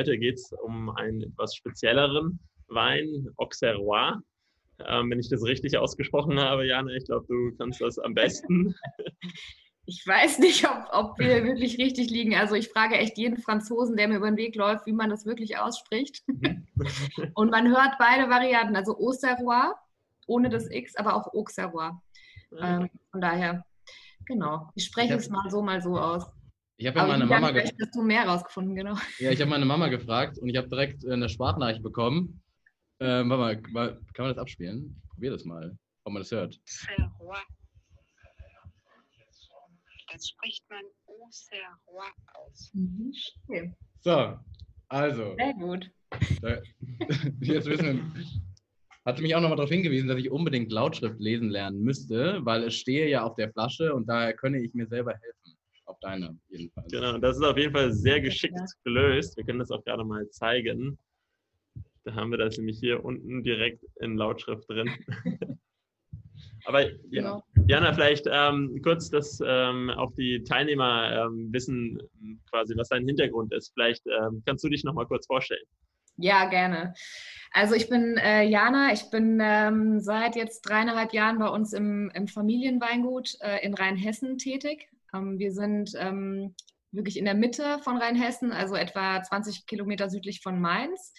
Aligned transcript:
heute 0.00 0.18
geht 0.18 0.36
es 0.36 0.50
um 0.64 0.88
einen 0.96 1.22
etwas 1.22 1.54
spezielleren 1.54 2.40
Wein, 2.68 3.28
Auxerrois. 3.36 4.14
Ähm, 4.86 5.10
wenn 5.10 5.20
ich 5.20 5.28
das 5.28 5.44
richtig 5.44 5.76
ausgesprochen 5.76 6.40
habe, 6.40 6.66
Jana, 6.66 6.90
ich 6.92 7.04
glaube, 7.04 7.26
du 7.28 7.54
kannst 7.58 7.82
das 7.82 7.98
am 7.98 8.14
besten. 8.14 8.74
Ich 9.86 10.06
weiß 10.06 10.38
nicht, 10.38 10.68
ob, 10.68 10.86
ob 10.92 11.18
wir 11.18 11.42
wirklich 11.42 11.78
richtig 11.78 12.10
liegen. 12.10 12.36
Also 12.36 12.54
ich 12.54 12.68
frage 12.68 12.96
echt 12.96 13.18
jeden 13.18 13.38
Franzosen, 13.38 13.96
der 13.96 14.06
mir 14.06 14.18
über 14.18 14.30
den 14.30 14.36
Weg 14.36 14.54
läuft, 14.54 14.86
wie 14.86 14.92
man 14.92 15.10
das 15.10 15.26
wirklich 15.26 15.58
ausspricht. 15.58 16.22
Mhm. 16.28 16.68
Und 17.34 17.50
man 17.50 17.66
hört 17.66 17.96
beide 17.98 18.30
Varianten, 18.30 18.76
also 18.76 18.96
Auxerrois 18.96 19.74
ohne 20.26 20.48
das 20.48 20.70
X, 20.70 20.94
aber 20.94 21.16
auch 21.16 21.34
Auxerrois. 21.34 21.90
Ähm, 22.60 22.88
von 23.10 23.20
daher, 23.20 23.64
genau. 24.26 24.70
Ich 24.76 24.84
spreche 24.84 25.14
ich 25.14 25.20
es 25.20 25.28
mal 25.28 25.50
so, 25.50 25.60
mal 25.60 25.82
so 25.82 25.98
aus. 25.98 26.24
Ich 26.80 26.86
habe 26.86 26.98
ja 26.98 27.06
meine 27.06 27.26
Mama 27.26 27.50
gefragt. 27.50 27.76
Hast 27.78 27.94
du 27.94 28.02
mehr 28.02 28.26
rausgefunden, 28.26 28.74
genau. 28.74 28.96
Ja, 29.18 29.30
ich 29.30 29.38
habe 29.38 29.50
meine 29.50 29.66
Mama 29.66 29.88
gefragt 29.88 30.38
und 30.38 30.48
ich 30.48 30.56
habe 30.56 30.66
direkt 30.66 31.06
eine 31.06 31.28
Sprachnachricht 31.28 31.82
bekommen. 31.82 32.42
Ähm, 33.00 33.28
warte 33.28 33.70
mal, 33.70 34.00
kann 34.14 34.24
man 34.24 34.34
das 34.34 34.38
abspielen? 34.38 34.98
Ich 35.02 35.10
probiere 35.10 35.34
das 35.34 35.44
mal, 35.44 35.76
ob 36.04 36.14
man 36.14 36.22
das 36.22 36.30
hört. 36.30 36.58
Das 40.10 40.26
spricht 40.26 40.64
man 40.70 40.80
Auxerrois 41.06 42.14
aus. 42.32 42.70
Mhm. 42.72 43.12
Okay. 43.46 43.74
So, 44.00 44.38
also. 44.88 45.36
Sehr 45.36 45.54
gut. 45.54 45.90
Jetzt 47.40 47.66
wissen 47.66 47.84
wir, 47.84 48.24
hat 49.04 49.20
mich 49.20 49.34
auch 49.34 49.40
nochmal 49.40 49.56
darauf 49.56 49.70
hingewiesen, 49.70 50.08
dass 50.08 50.18
ich 50.18 50.30
unbedingt 50.30 50.72
Lautschrift 50.72 51.20
lesen 51.20 51.50
lernen 51.50 51.82
müsste, 51.82 52.38
weil 52.44 52.64
es 52.64 52.74
stehe 52.74 53.08
ja 53.08 53.22
auf 53.22 53.34
der 53.34 53.52
Flasche 53.52 53.94
und 53.94 54.06
daher 54.06 54.32
könne 54.32 54.62
ich 54.62 54.72
mir 54.72 54.86
selber 54.86 55.12
helfen. 55.12 55.39
Auf 55.90 55.98
deine 55.98 56.38
jedenfalls. 56.48 56.92
Genau, 56.92 57.18
das 57.18 57.36
ist 57.36 57.42
auf 57.42 57.56
jeden 57.56 57.72
Fall 57.72 57.92
sehr 57.92 58.20
geschickt 58.20 58.56
gelöst. 58.84 59.36
Wir 59.36 59.44
können 59.44 59.58
das 59.58 59.72
auch 59.72 59.84
gerade 59.84 60.04
mal 60.04 60.28
zeigen. 60.30 60.96
Da 62.04 62.14
haben 62.14 62.30
wir 62.30 62.38
das 62.38 62.56
nämlich 62.56 62.78
hier 62.78 63.04
unten 63.04 63.42
direkt 63.42 63.84
in 64.00 64.16
Lautschrift 64.16 64.70
drin. 64.70 64.88
Aber 66.64 66.84
genau. 67.10 67.42
Jana, 67.66 67.92
vielleicht 67.92 68.26
ähm, 68.30 68.80
kurz, 68.84 69.10
dass 69.10 69.42
ähm, 69.44 69.90
auch 69.90 70.12
die 70.14 70.44
Teilnehmer 70.44 71.26
ähm, 71.26 71.52
wissen, 71.52 71.98
quasi, 72.50 72.76
was 72.76 72.90
dein 72.90 73.04
Hintergrund 73.04 73.52
ist. 73.52 73.72
Vielleicht 73.74 74.06
ähm, 74.06 74.42
kannst 74.46 74.62
du 74.62 74.68
dich 74.68 74.84
noch 74.84 74.94
mal 74.94 75.06
kurz 75.06 75.26
vorstellen. 75.26 75.66
Ja, 76.18 76.48
gerne. 76.48 76.94
Also 77.50 77.74
ich 77.74 77.88
bin 77.88 78.16
äh, 78.16 78.44
Jana, 78.44 78.92
ich 78.92 79.10
bin 79.10 79.40
ähm, 79.42 79.98
seit 79.98 80.36
jetzt 80.36 80.62
dreieinhalb 80.62 81.12
Jahren 81.12 81.40
bei 81.40 81.48
uns 81.48 81.72
im, 81.72 82.12
im 82.14 82.28
Familienweingut 82.28 83.36
äh, 83.40 83.64
in 83.64 83.74
Rheinhessen 83.74 84.38
tätig. 84.38 84.88
Ähm, 85.14 85.38
wir 85.38 85.52
sind 85.52 85.92
ähm, 85.98 86.54
wirklich 86.92 87.18
in 87.18 87.24
der 87.24 87.34
Mitte 87.34 87.78
von 87.80 87.96
Rheinhessen, 87.96 88.52
also 88.52 88.74
etwa 88.74 89.22
20 89.22 89.66
Kilometer 89.66 90.10
südlich 90.10 90.40
von 90.40 90.60
Mainz. 90.60 91.12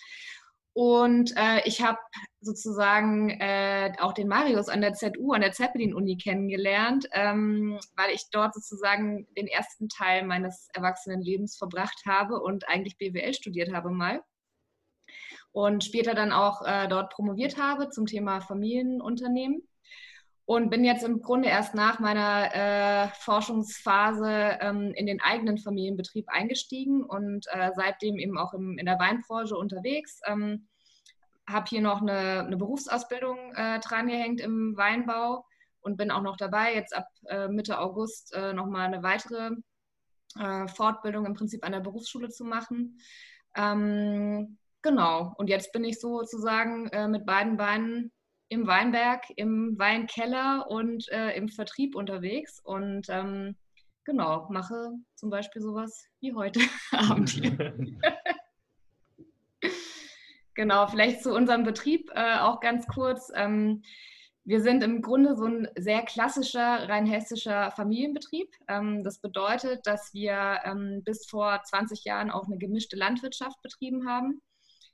Und 0.74 1.34
äh, 1.36 1.62
ich 1.66 1.82
habe 1.82 1.98
sozusagen 2.40 3.30
äh, 3.30 3.92
auch 4.00 4.14
den 4.14 4.30
Marius 4.30 4.70
an 4.70 4.80
der 4.80 4.94
ZU, 4.94 5.34
an 5.34 5.42
der 5.42 5.52
Zeppelin-Uni 5.52 6.16
kennengelernt, 6.18 7.08
ähm, 7.12 7.78
weil 7.98 8.12
ich 8.14 8.24
dort 8.32 8.54
sozusagen 8.54 9.28
den 9.38 9.48
ersten 9.48 9.90
Teil 9.90 10.26
meines 10.26 10.70
Erwachsenenlebens 10.74 11.58
verbracht 11.58 12.02
habe 12.06 12.40
und 12.40 12.70
eigentlich 12.70 12.98
BWL 12.98 13.34
studiert 13.34 13.74
habe 13.74 13.90
mal 13.90 14.22
und 15.52 15.84
später 15.84 16.14
dann 16.14 16.32
auch 16.32 16.62
äh, 16.66 16.88
dort 16.88 17.12
promoviert 17.12 17.58
habe 17.58 17.90
zum 17.90 18.06
Thema 18.06 18.42
Familienunternehmen. 18.42 19.62
Und 20.46 20.70
bin 20.70 20.84
jetzt 20.84 21.04
im 21.04 21.22
Grunde 21.22 21.48
erst 21.48 21.76
nach 21.76 22.00
meiner 22.00 22.54
äh, 22.54 23.08
Forschungsphase 23.20 24.58
ähm, 24.60 24.92
in 24.96 25.06
den 25.06 25.22
eigenen 25.22 25.58
Familienbetrieb 25.58 26.28
eingestiegen 26.28 27.04
und 27.04 27.46
äh, 27.52 27.72
seitdem 27.76 28.18
eben 28.18 28.38
auch 28.38 28.54
im, 28.54 28.78
in 28.78 28.86
der 28.86 29.00
Weinbranche 29.00 29.56
unterwegs. 29.56 30.20
Ähm, 30.26 30.68
habe 31.48 31.66
hier 31.70 31.82
noch 31.82 32.02
eine, 32.02 32.46
eine 32.46 32.58
Berufsausbildung 32.58 33.54
äh, 33.56 33.80
drangehängt 33.80 34.42
im 34.42 34.76
Weinbau 34.76 35.46
und 35.82 35.98
bin 35.98 36.12
auch 36.12 36.22
noch 36.22 36.38
dabei, 36.38 36.74
jetzt 36.76 36.96
ab 36.96 37.08
äh, 37.28 37.48
Mitte 37.48 37.80
August 37.80 38.34
äh, 38.34 38.54
nochmal 38.54 38.88
eine 38.88 39.04
weitere 39.04 39.52
äh, 40.40 40.68
Fortbildung 40.68 41.26
im 41.26 41.34
Prinzip 41.34 41.66
an 41.66 41.72
der 41.72 41.80
Berufsschule 41.80 42.30
zu 42.30 42.46
machen. 42.46 43.00
Ähm, 43.56 44.58
Genau. 44.82 45.34
Und 45.38 45.48
jetzt 45.48 45.72
bin 45.72 45.84
ich 45.84 46.00
sozusagen 46.00 46.88
äh, 46.88 47.08
mit 47.08 47.26
beiden 47.26 47.58
Beinen 47.58 48.12
im 48.52 48.68
Weinberg, 48.68 49.24
im 49.38 49.80
Weinkeller 49.80 50.70
und 50.70 51.10
äh, 51.10 51.32
im 51.38 51.48
Vertrieb 51.48 51.96
unterwegs 51.96 52.60
und 52.60 53.08
ähm, 53.08 53.56
genau, 54.04 54.50
mache 54.50 54.92
zum 55.16 55.30
Beispiel 55.30 55.62
sowas 55.62 56.06
wie 56.20 56.34
heute 56.34 56.60
Abend. 56.92 57.42
genau, 60.54 60.88
vielleicht 60.88 61.24
zu 61.24 61.34
unserem 61.34 61.64
Betrieb 61.64 62.12
äh, 62.14 62.40
auch 62.40 62.60
ganz 62.60 62.86
kurz. 62.88 63.32
Ähm, 63.34 63.84
wir 64.44 64.60
sind 64.60 64.84
im 64.84 65.02
Grunde 65.02 65.38
so 65.38 65.46
ein 65.46 65.70
sehr 65.78 66.02
klassischer 66.02 66.90
rheinhessischer 66.90 67.72
Familienbetrieb. 67.72 68.50
Ähm, 68.68 69.06
das 69.06 69.20
bedeutet, 69.20 69.88
dass 69.88 70.14
wir 70.14 70.60
ähm, 70.66 71.04
bis 71.06 71.26
vor 71.26 71.62
20 71.64 72.04
Jahren 72.04 72.30
auch 72.30 72.48
eine 72.48 72.58
gemischte 72.58 72.98
Landwirtschaft 72.98 73.62
betrieben 73.62 74.10
haben. 74.10 74.42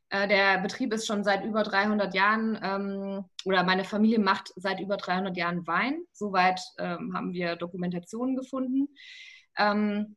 Äh, 0.09 0.27
der 0.27 0.59
Betrieb 0.59 0.93
ist 0.93 1.05
schon 1.05 1.23
seit 1.23 1.43
über 1.43 1.63
300 1.63 2.13
Jahren 2.13 2.59
ähm, 2.63 3.25
oder 3.45 3.63
meine 3.63 3.83
Familie 3.83 4.19
macht 4.19 4.53
seit 4.55 4.79
über 4.79 4.97
300 4.97 5.35
Jahren 5.35 5.67
Wein. 5.67 6.01
Soweit 6.13 6.61
ähm, 6.77 7.13
haben 7.13 7.33
wir 7.33 7.57
Dokumentationen 7.57 8.35
gefunden. 8.35 8.87
Ähm, 9.57 10.15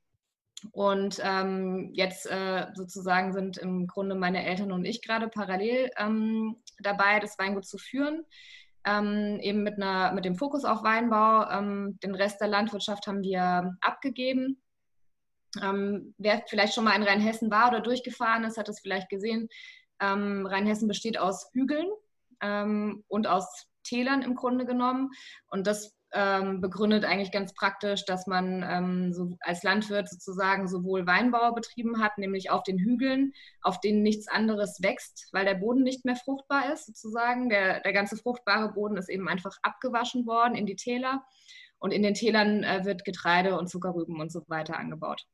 und 0.72 1.20
ähm, 1.24 1.90
jetzt 1.94 2.26
äh, 2.26 2.66
sozusagen 2.74 3.32
sind 3.32 3.56
im 3.56 3.86
Grunde 3.86 4.14
meine 4.14 4.44
Eltern 4.44 4.72
und 4.72 4.84
ich 4.84 5.02
gerade 5.02 5.28
parallel 5.28 5.90
ähm, 5.96 6.56
dabei, 6.80 7.18
das 7.18 7.38
Weingut 7.38 7.66
zu 7.66 7.78
führen. 7.78 8.24
Ähm, 8.84 9.38
eben 9.40 9.62
mit, 9.62 9.74
einer, 9.76 10.12
mit 10.12 10.24
dem 10.24 10.36
Fokus 10.36 10.64
auf 10.64 10.82
Weinbau. 10.82 11.44
den 12.02 12.14
Rest 12.14 12.40
der 12.40 12.48
Landwirtschaft 12.48 13.06
haben 13.06 13.22
wir 13.22 13.76
abgegeben. 13.82 14.62
wer 15.54 16.44
vielleicht 16.46 16.74
schon 16.74 16.84
mal 16.84 16.96
in 16.96 17.02
Rheinhessen 17.02 17.50
war 17.50 17.68
oder 17.68 17.80
durchgefahren 17.80 18.44
ist, 18.44 18.56
hat 18.56 18.70
es 18.70 18.80
vielleicht 18.80 19.10
gesehen. 19.10 19.48
Ähm, 20.00 20.46
Rheinhessen 20.46 20.88
besteht 20.88 21.18
aus 21.18 21.50
Hügeln 21.52 21.88
ähm, 22.40 23.04
und 23.08 23.26
aus 23.26 23.66
Tälern 23.84 24.22
im 24.22 24.34
Grunde 24.34 24.66
genommen. 24.66 25.10
Und 25.50 25.66
das 25.66 25.96
ähm, 26.12 26.60
begründet 26.60 27.04
eigentlich 27.04 27.30
ganz 27.30 27.54
praktisch, 27.54 28.04
dass 28.04 28.26
man 28.26 28.64
ähm, 28.68 29.12
so 29.12 29.36
als 29.40 29.62
Landwirt 29.62 30.08
sozusagen 30.08 30.66
sowohl 30.66 31.06
Weinbau 31.06 31.52
betrieben 31.52 32.02
hat, 32.02 32.18
nämlich 32.18 32.50
auf 32.50 32.62
den 32.64 32.78
Hügeln, 32.78 33.32
auf 33.62 33.80
denen 33.80 34.02
nichts 34.02 34.26
anderes 34.26 34.82
wächst, 34.82 35.28
weil 35.32 35.44
der 35.44 35.54
Boden 35.54 35.82
nicht 35.82 36.04
mehr 36.04 36.16
fruchtbar 36.16 36.72
ist, 36.72 36.86
sozusagen. 36.86 37.48
Der, 37.48 37.80
der 37.80 37.92
ganze 37.92 38.16
fruchtbare 38.16 38.72
Boden 38.72 38.96
ist 38.96 39.08
eben 39.08 39.28
einfach 39.28 39.56
abgewaschen 39.62 40.26
worden 40.26 40.54
in 40.54 40.66
die 40.66 40.76
Täler. 40.76 41.24
Und 41.78 41.92
in 41.92 42.02
den 42.02 42.14
Tälern 42.14 42.62
äh, 42.62 42.84
wird 42.84 43.04
Getreide 43.04 43.56
und 43.56 43.68
Zuckerrüben 43.68 44.20
und 44.20 44.30
so 44.30 44.42
weiter 44.48 44.78
angebaut. 44.78 45.26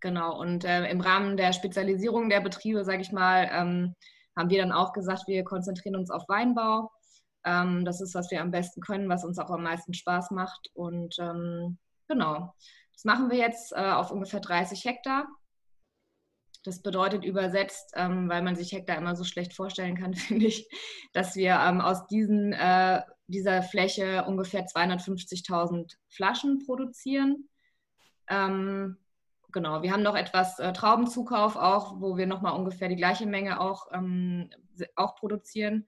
Genau, 0.00 0.38
und 0.38 0.64
äh, 0.64 0.88
im 0.90 1.00
Rahmen 1.00 1.36
der 1.36 1.52
Spezialisierung 1.52 2.30
der 2.30 2.40
Betriebe, 2.40 2.84
sage 2.84 3.02
ich 3.02 3.12
mal, 3.12 3.48
ähm, 3.52 3.94
haben 4.36 4.50
wir 4.50 4.62
dann 4.62 4.72
auch 4.72 4.92
gesagt, 4.92 5.24
wir 5.26 5.44
konzentrieren 5.44 5.96
uns 5.96 6.10
auf 6.10 6.28
Weinbau. 6.28 6.90
Ähm, 7.44 7.84
das 7.84 8.00
ist, 8.00 8.14
was 8.14 8.30
wir 8.30 8.40
am 8.40 8.50
besten 8.50 8.80
können, 8.80 9.08
was 9.08 9.24
uns 9.24 9.38
auch 9.38 9.50
am 9.50 9.62
meisten 9.62 9.92
Spaß 9.92 10.30
macht. 10.30 10.70
Und 10.72 11.16
ähm, 11.18 11.78
genau, 12.08 12.54
das 12.94 13.04
machen 13.04 13.30
wir 13.30 13.38
jetzt 13.38 13.72
äh, 13.72 13.90
auf 13.92 14.10
ungefähr 14.10 14.40
30 14.40 14.84
Hektar. 14.84 15.26
Das 16.64 16.82
bedeutet 16.82 17.24
übersetzt, 17.24 17.92
ähm, 17.96 18.28
weil 18.28 18.42
man 18.42 18.56
sich 18.56 18.72
Hektar 18.72 18.96
immer 18.98 19.16
so 19.16 19.24
schlecht 19.24 19.54
vorstellen 19.54 19.96
kann, 19.96 20.14
finde 20.14 20.46
ich, 20.46 20.68
dass 21.12 21.36
wir 21.36 21.54
ähm, 21.54 21.80
aus 21.80 22.06
diesen, 22.06 22.52
äh, 22.52 23.02
dieser 23.26 23.62
Fläche 23.62 24.24
ungefähr 24.26 24.66
250.000 24.66 25.94
Flaschen 26.08 26.58
produzieren. 26.64 27.48
Genau, 29.52 29.82
wir 29.82 29.92
haben 29.92 30.02
noch 30.02 30.16
etwas 30.16 30.58
äh, 30.58 30.72
Traubenzukauf 30.72 31.56
auch, 31.56 32.00
wo 32.00 32.16
wir 32.16 32.26
nochmal 32.26 32.58
ungefähr 32.58 32.88
die 32.88 32.96
gleiche 32.96 33.26
Menge 33.26 33.60
auch, 33.60 33.86
ähm, 33.92 34.50
auch 34.96 35.16
produzieren. 35.16 35.86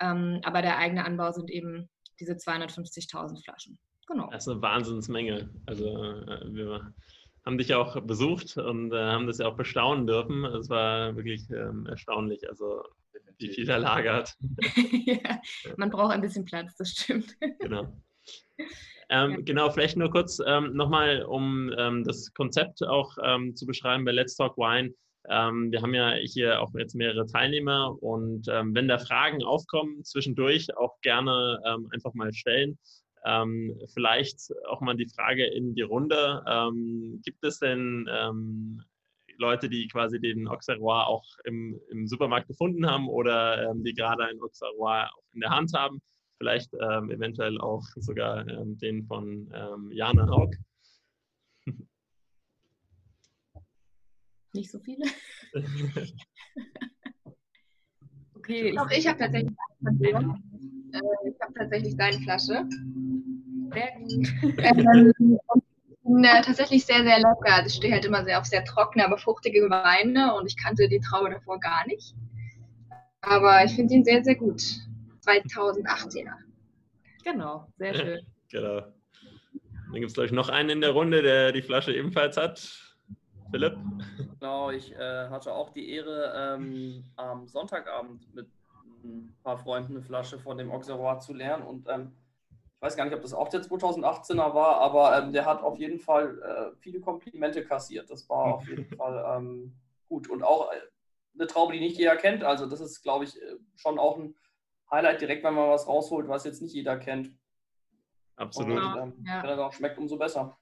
Ähm, 0.00 0.40
aber 0.44 0.62
der 0.62 0.78
eigene 0.78 1.04
Anbau 1.04 1.32
sind 1.32 1.50
eben 1.50 1.88
diese 2.20 2.32
250.000 2.32 3.42
Flaschen. 3.42 3.78
Genau. 4.06 4.28
Das 4.30 4.46
ist 4.46 4.52
eine 4.52 4.62
Wahnsinnsmenge. 4.62 5.50
Also 5.66 5.86
äh, 5.86 6.54
wir 6.54 6.92
haben 7.44 7.58
dich 7.58 7.74
auch 7.74 8.00
besucht 8.00 8.56
und 8.56 8.92
äh, 8.92 8.96
haben 8.96 9.26
das 9.26 9.38
ja 9.38 9.46
auch 9.46 9.56
bestaunen 9.56 10.06
dürfen. 10.06 10.44
Es 10.44 10.68
war 10.68 11.14
wirklich 11.16 11.48
ähm, 11.50 11.86
erstaunlich, 11.86 12.48
also 12.48 12.82
wie 13.38 13.48
viel 13.48 13.68
er 13.68 13.78
lagert. 13.78 14.34
ja, 15.04 15.40
man 15.76 15.90
braucht 15.90 16.12
ein 16.12 16.20
bisschen 16.20 16.44
Platz, 16.44 16.76
das 16.76 16.90
stimmt. 16.90 17.36
genau. 17.58 17.92
Ähm. 19.08 19.44
Genau, 19.44 19.70
vielleicht 19.70 19.96
nur 19.96 20.10
kurz 20.10 20.40
ähm, 20.46 20.74
nochmal, 20.74 21.22
um 21.22 21.72
ähm, 21.76 22.04
das 22.04 22.32
Konzept 22.34 22.82
auch 22.82 23.16
ähm, 23.22 23.54
zu 23.54 23.66
beschreiben 23.66 24.04
bei 24.04 24.12
Let's 24.12 24.36
Talk 24.36 24.56
Wine. 24.56 24.94
Ähm, 25.28 25.70
wir 25.72 25.80
haben 25.82 25.94
ja 25.94 26.12
hier 26.14 26.60
auch 26.60 26.72
jetzt 26.74 26.94
mehrere 26.94 27.26
Teilnehmer 27.26 27.96
und 28.02 28.46
ähm, 28.48 28.74
wenn 28.74 28.88
da 28.88 28.98
Fragen 28.98 29.42
aufkommen, 29.42 30.04
zwischendurch 30.04 30.76
auch 30.76 31.00
gerne 31.00 31.60
einfach 31.92 32.14
mal 32.14 32.32
stellen. 32.32 32.78
vielleicht 33.94 34.52
auch 34.68 34.82
mal 34.82 34.96
die 34.96 35.08
Frage 35.08 35.46
in 35.46 35.74
die 35.74 35.80
Runde. 35.80 36.42
gibt 37.24 37.42
es 37.42 37.58
denn 37.58 38.06
Leute, 39.38 39.70
die 39.70 39.88
quasi 39.88 40.20
den 40.20 40.46
Auxerrois 40.46 41.06
auch 41.06 41.24
im, 41.44 41.80
im 41.90 42.06
Supermarkt 42.06 42.48
gefunden 42.48 42.86
haben 42.86 43.08
oder 43.08 43.72
die 43.76 43.94
gerade 43.94 44.26
ein 44.26 44.38
Auxerrois 44.42 45.08
in 45.32 45.40
der 45.40 45.50
Hand 45.50 45.72
haben. 45.74 46.02
Vielleicht 46.44 46.74
ähm, 46.74 47.10
eventuell 47.10 47.58
auch 47.58 47.82
sogar 47.96 48.46
ähm, 48.46 48.76
den 48.76 49.06
von 49.06 49.50
ähm, 49.54 49.90
Jana 49.90 50.28
Haug. 50.28 50.50
Nicht 54.52 54.70
so 54.70 54.78
viele. 54.78 55.06
okay. 58.34 58.78
Auch 58.78 58.90
ich 58.90 59.06
habe 59.06 59.18
tatsächlich 59.18 59.56
äh, 59.86 60.10
ich 61.26 61.40
habe 61.40 61.54
tatsächlich 61.54 61.96
deine 61.96 62.18
Flasche. 62.18 62.68
Sehr 63.72 63.92
gut. 63.98 64.28
Ähm, 64.58 65.14
äh, 66.24 66.42
tatsächlich 66.42 66.84
sehr, 66.84 67.04
sehr 67.04 67.20
lecker. 67.20 67.62
Das 67.62 67.74
steht 67.74 67.92
halt 67.92 68.04
immer 68.04 68.22
sehr 68.22 68.38
auf 68.38 68.44
sehr 68.44 68.66
trockene, 68.66 69.06
aber 69.06 69.16
fruchtige 69.16 69.70
Weine 69.70 70.34
und 70.34 70.46
ich 70.46 70.62
kannte 70.62 70.90
die 70.90 71.00
Traube 71.00 71.30
davor 71.30 71.58
gar 71.58 71.86
nicht. 71.86 72.14
Aber 73.22 73.64
ich 73.64 73.72
finde 73.72 73.94
ihn 73.94 74.04
sehr, 74.04 74.22
sehr 74.22 74.34
gut. 74.34 74.84
2018er. 75.26 76.34
Genau, 77.24 77.66
sehr 77.76 77.94
schön. 77.94 78.26
genau. 78.50 78.80
Dann 78.80 80.00
gibt 80.00 80.08
es, 80.08 80.14
glaube 80.14 80.26
ich, 80.26 80.32
noch 80.32 80.48
einen 80.48 80.70
in 80.70 80.80
der 80.80 80.90
Runde, 80.90 81.22
der 81.22 81.52
die 81.52 81.62
Flasche 81.62 81.92
ebenfalls 81.94 82.36
hat. 82.36 82.84
Philipp? 83.50 83.76
Genau, 84.40 84.70
ich 84.70 84.92
äh, 84.92 85.28
hatte 85.28 85.52
auch 85.52 85.70
die 85.70 85.90
Ehre, 85.90 86.56
ähm, 86.56 87.04
am 87.16 87.46
Sonntagabend 87.46 88.34
mit 88.34 88.48
ein 89.04 89.36
paar 89.44 89.58
Freunden 89.58 89.92
eine 89.92 90.02
Flasche 90.02 90.38
von 90.38 90.58
dem 90.58 90.70
Auxerrois 90.72 91.20
zu 91.20 91.32
lernen 91.34 91.62
und 91.62 91.88
ähm, 91.88 92.12
weiß 92.80 92.96
gar 92.96 93.04
nicht, 93.04 93.14
ob 93.14 93.22
das 93.22 93.32
auch 93.32 93.48
der 93.48 93.62
2018er 93.62 94.54
war, 94.54 94.78
aber 94.80 95.16
ähm, 95.16 95.32
der 95.32 95.46
hat 95.46 95.62
auf 95.62 95.78
jeden 95.78 96.00
Fall 96.00 96.38
äh, 96.42 96.76
viele 96.80 97.00
Komplimente 97.00 97.64
kassiert. 97.64 98.10
Das 98.10 98.28
war 98.28 98.54
auf 98.56 98.68
jeden 98.68 98.84
Fall 98.96 99.24
ähm, 99.36 99.74
gut. 100.08 100.28
Und 100.28 100.42
auch 100.42 100.72
äh, 100.72 100.76
eine 101.34 101.46
Traube, 101.46 101.72
die 101.72 101.80
nicht 101.80 101.96
jeder 101.96 102.16
kennt. 102.16 102.44
Also 102.44 102.66
das 102.66 102.80
ist, 102.80 103.02
glaube 103.02 103.24
ich, 103.24 103.40
äh, 103.40 103.56
schon 103.76 103.98
auch 103.98 104.18
ein 104.18 104.34
Highlight 104.94 105.20
direkt, 105.20 105.44
wenn 105.44 105.54
man 105.54 105.70
was 105.70 105.86
rausholt, 105.86 106.28
was 106.28 106.44
jetzt 106.44 106.62
nicht 106.62 106.74
jeder 106.74 106.96
kennt. 106.96 107.30
Absolut. 108.36 108.78
Und, 108.78 108.96
ähm, 108.96 109.24
ja. 109.26 109.42
Wenn 109.42 109.50
er 109.50 109.66
auch 109.66 109.72
schmeckt, 109.72 109.98
umso 109.98 110.16
besser. 110.16 110.56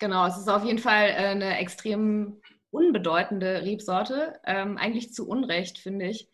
Genau, 0.00 0.26
es 0.26 0.36
ist 0.36 0.48
auf 0.48 0.64
jeden 0.64 0.78
Fall 0.78 1.08
äh, 1.08 1.28
eine 1.28 1.58
extrem 1.58 2.40
unbedeutende 2.70 3.62
Rebsorte. 3.62 4.40
Ähm, 4.44 4.76
eigentlich 4.76 5.12
zu 5.12 5.28
Unrecht, 5.28 5.78
finde 5.78 6.06
ich. 6.06 6.28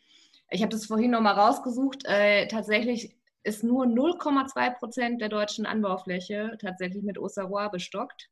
Ich 0.51 0.63
habe 0.63 0.71
das 0.71 0.87
vorhin 0.87 1.11
nochmal 1.11 1.35
rausgesucht. 1.35 2.05
Äh, 2.07 2.49
tatsächlich 2.49 3.17
ist 3.43 3.63
nur 3.63 3.85
0,2 3.85 4.79
Prozent 4.79 5.21
der 5.21 5.29
deutschen 5.29 5.67
Anbaufläche 5.67 6.57
tatsächlich 6.61 7.03
mit 7.03 7.19
Auxerrois 7.19 7.69
bestockt. 7.69 8.30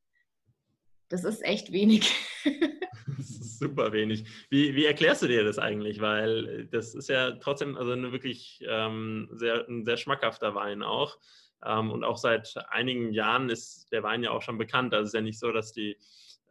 Das 1.08 1.24
ist 1.24 1.44
echt 1.44 1.72
wenig. 1.72 2.14
das 2.44 3.30
ist 3.30 3.58
super 3.58 3.92
wenig. 3.92 4.24
Wie, 4.50 4.74
wie, 4.74 4.84
erklärst 4.84 5.22
du 5.22 5.26
dir 5.26 5.44
das 5.44 5.58
eigentlich? 5.58 6.00
Weil 6.00 6.66
das 6.66 6.94
ist 6.94 7.08
ja 7.08 7.32
trotzdem 7.32 7.76
also 7.76 7.92
eine 7.92 8.12
wirklich 8.12 8.64
ähm, 8.68 9.28
sehr, 9.32 9.66
ein 9.68 9.84
sehr 9.84 9.96
schmackhafter 9.96 10.54
Wein 10.54 10.82
auch. 10.82 11.18
Ähm, 11.64 11.90
und 11.90 12.04
auch 12.04 12.16
seit 12.16 12.54
einigen 12.70 13.12
Jahren 13.12 13.48
ist 13.48 13.90
der 13.92 14.02
Wein 14.02 14.22
ja 14.22 14.30
auch 14.30 14.42
schon 14.42 14.58
bekannt. 14.58 14.94
Also 14.94 15.04
es 15.04 15.08
ist 15.10 15.14
ja 15.14 15.20
nicht 15.22 15.38
so, 15.38 15.50
dass 15.52 15.72
die 15.72 15.96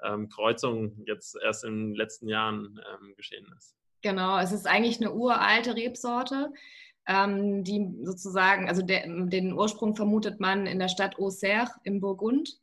ähm, 0.04 0.30
Kreuzung 0.30 1.04
jetzt 1.06 1.38
erst 1.42 1.64
in 1.64 1.90
den 1.90 1.96
letzten 1.96 2.28
Jahren 2.28 2.80
ähm, 2.94 3.16
geschehen 3.16 3.46
ist. 3.58 3.76
Genau, 4.02 4.40
es 4.40 4.52
ist 4.52 4.68
eigentlich 4.68 5.02
eine 5.02 5.14
uralte 5.14 5.76
Rebsorte 5.76 6.52
ähm, 7.08 7.64
die 7.64 7.90
sozusagen, 8.04 8.68
also 8.68 8.82
der, 8.82 9.08
den 9.08 9.54
Ursprung 9.54 9.96
vermutet 9.96 10.40
man 10.40 10.68
in 10.68 10.78
der 10.78 10.90
Stadt 10.90 11.18
Auxerre 11.18 11.72
im 11.84 12.02
Burgund. 12.02 12.60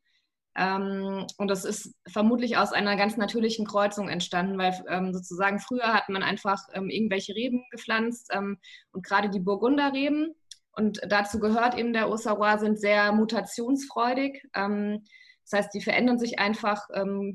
Ähm, 0.57 1.27
und 1.37 1.49
das 1.49 1.65
ist 1.65 1.95
vermutlich 2.07 2.57
aus 2.57 2.73
einer 2.73 2.97
ganz 2.97 3.17
natürlichen 3.17 3.67
Kreuzung 3.67 4.09
entstanden, 4.09 4.57
weil 4.59 4.73
ähm, 4.89 5.13
sozusagen 5.13 5.59
früher 5.59 5.93
hat 5.93 6.09
man 6.09 6.23
einfach 6.23 6.63
ähm, 6.75 6.91
irgendwelche 6.91 7.35
Reben 7.35 7.65
gepflanzt 7.71 8.31
ähm, 8.33 8.59
und 8.93 9.05
gerade 9.05 9.31
die 9.31 9.41
Burgunderreben, 9.41 10.35
und 10.77 11.01
dazu 11.07 11.39
gehört 11.39 11.79
eben 11.79 11.93
der 11.93 12.07
Auxerrois, 12.07 12.59
sind 12.59 12.81
sehr 12.81 13.13
mutationsfreudig. 13.13 14.43
Ähm, 14.55 15.05
das 15.45 15.61
heißt, 15.61 15.75
die 15.75 15.81
verändern 15.81 16.19
sich 16.19 16.39
einfach 16.39 16.89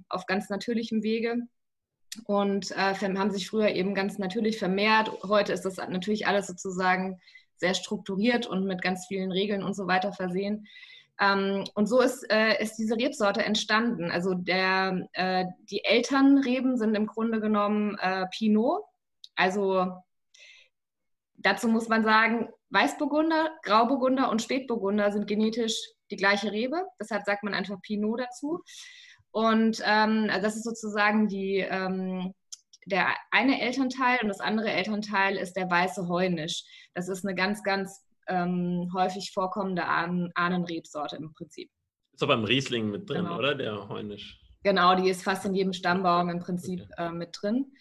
auf 0.10 0.26
ganz 0.26 0.50
natürlichem 0.50 1.04
Wege 1.04 1.44
und 2.26 2.72
äh, 2.72 2.96
haben 2.96 3.32
sich 3.32 3.48
früher 3.50 3.70
eben 3.70 3.94
ganz 3.94 4.18
natürlich 4.18 4.58
vermehrt. 4.58 5.12
Heute 5.24 5.54
ist 5.54 5.64
das 5.64 5.78
natürlich 5.78 6.28
alles 6.28 6.48
sozusagen 6.48 7.20
sehr 7.58 7.74
strukturiert 7.74 8.48
und 8.48 8.66
mit 8.66 8.82
ganz 8.82 9.06
vielen 9.08 9.32
Regeln 9.32 9.64
und 9.64 9.76
so 9.76 9.88
weiter 9.88 10.14
versehen. 10.14 10.66
Ähm, 11.20 11.66
und 11.74 11.88
so 11.88 12.02
ist, 12.02 12.24
äh, 12.32 12.62
ist 12.62 12.76
diese 12.76 12.96
Rebsorte 12.96 13.44
entstanden. 13.44 14.10
Also 14.12 14.34
der, 14.34 15.08
äh, 15.14 15.46
die 15.70 15.84
Elternreben 15.84 16.78
sind 16.78 16.96
im 16.96 17.08
Grunde 17.08 17.42
genommen 17.42 17.98
äh, 18.00 18.26
Pinot. 18.32 18.82
Also 19.36 19.92
dazu 21.36 21.68
muss 21.68 21.90
man 21.90 22.04
sagen, 22.04 22.50
Weißburgunder, 22.70 23.50
Grauburgunder 23.64 24.30
und 24.30 24.42
Spätburgunder 24.42 25.12
sind 25.12 25.28
genetisch 25.28 25.76
die 26.12 26.18
gleiche 26.18 26.52
Rebe. 26.52 26.84
Deshalb 27.00 27.24
sagt 27.26 27.44
man 27.44 27.54
einfach 27.54 27.82
Pinot 27.82 28.22
dazu. 28.22 28.62
Und 29.32 29.82
ähm, 29.86 30.28
also 30.30 30.42
das 30.42 30.56
ist 30.56 30.64
sozusagen 30.64 31.28
die, 31.28 31.58
ähm, 31.58 32.34
der 32.86 33.08
eine 33.32 33.62
Elternteil 33.62 34.20
und 34.22 34.30
das 34.30 34.40
andere 34.40 34.72
Elternteil 34.72 35.38
ist 35.38 35.54
der 35.54 35.70
weiße 35.70 36.08
Heunisch. 36.08 36.64
Das 36.94 37.10
ist 37.10 37.26
eine 37.26 37.36
ganz, 37.36 37.64
ganz 37.64 38.04
ähm, 38.30 38.92
häufig 38.94 39.32
vorkommende 39.34 39.86
Ahnen 39.86 40.32
Ahnenrebsorte 40.36 41.18
im 41.18 41.34
Prinzip. 41.34 41.70
Ist 42.14 42.24
aber 42.24 42.36
im 42.36 42.44
Riesling 42.44 42.90
mit 42.90 43.10
drin, 43.10 43.24
genau. 43.24 43.38
oder? 43.38 43.56
Der 43.56 43.90
Heunisch. 43.90 44.40
Genau, 44.64 44.96
die 44.96 45.10
ist 45.10 45.24
fast 45.24 45.46
in 45.46 45.56
jedem 45.56 45.74
Stammbaum 45.74 46.30
im 46.30 46.40
Prinzip 46.40 46.82
okay. 46.82 47.08
äh, 47.08 47.12
mit 47.12 47.30
drin. 47.42 47.72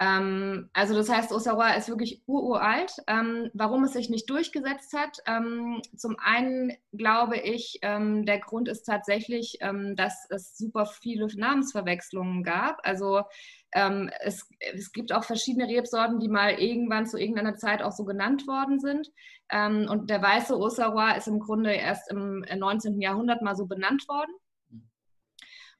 Ähm, 0.00 0.68
also 0.72 0.94
das 0.94 1.08
heißt, 1.08 1.30
Osawa 1.32 1.74
ist 1.74 1.88
wirklich 1.88 2.22
uralt. 2.26 2.92
Ähm, 3.06 3.50
warum 3.54 3.84
es 3.84 3.92
sich 3.92 4.10
nicht 4.10 4.28
durchgesetzt 4.30 4.94
hat, 4.94 5.18
ähm, 5.26 5.80
zum 5.96 6.16
einen 6.18 6.72
glaube 6.92 7.38
ich, 7.38 7.78
ähm, 7.82 8.24
der 8.24 8.40
Grund 8.40 8.68
ist 8.68 8.82
tatsächlich, 8.84 9.58
ähm, 9.60 9.94
dass 9.94 10.26
es 10.30 10.56
super 10.56 10.86
viele 10.86 11.26
Namensverwechslungen 11.26 12.42
gab. 12.42 12.80
Also 12.82 13.22
ähm, 13.72 14.10
es, 14.20 14.48
es, 14.58 14.92
gibt 14.92 15.12
auch 15.12 15.24
verschiedene 15.24 15.68
Rebsorten, 15.68 16.20
die 16.20 16.28
mal 16.28 16.60
irgendwann 16.60 17.06
zu 17.06 17.18
irgendeiner 17.18 17.56
Zeit 17.56 17.82
auch 17.82 17.92
so 17.92 18.04
genannt 18.04 18.46
worden 18.46 18.78
sind. 18.80 19.08
und 19.50 20.08
der 20.08 20.22
weiße 20.22 20.58
Osawa 20.58 21.12
ist 21.12 21.28
im 21.28 21.38
Grunde 21.38 21.72
erst 21.72 22.10
im 22.10 22.40
19. 22.40 23.00
Jahrhundert 23.00 23.42
mal 23.42 23.54
so 23.54 23.66
benannt 23.66 24.06
worden. 24.08 24.32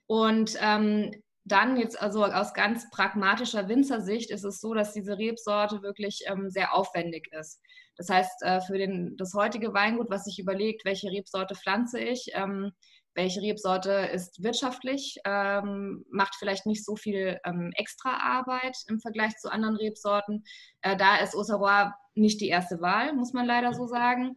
Und 0.06 0.56
ähm, 0.60 1.10
dann 1.44 1.76
jetzt 1.76 2.00
also 2.00 2.24
aus 2.24 2.54
ganz 2.54 2.88
pragmatischer 2.90 3.68
Winzersicht 3.68 4.30
ist 4.30 4.44
es 4.44 4.60
so, 4.60 4.74
dass 4.74 4.92
diese 4.92 5.18
Rebsorte 5.18 5.82
wirklich 5.82 6.22
ähm, 6.26 6.50
sehr 6.50 6.74
aufwendig 6.74 7.32
ist. 7.32 7.60
Das 7.96 8.08
heißt, 8.08 8.42
äh, 8.42 8.60
für 8.60 8.78
den, 8.78 9.16
das 9.16 9.34
heutige 9.34 9.74
Weingut, 9.74 10.08
was 10.10 10.24
sich 10.24 10.38
überlegt, 10.38 10.84
welche 10.84 11.10
Rebsorte 11.10 11.54
pflanze 11.54 11.98
ich, 11.98 12.30
ähm, 12.34 12.72
welche 13.14 13.42
Rebsorte 13.42 13.92
ist 14.12 14.42
wirtschaftlich, 14.42 15.16
ähm, 15.24 16.04
macht 16.10 16.34
vielleicht 16.36 16.66
nicht 16.66 16.84
so 16.84 16.96
viel 16.96 17.38
ähm, 17.44 17.70
Extraarbeit 17.74 18.76
im 18.88 19.00
Vergleich 19.00 19.36
zu 19.36 19.50
anderen 19.50 19.76
Rebsorten. 19.76 20.44
Äh, 20.80 20.96
da 20.96 21.16
ist 21.16 21.36
Auxerrois 21.36 21.92
nicht 22.14 22.40
die 22.40 22.48
erste 22.48 22.80
Wahl, 22.80 23.14
muss 23.14 23.32
man 23.32 23.46
leider 23.46 23.74
so 23.74 23.86
sagen. 23.86 24.36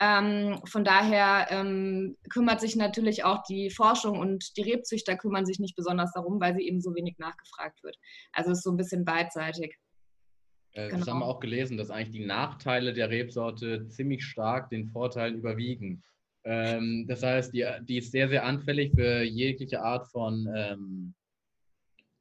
Ähm, 0.00 0.60
von 0.66 0.84
daher 0.84 1.46
ähm, 1.50 2.16
kümmert 2.28 2.60
sich 2.60 2.74
natürlich 2.76 3.24
auch 3.24 3.42
die 3.44 3.70
Forschung 3.70 4.18
und 4.18 4.56
die 4.56 4.62
Rebzüchter 4.62 5.16
kümmern 5.16 5.46
sich 5.46 5.60
nicht 5.60 5.76
besonders 5.76 6.12
darum, 6.12 6.40
weil 6.40 6.54
sie 6.54 6.66
eben 6.66 6.80
so 6.80 6.94
wenig 6.94 7.16
nachgefragt 7.18 7.82
wird. 7.82 7.96
Also 8.32 8.50
es 8.50 8.58
ist 8.58 8.64
so 8.64 8.70
ein 8.70 8.76
bisschen 8.76 9.04
beidseitig. 9.04 9.76
Äh, 10.72 10.88
genau. 10.88 10.98
Das 10.98 11.08
haben 11.08 11.20
wir 11.20 11.26
auch 11.26 11.40
gelesen, 11.40 11.76
dass 11.76 11.90
eigentlich 11.90 12.10
die 12.10 12.26
Nachteile 12.26 12.92
der 12.92 13.10
Rebsorte 13.10 13.88
ziemlich 13.88 14.24
stark 14.24 14.68
den 14.70 14.88
Vorteilen 14.88 15.36
überwiegen. 15.36 16.02
Ähm, 16.44 17.06
das 17.08 17.22
heißt, 17.22 17.52
die, 17.54 17.66
die, 17.82 17.98
ist 17.98 18.12
sehr, 18.12 18.28
sehr 18.28 18.44
anfällig 18.44 18.92
für 18.94 19.22
jegliche 19.22 19.82
Art 19.82 20.08
von 20.08 20.46
ähm, 20.54 21.14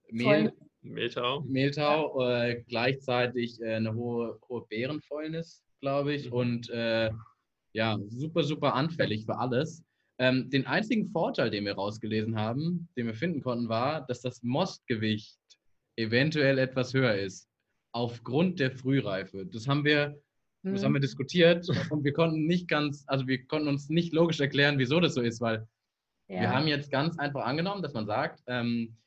Mehl, 0.10 0.53
Mehltau, 0.82 1.42
Mehltau 1.42 2.22
ja. 2.22 2.46
äh, 2.46 2.63
gleichzeitig 2.68 3.62
äh, 3.62 3.75
eine 3.75 3.94
hohe, 3.94 4.39
hohe 4.48 4.65
Beerenfäulnis, 4.68 5.63
glaube 5.82 6.13
ich, 6.13 6.27
mhm. 6.27 6.34
und 6.34 6.70
äh, 6.70 7.12
ja, 7.74 7.98
super, 8.08 8.44
super 8.44 8.75
anfällig 8.75 9.25
für 9.25 9.38
alles. 9.38 9.84
Ähm, 10.20 10.50
den 10.50 10.68
einzigen 10.68 11.08
Vorteil, 11.08 11.50
den 11.50 11.65
wir 11.65 11.74
rausgelesen 11.74 12.36
haben, 12.36 12.88
den 12.96 13.08
wir 13.08 13.15
finden 13.15 13.42
konnten, 13.42 13.68
war, 13.68 14.06
dass 14.06 14.22
das 14.22 14.44
Mostgewicht 14.44 15.39
eventuell 15.96 16.60
etwas 16.60 16.94
höher 16.94 17.15
ist, 17.15 17.50
aufgrund 17.92 18.60
der 18.60 18.72
Frühreife. 18.72 19.46
Das 19.46 19.68
haben 19.68 19.84
wir, 19.84 20.20
mhm. 20.63 20.74
das 20.74 20.84
haben 20.84 20.93
wir 20.93 21.00
mhm. 21.00 21.03
diskutiert 21.03 21.67
und 21.89 22.03
wir 22.03 22.13
konnten 22.13 22.46
nicht 22.46 22.67
ganz, 22.67 23.03
also 23.08 23.27
wir 23.27 23.46
konnten 23.46 23.67
uns 23.67 23.89
nicht 23.89 24.13
logisch 24.13 24.39
erklären, 24.39 24.79
wieso 24.79 25.00
das 25.00 25.13
so 25.13 25.22
ist, 25.22 25.41
weil 25.41 25.67
ja. 26.27 26.41
wir 26.41 26.50
haben 26.51 26.67
jetzt 26.67 26.91
ganz 26.91 27.17
einfach 27.20 27.46
angenommen, 27.46 27.82
dass 27.82 27.93
man 27.93 28.05
sagt, 28.05 28.41
ähm, 28.48 28.98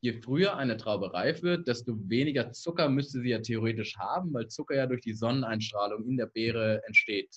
je 0.00 0.12
früher 0.12 0.56
eine 0.56 0.76
Traube 0.76 1.12
reif 1.12 1.42
wird, 1.42 1.66
desto 1.66 1.96
weniger 2.08 2.52
Zucker 2.52 2.88
müsste 2.88 3.20
sie 3.20 3.30
ja 3.30 3.40
theoretisch 3.40 3.96
haben, 3.98 4.32
weil 4.32 4.46
Zucker 4.48 4.76
ja 4.76 4.86
durch 4.86 5.00
die 5.00 5.14
Sonneneinstrahlung 5.14 6.04
in 6.06 6.16
der 6.16 6.26
Beere 6.26 6.82
entsteht. 6.86 7.36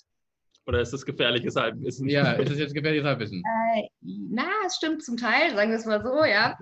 Oder 0.66 0.80
ist 0.80 0.92
das 0.92 1.04
gefährliches 1.04 1.56
Halbwissen? 1.56 2.08
Ja, 2.08 2.32
ist 2.32 2.50
es 2.50 2.58
jetzt 2.58 2.74
gefährliches 2.74 3.06
Halbwissen? 3.06 3.42
Äh, 3.74 3.88
na, 4.02 4.46
es 4.66 4.76
stimmt 4.76 5.02
zum 5.02 5.16
Teil, 5.16 5.54
sagen 5.56 5.70
wir 5.70 5.78
es 5.78 5.86
mal 5.86 6.02
so, 6.02 6.24
ja. 6.24 6.56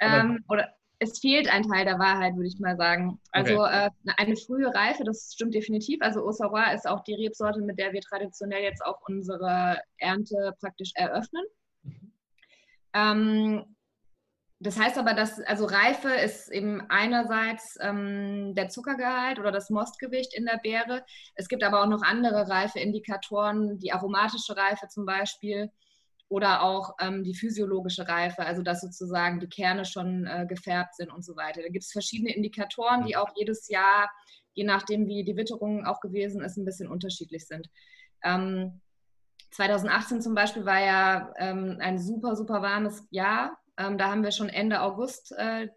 Ähm, 0.00 0.44
oder 0.48 0.68
es 1.04 1.20
fehlt 1.20 1.48
ein 1.48 1.62
Teil 1.62 1.84
der 1.84 1.98
Wahrheit, 1.98 2.34
würde 2.34 2.48
ich 2.48 2.58
mal 2.58 2.76
sagen. 2.76 3.20
Also 3.30 3.60
okay. 3.62 3.86
äh, 3.86 4.12
eine 4.16 4.36
frühe 4.36 4.74
Reife, 4.74 5.04
das 5.04 5.32
stimmt 5.34 5.54
definitiv. 5.54 6.00
Also 6.02 6.26
Auxerrois 6.26 6.74
ist 6.74 6.88
auch 6.88 7.02
die 7.04 7.14
Rebsorte, 7.14 7.60
mit 7.60 7.78
der 7.78 7.92
wir 7.92 8.00
traditionell 8.00 8.62
jetzt 8.62 8.84
auch 8.84 9.00
unsere 9.08 9.80
Ernte 9.98 10.54
praktisch 10.60 10.92
eröffnen. 10.94 11.44
Mhm. 11.82 12.12
Ähm, 12.94 13.76
das 14.60 14.78
heißt 14.78 14.96
aber, 14.96 15.12
dass 15.14 15.40
also 15.40 15.66
Reife 15.66 16.08
ist 16.08 16.50
eben 16.50 16.80
einerseits 16.88 17.76
ähm, 17.80 18.54
der 18.54 18.70
Zuckergehalt 18.70 19.38
oder 19.38 19.52
das 19.52 19.68
Mostgewicht 19.68 20.34
in 20.34 20.46
der 20.46 20.58
Beere. 20.62 21.04
Es 21.34 21.48
gibt 21.48 21.62
aber 21.62 21.82
auch 21.82 21.88
noch 21.88 22.02
andere 22.02 22.48
Reifeindikatoren, 22.48 23.78
die 23.78 23.92
aromatische 23.92 24.56
Reife 24.56 24.88
zum 24.88 25.04
Beispiel 25.04 25.70
oder 26.28 26.62
auch 26.62 26.94
ähm, 27.00 27.22
die 27.22 27.34
physiologische 27.34 28.08
Reife, 28.08 28.44
also 28.44 28.62
dass 28.62 28.80
sozusagen 28.80 29.40
die 29.40 29.48
Kerne 29.48 29.84
schon 29.84 30.26
äh, 30.26 30.46
gefärbt 30.48 30.96
sind 30.96 31.12
und 31.12 31.24
so 31.24 31.36
weiter. 31.36 31.62
Da 31.62 31.68
gibt 31.68 31.84
es 31.84 31.92
verschiedene 31.92 32.34
Indikatoren, 32.34 33.04
die 33.04 33.16
auch 33.16 33.30
jedes 33.36 33.68
Jahr, 33.68 34.10
je 34.54 34.64
nachdem 34.64 35.06
wie 35.06 35.24
die 35.24 35.36
Witterung 35.36 35.84
auch 35.84 36.00
gewesen 36.00 36.42
ist, 36.42 36.56
ein 36.56 36.64
bisschen 36.64 36.88
unterschiedlich 36.88 37.46
sind. 37.46 37.68
Ähm, 38.22 38.80
2018 39.52 40.22
zum 40.22 40.34
Beispiel 40.34 40.64
war 40.64 40.80
ja 40.80 41.32
ähm, 41.38 41.76
ein 41.80 41.98
super, 41.98 42.34
super 42.34 42.62
warmes 42.62 43.06
Jahr. 43.10 43.56
Ähm, 43.76 43.98
da 43.98 44.10
haben 44.10 44.24
wir 44.24 44.32
schon 44.32 44.48
Ende 44.48 44.80
August 44.80 45.32
äh, 45.38 45.68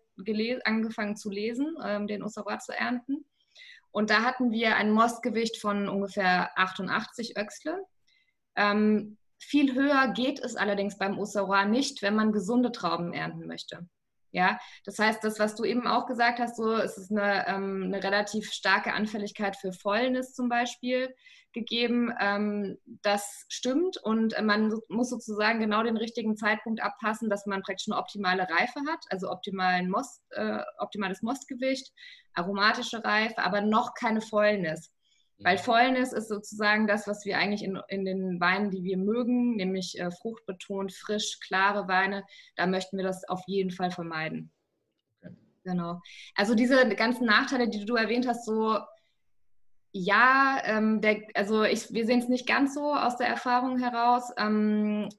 angefangen 0.64 1.16
zu 1.16 1.30
lesen, 1.30 1.78
ähm, 1.84 2.08
den 2.08 2.24
Osawa 2.24 2.58
zu 2.58 2.72
ernten. 2.72 3.26
Und 3.92 4.10
da 4.10 4.24
hatten 4.24 4.52
wir 4.52 4.76
ein 4.76 4.92
Mostgewicht 4.92 5.60
von 5.60 5.90
ungefähr 5.90 6.58
88 6.58 7.38
Öxle. 7.38 7.84
Ähm, 8.56 9.18
viel 9.40 9.76
höher 9.76 10.14
geht 10.14 10.40
es 10.40 10.56
allerdings 10.56 10.98
beim 10.98 11.18
Osawa 11.20 11.66
nicht, 11.66 12.02
wenn 12.02 12.16
man 12.16 12.32
gesunde 12.32 12.72
Trauben 12.72 13.14
ernten 13.14 13.48
möchte. 13.48 13.88
Ja, 14.32 14.60
das 14.86 15.00
heißt, 15.00 15.24
das, 15.24 15.40
was 15.40 15.56
du 15.56 15.64
eben 15.64 15.88
auch 15.88 16.06
gesagt 16.06 16.40
hast, 16.40 16.58
so, 16.58 16.74
es 16.76 16.98
ist 16.98 17.12
eine, 17.12 17.48
ähm, 17.48 17.84
eine 17.86 18.04
relativ 18.04 18.52
starke 18.52 18.94
Anfälligkeit 18.94 19.56
für 19.56 19.72
Fäulnis 19.72 20.34
zum 20.34 20.50
Beispiel 20.50 21.16
gegeben. 21.54 22.14
Ähm, 22.20 22.78
das 23.02 23.46
stimmt 23.50 23.98
und 24.04 24.36
man 24.44 24.74
muss 24.90 25.10
sozusagen 25.10 25.60
genau 25.60 25.82
den 25.82 25.98
richtigen 25.98 26.36
Zeitpunkt 26.36 26.82
abpassen, 26.82 27.30
dass 27.30 27.46
man 27.46 27.62
praktisch 27.64 27.88
eine 27.90 27.98
optimale 27.98 28.44
Reife 28.44 28.80
hat, 28.88 29.00
also 29.10 29.30
optimalen 29.32 29.90
Most, 29.90 30.22
äh, 30.32 30.60
optimales 30.78 31.22
Mostgewicht, 31.22 31.92
aromatische 32.34 33.04
Reife, 33.04 33.40
aber 33.40 33.62
noch 33.62 33.94
keine 33.94 34.22
Fäulnis. 34.22 34.92
Weil 35.40 35.58
Fäulnis 35.58 36.14
ist 36.14 36.30
sozusagen 36.30 36.88
das, 36.88 37.08
was 37.08 37.26
wir 37.26 37.38
eigentlich 37.38 37.64
in, 37.64 37.80
in 37.90 38.06
den 38.06 38.40
Weinen, 38.40 38.72
die 38.72 38.84
wir 38.84 38.98
mögen, 38.98 39.56
nämlich 39.56 40.00
äh, 40.00 40.10
fruchtbetont, 40.10 40.94
frisch, 40.94 41.40
klare 41.40 41.88
Weine, 41.88 42.24
da 42.56 42.66
möchten 42.66 42.98
wir 42.98 43.04
das 43.04 43.28
auf 43.30 43.42
jeden 43.46 43.72
Fall 43.72 43.92
vermeiden. 43.92 44.52
Okay. 45.22 45.36
Genau. 45.64 46.02
Also 46.36 46.56
diese 46.56 46.88
ganzen 46.96 47.26
Nachteile, 47.26 47.70
die 47.70 47.86
du 47.86 47.96
erwähnt 47.96 48.28
hast, 48.28 48.46
so 48.46 48.80
ja, 49.92 50.60
ähm, 50.66 51.02
der, 51.02 51.22
also 51.34 51.64
ich, 51.64 51.92
wir 51.92 52.06
sehen 52.06 52.20
es 52.20 52.28
nicht 52.28 52.48
ganz 52.48 52.74
so 52.74 52.94
aus 52.94 53.18
der 53.18 53.28
Erfahrung 53.28 53.78
heraus. 53.78 54.32
Ähm, 54.38 55.10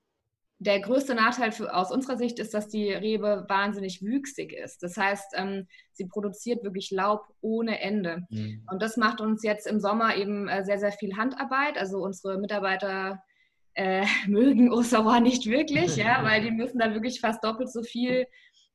der 0.61 0.81
größte 0.81 1.15
Nachteil 1.15 1.53
für, 1.53 1.75
aus 1.75 1.93
unserer 1.93 2.17
Sicht 2.17 2.39
ist, 2.41 2.53
dass 2.53 2.69
die 2.69 2.93
Rebe 2.93 3.45
wahnsinnig 3.49 4.03
wüchsig 4.03 4.53
ist. 4.53 4.83
Das 4.83 4.97
heißt, 4.97 5.35
ähm, 5.37 5.69
sie 5.93 6.07
produziert 6.07 6.65
wirklich 6.65 6.91
Laub 6.91 7.27
ohne 7.41 7.81
Ende. 7.81 8.25
Mhm. 8.31 8.67
Und 8.71 8.83
das 8.83 8.97
macht 8.97 9.21
uns 9.21 9.45
jetzt 9.45 9.67
im 9.69 9.79
Sommer 9.79 10.17
eben 10.17 10.49
äh, 10.49 10.65
sehr, 10.65 10.81
sehr 10.81 10.93
viel 10.93 11.17
Handarbeit. 11.17 11.79
Also 11.79 11.99
unsere 11.99 12.39
Mitarbeiter 12.39 13.23
äh, 13.75 14.05
mögen 14.27 14.73
Osawa 14.73 15.21
nicht 15.21 15.47
wirklich, 15.47 15.97
ja, 15.97 16.25
weil 16.25 16.43
die 16.43 16.51
müssen 16.51 16.81
da 16.81 16.93
wirklich 16.93 17.21
fast 17.21 17.45
doppelt 17.45 17.71
so 17.71 17.83
viel 17.83 18.27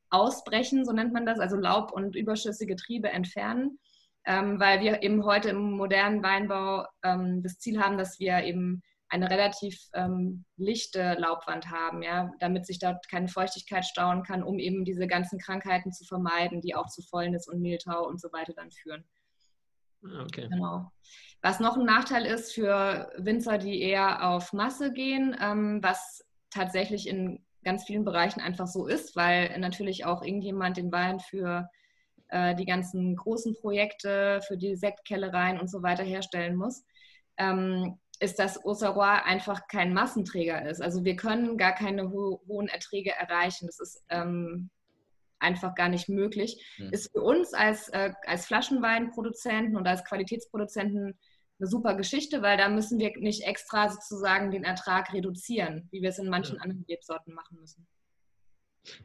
ausbrechen, 0.10 0.86
so 0.86 0.94
nennt 0.94 1.12
man 1.12 1.25
das, 1.25 1.40
also 1.40 1.58
Laub 1.58 1.92
und 1.92 2.16
überschüssige 2.16 2.75
Triebe 2.75 3.10
entfernen. 3.10 3.80
Ähm, 4.25 4.58
weil 4.58 4.80
wir 4.80 5.04
eben 5.04 5.25
heute 5.25 5.50
im 5.50 5.72
modernen 5.72 6.24
Weinbau 6.24 6.86
ähm, 7.04 7.44
das 7.44 7.58
Ziel 7.58 7.82
haben, 7.82 7.98
dass 7.98 8.22
wir 8.22 8.42
eben 8.46 8.82
eine 9.13 9.29
relativ 9.29 9.79
ähm, 9.93 10.43
lichte 10.58 11.13
Laubwand 11.20 11.70
haben, 11.70 12.01
ja, 12.01 12.32
damit 12.39 12.65
sich 12.65 12.79
dort 12.79 13.08
keine 13.08 13.27
Feuchtigkeit 13.27 13.86
stauen 13.86 14.24
kann, 14.24 14.41
um 14.41 14.58
eben 14.58 14.86
diese 14.86 15.05
ganzen 15.05 15.38
Krankheiten 15.38 15.91
zu 15.91 16.03
vermeiden, 16.03 16.62
die 16.62 16.74
auch 16.74 16.88
zu 16.88 17.03
Fäulnis 17.03 17.48
und 17.48 17.62
Mehltau 17.62 18.08
und 18.08 18.20
so 18.20 18.34
weiter 18.34 18.53
dann 18.53 18.72
führen. 18.72 19.03
Ah, 20.03 20.24
okay. 20.24 20.48
Genau. 20.50 20.91
Was 21.43 21.60
noch 21.60 21.77
ein 21.77 21.86
Nachteil 21.86 22.25
ist 22.25 22.53
für 22.53 23.12
Winzer, 23.17 23.60
die 23.60 23.82
eher 23.82 24.27
auf 24.27 24.51
Masse 24.51 24.91
gehen, 24.91 25.38
ähm, 25.39 25.79
was 25.84 26.25
tatsächlich 26.50 27.08
in 27.08 27.46
ganz 27.63 27.84
vielen 27.84 28.05
Bereichen 28.05 28.41
einfach 28.41 28.67
so 28.67 28.88
ist, 28.88 29.15
weil 29.15 29.58
natürlich 29.60 30.05
auch 30.05 30.24
irgendjemand 30.24 30.77
den 30.77 30.91
Wein 30.91 31.20
für 31.20 31.70
äh, 32.29 32.55
die 32.55 32.65
ganzen 32.65 33.15
großen 33.15 33.53
Projekte, 33.53 34.41
für 34.48 34.58
die 34.58 34.75
Sektkellereien 34.75 35.60
und 35.60 35.70
so 35.70 35.84
weiter 35.84 36.03
herstellen 36.03 36.55
muss. 36.55 36.84
Ähm, 37.38 38.00
ist, 38.24 38.39
dass 38.39 38.63
Auxerrois 38.63 39.22
einfach 39.25 39.68
kein 39.68 39.94
Massenträger 39.94 40.68
ist. 40.68 40.82
Also 40.82 41.03
wir 41.03 41.15
können 41.15 41.58
gar 41.58 41.74
keine 41.74 42.10
ho 42.12 42.42
hohen 42.48 42.70
Erträge 42.70 43.12
erreichen. 43.12 43.68
Das 43.68 43.80
ist 43.80 44.03
ähm, 44.10 44.70
einfach 45.39 45.75
gar 45.75 45.89
nicht 45.89 46.08
möglich. 46.08 46.65
Mhm. 46.77 46.89
Ist 46.92 47.12
für 47.12 47.22
uns 47.22 47.53
als, 47.53 47.89
äh, 47.89 48.13
als 48.25 48.46
Flaschenweinproduzenten 48.46 49.75
und 49.75 49.86
als 49.86 50.06
Qualitätsproduzenten 50.06 51.20
eine 51.60 51.68
super 51.68 51.96
Geschichte, 51.96 52.42
weil 52.42 52.58
da 52.58 52.70
müssen 52.70 52.98
wir 52.98 53.12
nicht 53.18 53.44
extra 53.44 53.89
sozusagen 53.89 54.51
den 54.51 54.63
Ertrag 54.63 55.13
reduzieren, 55.13 55.88
wie 55.92 56.01
wir 56.01 56.10
es 56.10 56.18
in 56.18 56.30
manchen 56.30 56.56
ja. 56.56 56.62
anderen 56.62 56.86
Rebsorten 56.89 57.34
machen 57.34 57.60
müssen. 57.60 57.86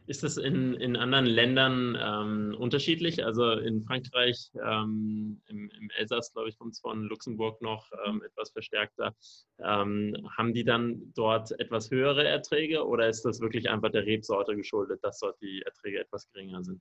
Ist 0.06 0.22
das 0.22 0.36
in, 0.36 0.74
in 0.74 0.96
anderen 0.96 1.26
Ländern 1.26 1.96
ähm, 2.00 2.56
unterschiedlich? 2.58 3.24
Also 3.24 3.52
in 3.52 3.84
Frankreich, 3.84 4.50
ähm, 4.54 5.40
im, 5.46 5.70
im, 5.70 5.90
Elsass, 5.96 6.32
glaube 6.32 6.48
ich, 6.48 6.58
kommt 6.58 6.74
es 6.74 6.80
von 6.80 7.04
Luxemburg 7.04 7.62
noch 7.62 7.86
ähm, 8.06 8.22
etwas 8.22 8.50
verstärkter. 8.50 9.14
Ähm, 9.60 10.16
haben 10.36 10.52
die 10.52 10.64
dann 10.64 11.12
dort 11.14 11.52
etwas 11.60 11.90
höhere 11.90 12.26
Erträge 12.26 12.86
oder 12.86 13.08
ist 13.08 13.24
das 13.24 13.40
wirklich 13.40 13.70
einfach 13.70 13.90
der 13.90 14.04
Rebsorte 14.04 14.56
geschuldet, 14.56 15.00
dass 15.02 15.20
dort 15.20 15.40
die 15.40 15.62
Erträge 15.62 16.00
etwas 16.00 16.28
geringer 16.32 16.64
sind? 16.64 16.80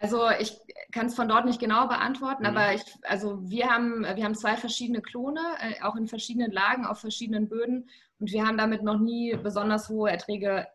Also 0.00 0.28
ich 0.38 0.58
kann 0.92 1.06
es 1.06 1.14
von 1.14 1.28
dort 1.28 1.46
nicht 1.46 1.60
genau 1.60 1.86
beantworten, 1.86 2.42
mhm. 2.42 2.48
aber 2.48 2.74
ich, 2.74 2.82
also 3.02 3.40
wir 3.48 3.70
haben, 3.70 4.02
wir 4.02 4.24
haben 4.24 4.34
zwei 4.34 4.56
verschiedene 4.56 5.00
Klone, 5.00 5.40
äh, 5.60 5.82
auch 5.82 5.96
in 5.96 6.08
verschiedenen 6.08 6.50
Lagen, 6.50 6.84
auf 6.84 7.00
verschiedenen 7.00 7.48
Böden 7.48 7.88
und 8.18 8.32
wir 8.32 8.44
haben 8.44 8.58
damit 8.58 8.82
noch 8.82 8.98
nie 8.98 9.36
besonders 9.36 9.88
hohe 9.88 10.10
Erträge 10.10 10.66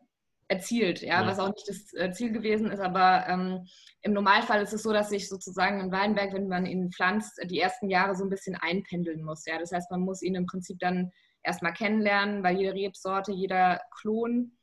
erzielt, 0.50 1.01
ja, 1.01 1.22
ja, 1.22 1.27
was 1.27 1.39
auch 1.39 1.53
nicht 1.53 1.68
das 1.70 1.94
äh, 1.94 2.12
Ziel 2.12 2.32
gewesen 2.32 2.72
ist, 2.72 2.79
aber 2.79 3.25
ähm, 3.27 3.68
im 4.01 4.13
Normalfall 4.13 4.62
ist 4.62 4.74
es 4.74 4.82
so, 4.84 4.91
dass 4.91 5.10
sich 5.10 5.29
sozusagen 5.29 5.79
ein 5.79 5.91
Weinberg, 5.91 6.34
wenn 6.34 6.48
man 6.48 6.65
ihn 6.65 6.91
pflanzt, 6.91 7.39
die 7.46 7.60
ersten 7.60 7.89
Jahre 7.89 8.15
so 8.15 8.24
ein 8.24 8.29
bisschen 8.29 8.56
einpendeln 8.56 9.24
muss, 9.24 9.46
ja, 9.46 9.60
das 9.60 9.72
heißt, 9.72 9.91
man 9.91 10.01
muss 10.01 10.24
ihn 10.24 10.36
im 10.36 10.48
Prinzip 10.48 10.79
dann 10.79 11.12
erstmal 11.44 11.74
kennenlernen, 11.74 12.44
weil 12.44 12.58
jede 12.58 12.74
Rebsorte, 12.74 13.32
jeder 13.32 13.79
Klon, 14.01 14.58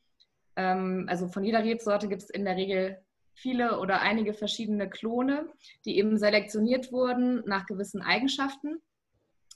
ähm, 0.57 1.05
also 1.07 1.29
von 1.29 1.45
jeder 1.45 1.63
Rebsorte 1.63 2.09
gibt 2.09 2.23
es 2.23 2.29
in 2.29 2.43
der 2.43 2.57
Regel 2.57 2.97
viele 3.33 3.79
oder 3.79 4.01
einige 4.01 4.33
verschiedene 4.33 4.89
Klone, 4.89 5.47
die 5.85 5.97
eben 5.97 6.17
selektioniert 6.17 6.91
wurden 6.91 7.43
nach 7.45 7.65
gewissen 7.65 8.01
Eigenschaften 8.01 8.81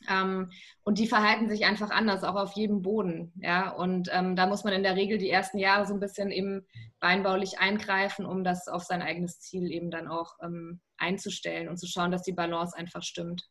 ähm, 0.09 0.51
und 0.83 0.97
die 0.97 1.07
verhalten 1.07 1.49
sich 1.49 1.65
einfach 1.65 1.89
anders, 1.89 2.23
auch 2.23 2.35
auf 2.35 2.53
jedem 2.53 2.81
Boden. 2.81 3.33
Ja? 3.41 3.69
Und 3.71 4.09
ähm, 4.11 4.35
da 4.35 4.47
muss 4.47 4.63
man 4.63 4.73
in 4.73 4.83
der 4.83 4.95
Regel 4.95 5.17
die 5.17 5.29
ersten 5.29 5.57
Jahre 5.57 5.85
so 5.85 5.93
ein 5.93 5.99
bisschen 5.99 6.31
eben 6.31 6.65
weinbaulich 6.99 7.59
eingreifen, 7.59 8.25
um 8.25 8.43
das 8.43 8.67
auf 8.67 8.83
sein 8.83 9.01
eigenes 9.01 9.39
Ziel 9.39 9.71
eben 9.71 9.91
dann 9.91 10.07
auch 10.07 10.35
ähm, 10.41 10.81
einzustellen 10.97 11.67
und 11.67 11.77
zu 11.77 11.87
schauen, 11.87 12.11
dass 12.11 12.23
die 12.23 12.33
Balance 12.33 12.77
einfach 12.77 13.03
stimmt. 13.03 13.43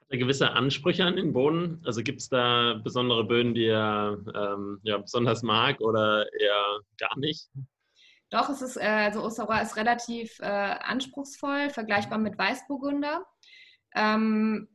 Hat 0.00 0.10
er 0.10 0.18
gewisse 0.18 0.50
Ansprüche 0.52 1.04
an 1.04 1.16
den 1.16 1.32
Boden? 1.32 1.82
Also 1.84 2.02
gibt 2.02 2.20
es 2.20 2.28
da 2.28 2.80
besondere 2.82 3.24
Böden, 3.24 3.54
die 3.54 3.66
er 3.66 4.18
ähm, 4.34 4.78
ja, 4.82 4.98
besonders 4.98 5.42
mag 5.42 5.80
oder 5.80 6.26
eher 6.38 6.80
gar 6.98 7.18
nicht? 7.18 7.48
Doch, 8.30 8.48
es 8.48 8.60
ist, 8.60 8.76
äh, 8.76 8.86
also 8.86 9.22
Ossauer 9.22 9.60
ist 9.62 9.76
relativ 9.76 10.38
äh, 10.40 10.44
anspruchsvoll, 10.44 11.70
vergleichbar 11.70 12.18
mit 12.18 12.36
Weißburgunder. 12.36 13.24
Ähm, 13.94 14.68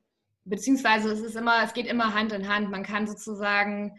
beziehungsweise 0.46 1.12
es 1.12 1.22
ist 1.22 1.36
immer, 1.36 1.64
es 1.64 1.74
geht 1.74 1.88
immer 1.88 2.14
Hand 2.14 2.32
in 2.34 2.48
Hand. 2.48 2.70
Man 2.70 2.84
kann 2.84 3.08
sozusagen 3.08 3.98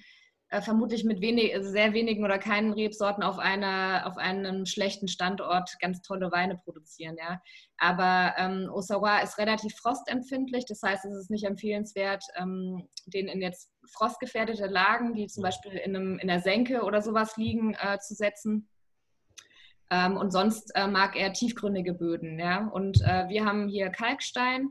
äh, 0.53 0.61
vermutlich 0.61 1.05
mit 1.05 1.23
wenig, 1.23 1.55
also 1.55 1.71
sehr 1.71 1.95
wenigen 1.95 2.25
oder 2.25 2.39
keinen 2.39 2.73
Rebsorten 2.73 3.23
auf, 3.23 3.39
einer, 3.39 4.03
auf 4.07 4.19
einem 4.19 4.67
schlechten 4.67 5.09
Standort 5.09 5.75
ganz 5.81 6.03
tolle 6.03 6.31
Weine 6.31 6.59
produzieren. 6.63 7.17
Ja. 7.19 7.41
Aber 7.79 8.35
ähm, 8.37 8.69
Osawa 8.71 9.21
ist 9.21 9.39
relativ 9.39 9.75
frostempfindlich, 9.77 10.67
das 10.67 10.83
heißt, 10.83 11.07
es 11.07 11.17
ist 11.17 11.31
nicht 11.31 11.45
empfehlenswert, 11.45 12.23
ähm, 12.37 12.87
den 13.07 13.29
in 13.29 13.41
jetzt 13.41 13.71
frostgefährdete 13.95 14.67
Lagen, 14.67 15.15
die 15.15 15.27
zum 15.27 15.43
Beispiel 15.43 15.73
in, 15.73 15.97
einem, 15.97 16.19
in 16.19 16.29
der 16.29 16.41
Senke 16.41 16.83
oder 16.83 17.01
sowas 17.01 17.39
liegen, 17.39 17.75
äh, 17.81 17.99
zu 17.99 18.15
setzen. 18.15 18.69
Ähm, 19.91 20.19
und 20.19 20.33
sonst 20.33 20.71
äh, 20.75 20.87
mag 20.87 21.17
er 21.17 21.33
tiefgründige 21.33 21.95
Böden. 21.95 22.39
Ja. 22.39 22.67
Und 22.67 23.01
äh, 23.01 23.27
wir 23.29 23.47
haben 23.47 23.69
hier 23.69 23.89
Kalkstein 23.89 24.69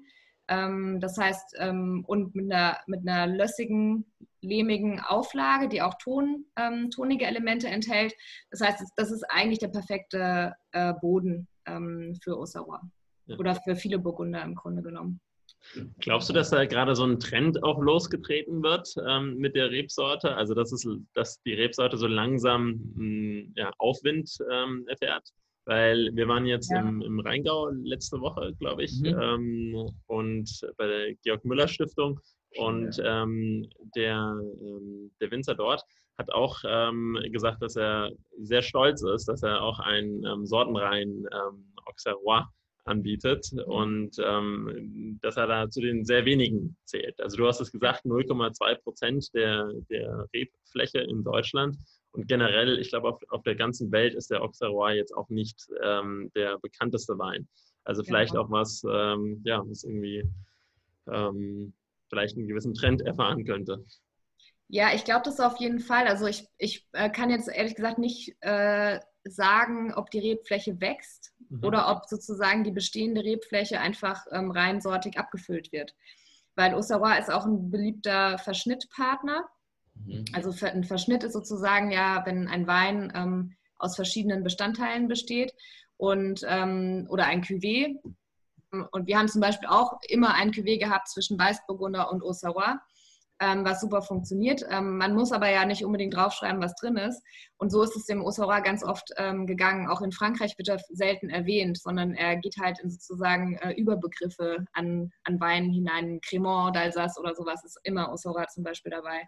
das 0.99 1.17
heißt, 1.17 1.55
ähm, 1.59 2.03
und 2.07 2.35
mit 2.35 2.51
einer, 2.51 2.77
mit 2.85 3.07
einer 3.07 3.25
lössigen, 3.27 4.05
lehmigen 4.41 4.99
Auflage, 4.99 5.69
die 5.69 5.81
auch 5.81 5.93
Ton, 5.95 6.45
ähm, 6.57 6.89
tonige 6.89 7.25
Elemente 7.25 7.67
enthält. 7.67 8.13
Das 8.49 8.59
heißt, 8.59 8.83
das 8.97 9.11
ist 9.11 9.23
eigentlich 9.29 9.59
der 9.59 9.69
perfekte 9.69 10.53
äh, 10.73 10.93
Boden 10.99 11.47
ähm, 11.65 12.17
für 12.21 12.35
Auxerrois. 12.35 12.81
Ja. 13.27 13.37
Oder 13.37 13.55
für 13.55 13.75
viele 13.75 13.99
Burgunder 13.99 14.43
im 14.43 14.55
Grunde 14.55 14.81
genommen. 14.81 15.21
Glaubst 15.99 16.27
du, 16.27 16.33
dass 16.33 16.49
da 16.49 16.65
gerade 16.65 16.95
so 16.95 17.05
ein 17.05 17.19
Trend 17.19 17.63
auch 17.63 17.79
losgetreten 17.79 18.63
wird 18.63 18.93
ähm, 19.07 19.37
mit 19.37 19.55
der 19.55 19.69
Rebsorte? 19.69 20.35
Also, 20.35 20.53
dass, 20.53 20.71
es, 20.71 20.87
dass 21.13 21.41
die 21.43 21.53
Rebsorte 21.53 21.97
so 21.97 22.07
langsam 22.07 22.81
mh, 22.95 22.97
hm, 22.97 23.53
ja, 23.55 23.71
Aufwind 23.77 24.35
ähm, 24.51 24.85
erfährt? 24.87 25.29
Weil 25.65 26.09
wir 26.13 26.27
waren 26.27 26.45
jetzt 26.45 26.71
ja. 26.71 26.79
im, 26.79 27.01
im, 27.01 27.19
Rheingau 27.19 27.69
letzte 27.83 28.19
Woche, 28.19 28.53
glaube 28.59 28.83
ich, 28.83 28.99
mhm. 28.99 29.19
ähm, 29.19 29.89
und 30.07 30.49
bei 30.77 30.87
der 30.87 31.13
Georg 31.23 31.45
Müller 31.45 31.67
Stiftung. 31.67 32.19
Und 32.57 33.01
ähm, 33.03 33.69
der, 33.95 34.37
ähm, 34.59 35.11
der 35.21 35.31
Winzer 35.31 35.55
dort 35.55 35.83
hat 36.17 36.31
auch 36.31 36.57
ähm, 36.65 37.17
gesagt, 37.31 37.61
dass 37.61 37.75
er 37.75 38.11
sehr 38.39 38.61
stolz 38.61 39.03
ist, 39.03 39.27
dass 39.27 39.43
er 39.43 39.61
auch 39.61 39.79
einen 39.79 40.25
ähm, 40.25 40.45
sortenreinen 40.45 41.27
ähm, 41.31 41.73
Auxerrois 41.85 42.43
anbietet 42.85 43.47
mhm. 43.53 43.59
und 43.61 44.15
ähm, 44.19 45.19
dass 45.21 45.37
er 45.37 45.47
da 45.47 45.69
zu 45.69 45.81
den 45.81 46.03
sehr 46.03 46.25
wenigen 46.25 46.75
zählt. 46.85 47.19
Also 47.21 47.37
du 47.37 47.47
hast 47.47 47.61
es 47.61 47.71
gesagt, 47.71 48.05
0,2 48.05 48.81
Prozent 48.81 49.33
der, 49.33 49.71
der 49.89 50.27
Rebfläche 50.33 50.99
in 50.99 51.23
Deutschland 51.23 51.77
und 52.11 52.27
generell, 52.27 52.79
ich 52.79 52.89
glaube, 52.89 53.09
auf, 53.09 53.21
auf 53.29 53.43
der 53.43 53.55
ganzen 53.55 53.91
Welt 53.91 54.13
ist 54.15 54.31
der 54.31 54.41
Auxerrois 54.41 54.93
jetzt 54.93 55.15
auch 55.15 55.29
nicht 55.29 55.67
ähm, 55.83 56.31
der 56.35 56.59
bekannteste 56.59 57.17
Wein. 57.17 57.47
Also 57.83 58.03
vielleicht 58.03 58.33
ja. 58.33 58.41
auch 58.41 58.51
was, 58.51 58.83
ähm, 58.89 59.41
ja, 59.43 59.63
was 59.65 59.83
irgendwie 59.83 60.29
ähm, 61.11 61.73
vielleicht 62.09 62.37
einen 62.37 62.47
gewissen 62.47 62.73
Trend 62.73 63.01
erfahren 63.01 63.45
könnte. 63.45 63.83
Ja, 64.67 64.93
ich 64.93 65.03
glaube 65.03 65.23
das 65.25 65.39
auf 65.39 65.57
jeden 65.57 65.79
Fall. 65.79 66.07
Also 66.07 66.27
ich, 66.27 66.47
ich 66.57 66.87
äh, 66.93 67.09
kann 67.09 67.29
jetzt 67.29 67.49
ehrlich 67.49 67.75
gesagt 67.75 67.97
nicht 67.97 68.35
äh, 68.41 68.99
sagen, 69.23 69.93
ob 69.93 70.11
die 70.11 70.19
Rebfläche 70.19 70.79
wächst 70.79 71.33
mhm. 71.49 71.63
oder 71.63 71.89
ob 71.91 72.05
sozusagen 72.05 72.63
die 72.63 72.71
bestehende 72.71 73.23
Rebfläche 73.23 73.79
einfach 73.79 74.25
ähm, 74.31 74.51
reinsortig 74.51 75.17
abgefüllt 75.17 75.71
wird. 75.71 75.95
Weil 76.55 76.73
Auxerrois 76.73 77.19
ist 77.19 77.31
auch 77.31 77.45
ein 77.45 77.71
beliebter 77.71 78.37
Verschnittpartner. 78.37 79.45
Mhm. 79.95 80.25
Also 80.33 80.53
ein 80.65 80.83
Verschnitt 80.83 81.23
ist 81.23 81.33
sozusagen 81.33 81.91
ja, 81.91 82.23
wenn 82.25 82.47
ein 82.47 82.67
Wein 82.67 83.11
ähm, 83.15 83.55
aus 83.77 83.95
verschiedenen 83.95 84.43
Bestandteilen 84.43 85.07
besteht 85.07 85.53
und 85.97 86.41
ähm, 86.47 87.07
oder 87.09 87.25
ein 87.25 87.43
Cuvée. 87.43 87.95
Und 88.91 89.07
wir 89.07 89.17
haben 89.17 89.27
zum 89.27 89.41
Beispiel 89.41 89.67
auch 89.67 89.99
immer 90.07 90.33
ein 90.33 90.51
Cuvée 90.51 90.79
gehabt 90.79 91.09
zwischen 91.09 91.37
Weißburgunder 91.37 92.11
und 92.11 92.23
Auxerrois 92.23 92.77
ähm, 93.41 93.65
was 93.65 93.81
super 93.81 94.01
funktioniert. 94.03 94.63
Ähm, 94.69 94.97
man 94.97 95.15
muss 95.15 95.31
aber 95.31 95.49
ja 95.49 95.65
nicht 95.65 95.83
unbedingt 95.83 96.15
draufschreiben, 96.15 96.61
was 96.61 96.75
drin 96.75 96.95
ist. 96.95 97.21
Und 97.57 97.71
so 97.71 97.81
ist 97.81 97.95
es 97.95 98.05
dem 98.05 98.23
Osora 98.23 98.59
ganz 98.59 98.83
oft 98.83 99.09
ähm, 99.17 99.47
gegangen. 99.47 99.89
Auch 99.89 100.01
in 100.01 100.11
Frankreich 100.11 100.57
wird 100.57 100.69
er 100.69 100.79
selten 100.89 101.29
erwähnt, 101.29 101.79
sondern 101.79 102.13
er 102.13 102.37
geht 102.37 102.55
halt 102.61 102.79
in 102.79 102.91
sozusagen 102.91 103.57
äh, 103.57 103.73
Überbegriffe 103.73 104.65
an, 104.73 105.11
an 105.23 105.39
Wein 105.39 105.71
hinein. 105.71 106.21
Cremant, 106.21 106.77
d'Alsace 106.77 107.19
oder 107.19 107.33
sowas 107.33 107.65
ist 107.65 107.79
immer 107.83 108.13
Osora 108.13 108.47
zum 108.47 108.63
Beispiel 108.63 108.91
dabei. 108.91 109.27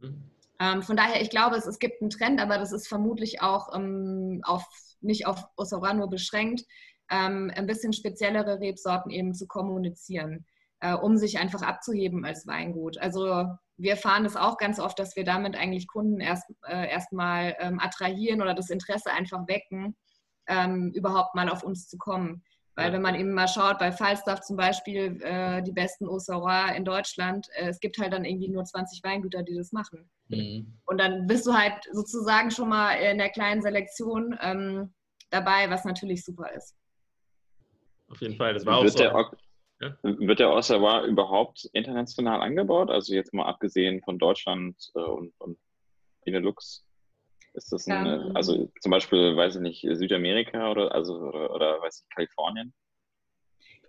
Mhm. 0.00 0.30
Ähm, 0.58 0.82
von 0.82 0.96
daher, 0.96 1.22
ich 1.22 1.30
glaube, 1.30 1.56
es, 1.56 1.66
es 1.66 1.78
gibt 1.78 2.02
einen 2.02 2.10
Trend, 2.10 2.40
aber 2.40 2.58
das 2.58 2.72
ist 2.72 2.88
vermutlich 2.88 3.40
auch 3.40 3.74
ähm, 3.74 4.40
auf, 4.44 4.64
nicht 5.00 5.26
auf 5.26 5.42
Osora 5.56 5.94
nur 5.94 6.10
beschränkt, 6.10 6.62
ähm, 7.10 7.50
ein 7.54 7.66
bisschen 7.66 7.92
speziellere 7.92 8.60
Rebsorten 8.60 9.10
eben 9.10 9.34
zu 9.34 9.46
kommunizieren 9.46 10.44
äh, 10.80 10.94
um 10.94 11.16
sich 11.16 11.38
einfach 11.38 11.62
abzuheben 11.62 12.24
als 12.24 12.46
Weingut. 12.46 12.98
Also 12.98 13.46
wir 13.76 13.90
erfahren 13.92 14.24
es 14.24 14.36
auch 14.36 14.56
ganz 14.56 14.78
oft, 14.80 14.98
dass 14.98 15.16
wir 15.16 15.24
damit 15.24 15.56
eigentlich 15.56 15.86
Kunden 15.86 16.20
erst 16.20 16.44
äh, 16.66 16.90
erstmal 16.90 17.56
ähm, 17.60 17.78
attrahieren 17.80 18.42
oder 18.42 18.54
das 18.54 18.70
Interesse 18.70 19.10
einfach 19.12 19.46
wecken, 19.46 19.96
ähm, 20.46 20.90
überhaupt 20.94 21.34
mal 21.34 21.48
auf 21.48 21.62
uns 21.62 21.88
zu 21.88 21.96
kommen. 21.98 22.42
Weil 22.76 22.92
wenn 22.92 23.02
man 23.02 23.14
eben 23.14 23.32
mal 23.32 23.48
schaut, 23.48 23.78
bei 23.78 23.92
Falstaff 23.92 24.40
zum 24.40 24.56
Beispiel, 24.56 25.20
äh, 25.22 25.62
die 25.62 25.72
besten 25.72 26.06
Auxerrois 26.06 26.74
in 26.76 26.84
Deutschland, 26.84 27.46
äh, 27.54 27.68
es 27.68 27.80
gibt 27.80 27.98
halt 27.98 28.12
dann 28.12 28.24
irgendwie 28.24 28.48
nur 28.48 28.64
20 28.64 29.02
Weingüter, 29.02 29.42
die 29.42 29.54
das 29.54 29.72
machen. 29.72 30.08
Mhm. 30.28 30.78
Und 30.86 30.98
dann 30.98 31.26
bist 31.26 31.46
du 31.46 31.52
halt 31.52 31.74
sozusagen 31.92 32.50
schon 32.50 32.68
mal 32.68 32.92
in 32.94 33.18
der 33.18 33.30
kleinen 33.30 33.60
Selektion 33.60 34.38
ähm, 34.40 34.94
dabei, 35.30 35.68
was 35.68 35.84
natürlich 35.84 36.24
super 36.24 36.50
ist. 36.52 36.76
Auf 38.08 38.20
jeden 38.20 38.36
Fall, 38.36 38.54
das 38.54 38.64
war 38.64 38.78
auch 38.78 38.86
so. 38.86 39.02
Ja. 39.80 39.96
Wird 40.02 40.40
der 40.40 40.50
Ossawa 40.50 41.04
überhaupt 41.06 41.64
international 41.72 42.42
angebaut? 42.42 42.90
Also 42.90 43.14
jetzt 43.14 43.32
mal 43.32 43.46
abgesehen 43.46 44.02
von 44.02 44.18
Deutschland 44.18 44.76
äh, 44.94 45.00
und, 45.00 45.32
und 45.38 45.58
Benelux. 46.24 46.84
Ist 47.60 47.72
das 47.72 47.86
ein, 47.88 48.06
ja. 48.06 48.30
also 48.34 48.72
zum 48.80 48.90
Beispiel, 48.90 49.36
weiß 49.36 49.56
ich 49.56 49.60
nicht, 49.60 49.82
Südamerika 49.82 50.70
oder 50.70 50.94
also 50.94 51.18
oder, 51.18 51.54
oder 51.54 51.82
weiß 51.82 52.02
ich, 52.02 52.14
Kalifornien? 52.14 52.72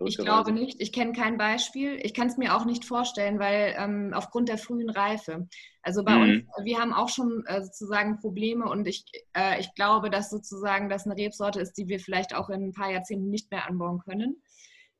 Ich 0.04 0.18
glaube 0.18 0.52
nicht. 0.52 0.80
Ich 0.80 0.92
kenne 0.92 1.12
kein 1.12 1.38
Beispiel. 1.38 1.98
Ich 2.02 2.12
kann 2.12 2.26
es 2.26 2.36
mir 2.36 2.54
auch 2.54 2.66
nicht 2.66 2.84
vorstellen, 2.84 3.38
weil 3.38 3.74
ähm, 3.78 4.12
aufgrund 4.12 4.48
der 4.48 4.58
frühen 4.58 4.90
Reife. 4.90 5.48
Also 5.80 6.04
bei 6.04 6.16
mhm. 6.16 6.22
uns, 6.22 6.44
wir 6.64 6.78
haben 6.78 6.92
auch 6.92 7.08
schon 7.08 7.44
äh, 7.46 7.62
sozusagen 7.62 8.18
Probleme 8.18 8.68
und 8.68 8.86
ich, 8.86 9.04
äh, 9.32 9.58
ich 9.60 9.72
glaube, 9.74 10.10
dass 10.10 10.28
sozusagen 10.28 10.90
das 10.90 11.06
eine 11.06 11.16
Rebsorte 11.16 11.60
ist, 11.60 11.74
die 11.74 11.88
wir 11.88 11.98
vielleicht 11.98 12.34
auch 12.34 12.50
in 12.50 12.64
ein 12.64 12.72
paar 12.72 12.90
Jahrzehnten 12.90 13.30
nicht 13.30 13.50
mehr 13.50 13.66
anbauen 13.66 14.00
können 14.00 14.42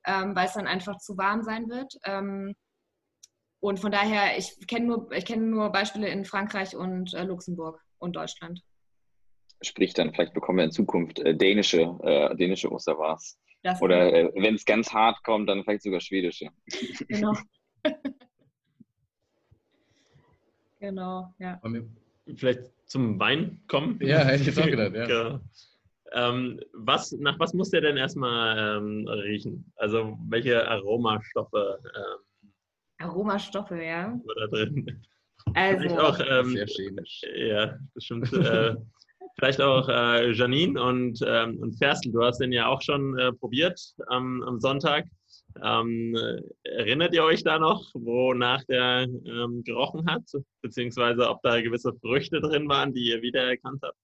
ähm, 0.04 0.34
weil 0.34 0.46
es 0.46 0.54
dann 0.54 0.66
einfach 0.66 0.98
zu 0.98 1.16
warm 1.16 1.42
sein 1.42 1.68
wird. 1.68 1.94
Ähm, 2.04 2.54
und 3.62 3.78
von 3.78 3.92
daher, 3.92 4.36
ich 4.36 4.66
kenne 4.66 4.86
nur, 4.86 5.08
kenn 5.10 5.50
nur 5.50 5.70
Beispiele 5.70 6.08
in 6.08 6.24
Frankreich 6.24 6.74
und 6.74 7.14
äh, 7.14 7.22
Luxemburg 7.22 7.80
und 7.98 8.16
Deutschland. 8.16 8.60
Sprich 9.60 9.94
dann, 9.94 10.12
vielleicht 10.12 10.34
bekommen 10.34 10.58
wir 10.58 10.64
in 10.64 10.72
Zukunft 10.72 11.20
äh, 11.20 11.36
dänische, 11.36 11.96
äh, 12.02 12.34
dänische 12.34 12.72
Osterwars. 12.72 13.38
Oder 13.80 14.12
äh, 14.12 14.32
wenn 14.34 14.56
es 14.56 14.64
ganz 14.64 14.92
hart 14.92 15.22
kommt, 15.22 15.48
dann 15.48 15.62
vielleicht 15.62 15.84
sogar 15.84 16.00
schwedische. 16.00 16.48
Genau. 17.08 17.34
genau, 20.80 21.32
ja. 21.38 21.60
Vielleicht 22.34 22.62
zum 22.86 23.20
Wein 23.20 23.62
kommen? 23.68 24.00
Ja, 24.02 24.24
hätte 24.24 24.40
ich 24.40 24.46
jetzt 24.48 24.58
auch 24.58 24.66
gedacht, 24.66 24.96
ja. 24.96 25.06
Genau. 25.06 25.40
Ähm, 26.14 26.60
was, 26.72 27.12
nach 27.12 27.38
was 27.38 27.54
muss 27.54 27.70
der 27.70 27.80
denn 27.80 27.96
erstmal 27.96 28.78
ähm, 28.78 29.06
riechen? 29.06 29.72
Also 29.76 30.18
welche 30.28 30.68
Aromastoffe? 30.68 31.78
Ähm, 31.84 32.24
Aromastoffe, 33.02 33.82
ja. 33.82 34.18
Da 34.38 34.46
drin. 34.46 35.04
Also, 35.54 35.98
auch, 35.98 36.20
ähm, 36.20 36.50
sehr 36.50 36.66
chemisch. 36.68 37.20
Ja, 37.34 37.76
bestimmt. 37.94 38.32
äh, 38.32 38.76
vielleicht 39.36 39.60
auch 39.60 39.88
äh, 39.88 40.30
Janine 40.30 40.80
und, 40.80 41.18
ähm, 41.26 41.58
und 41.58 41.76
Ferstel, 41.78 42.12
du 42.12 42.22
hast 42.22 42.38
den 42.38 42.52
ja 42.52 42.68
auch 42.68 42.80
schon 42.80 43.18
äh, 43.18 43.32
probiert 43.32 43.80
am, 44.06 44.40
am 44.44 44.60
Sonntag. 44.60 45.04
Ähm, 45.62 46.16
erinnert 46.62 47.12
ihr 47.12 47.24
euch 47.24 47.42
da 47.42 47.58
noch, 47.58 47.90
wonach 47.94 48.62
der 48.64 49.02
ähm, 49.02 49.62
gerochen 49.64 50.08
hat? 50.08 50.22
Beziehungsweise 50.62 51.28
ob 51.28 51.42
da 51.42 51.60
gewisse 51.60 51.92
Früchte 51.94 52.40
drin 52.40 52.68
waren, 52.68 52.94
die 52.94 53.08
ihr 53.08 53.20
wiedererkannt 53.20 53.82
habt? 53.82 53.98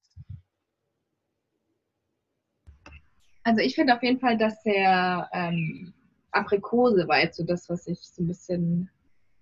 Also 3.45 3.63
ich 3.63 3.75
finde 3.75 3.95
auf 3.95 4.03
jeden 4.03 4.21
Fall, 4.21 4.37
dass 4.37 4.63
der 4.63 5.29
ähm, 5.33 5.95
Aprikose 6.33 7.07
war 7.09 7.21
jetzt 7.21 7.37
so 7.37 7.45
das, 7.45 7.69
was 7.69 7.87
ich 7.87 8.01
so 8.01 8.23
ein 8.23 8.29
bisschen 8.29 8.91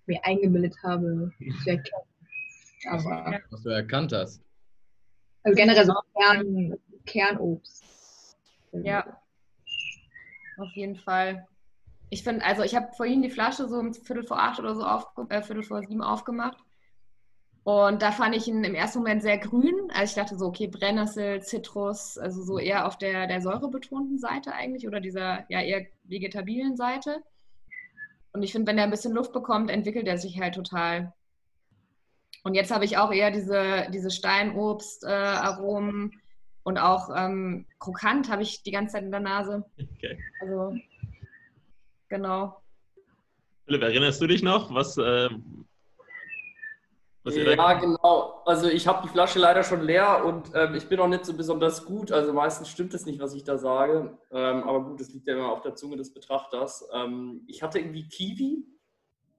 mir 0.05 0.23
eingebildet 0.23 0.75
habe 0.83 1.31
zu 1.63 1.69
erkennen. 1.69 2.05
Aber, 2.89 3.39
was 3.49 3.63
du 3.63 3.69
erkannt 3.69 4.13
hast. 4.13 4.41
Also 5.43 5.55
generell 5.55 5.85
so 5.85 5.93
Kern, 6.15 6.75
Kernobst. 7.05 8.37
Ja. 8.71 9.21
Auf 10.57 10.71
jeden 10.73 10.95
Fall. 10.95 11.47
Ich 12.09 12.23
finde, 12.23 12.45
also 12.45 12.63
ich 12.63 12.75
habe 12.75 12.91
vorhin 12.95 13.21
die 13.21 13.29
Flasche 13.29 13.67
so 13.67 13.77
um 13.77 13.93
Viertel 13.93 14.25
vor 14.25 14.39
acht 14.39 14.59
oder 14.59 14.75
so 14.75 14.83
auf, 14.83 15.07
äh, 15.29 15.41
Viertel 15.41 15.63
vor 15.63 15.81
sieben 15.81 16.01
aufgemacht. 16.01 16.57
Und 17.67 18.01
da 18.01 18.13
fand 18.13 18.33
ich 18.33 18.47
ihn 18.47 18.63
im 18.63 18.75
ersten 18.75 18.99
Moment 18.99 19.21
sehr 19.21 19.37
grün. 19.37 19.89
Also 19.89 20.11
ich 20.11 20.15
dachte 20.15 20.37
so, 20.37 20.45
okay, 20.45 20.67
Brennnessel, 20.67 21.43
Zitrus, 21.43 22.17
also 22.17 22.41
so 22.41 22.59
eher 22.59 22.87
auf 22.87 22.97
der, 22.97 23.27
der 23.27 23.41
säurebetonten 23.41 24.19
Seite 24.19 24.53
eigentlich 24.53 24.87
oder 24.87 25.01
dieser 25.01 25.43
ja 25.49 25.61
eher 25.61 25.85
vegetabilen 26.05 26.77
Seite. 26.77 27.21
Und 28.31 28.41
ich 28.41 28.53
finde, 28.53 28.71
wenn 28.71 28.77
er 28.77 28.85
ein 28.85 28.89
bisschen 28.89 29.13
Luft 29.13 29.33
bekommt, 29.33 29.69
entwickelt 29.69 30.07
er 30.07 30.17
sich 30.17 30.39
halt 30.39 30.55
total. 30.55 31.11
Und 32.45 32.53
jetzt 32.53 32.71
habe 32.71 32.85
ich 32.85 32.97
auch 32.97 33.11
eher 33.11 33.31
diese, 33.31 33.87
diese 33.91 34.11
Steinobst-Aromen 34.11 36.11
äh, 36.13 36.17
und 36.63 36.77
auch 36.77 37.09
ähm, 37.13 37.65
krokant 37.79 38.31
habe 38.31 38.43
ich 38.43 38.63
die 38.63 38.71
ganze 38.71 38.93
Zeit 38.93 39.03
in 39.03 39.11
der 39.11 39.19
Nase. 39.19 39.65
Okay. 39.77 40.17
Also, 40.39 40.73
genau. 42.07 42.61
Philipp, 43.65 43.81
erinnerst 43.81 44.21
du 44.21 44.27
dich 44.27 44.41
noch, 44.41 44.73
was, 44.73 44.97
äh, 44.97 45.27
ja, 47.35 47.73
genau. 47.73 48.41
Also 48.45 48.67
ich 48.67 48.87
habe 48.87 49.01
die 49.03 49.09
Flasche 49.09 49.39
leider 49.39 49.63
schon 49.63 49.81
leer 49.81 50.23
und 50.25 50.51
ähm, 50.55 50.75
ich 50.75 50.87
bin 50.87 50.99
auch 50.99 51.07
nicht 51.07 51.25
so 51.25 51.33
besonders 51.33 51.85
gut. 51.85 52.11
Also 52.11 52.33
meistens 52.33 52.69
stimmt 52.69 52.93
es 52.93 53.05
nicht, 53.05 53.19
was 53.19 53.33
ich 53.33 53.43
da 53.43 53.57
sage. 53.57 54.17
Ähm, 54.31 54.63
aber 54.63 54.83
gut, 54.83 54.99
das 54.99 55.09
liegt 55.13 55.27
ja 55.27 55.35
immer 55.35 55.51
auf 55.51 55.61
der 55.61 55.75
Zunge 55.75 55.97
des 55.97 56.13
Betrachters. 56.13 56.87
Ähm, 56.93 57.43
ich 57.47 57.63
hatte 57.63 57.79
irgendwie 57.79 58.07
Kiwi, 58.07 58.65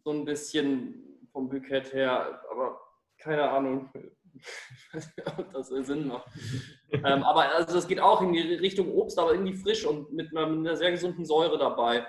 so 0.04 0.10
ein 0.10 0.24
bisschen 0.24 1.18
vom 1.32 1.48
Bukett 1.48 1.92
her, 1.92 2.42
aber 2.50 2.80
keine 3.18 3.50
Ahnung, 3.50 3.90
ob 5.38 5.52
das 5.52 5.68
Sinn 5.68 6.08
macht. 6.08 6.26
ähm, 6.92 7.22
aber 7.22 7.54
also 7.54 7.74
das 7.74 7.88
geht 7.88 8.00
auch 8.00 8.22
in 8.22 8.32
die 8.32 8.54
Richtung 8.54 8.92
Obst, 8.92 9.18
aber 9.18 9.32
irgendwie 9.32 9.54
frisch 9.54 9.84
und 9.84 10.12
mit 10.12 10.34
einer, 10.36 10.46
mit 10.46 10.66
einer 10.66 10.76
sehr 10.76 10.90
gesunden 10.90 11.24
Säure 11.24 11.58
dabei. 11.58 12.06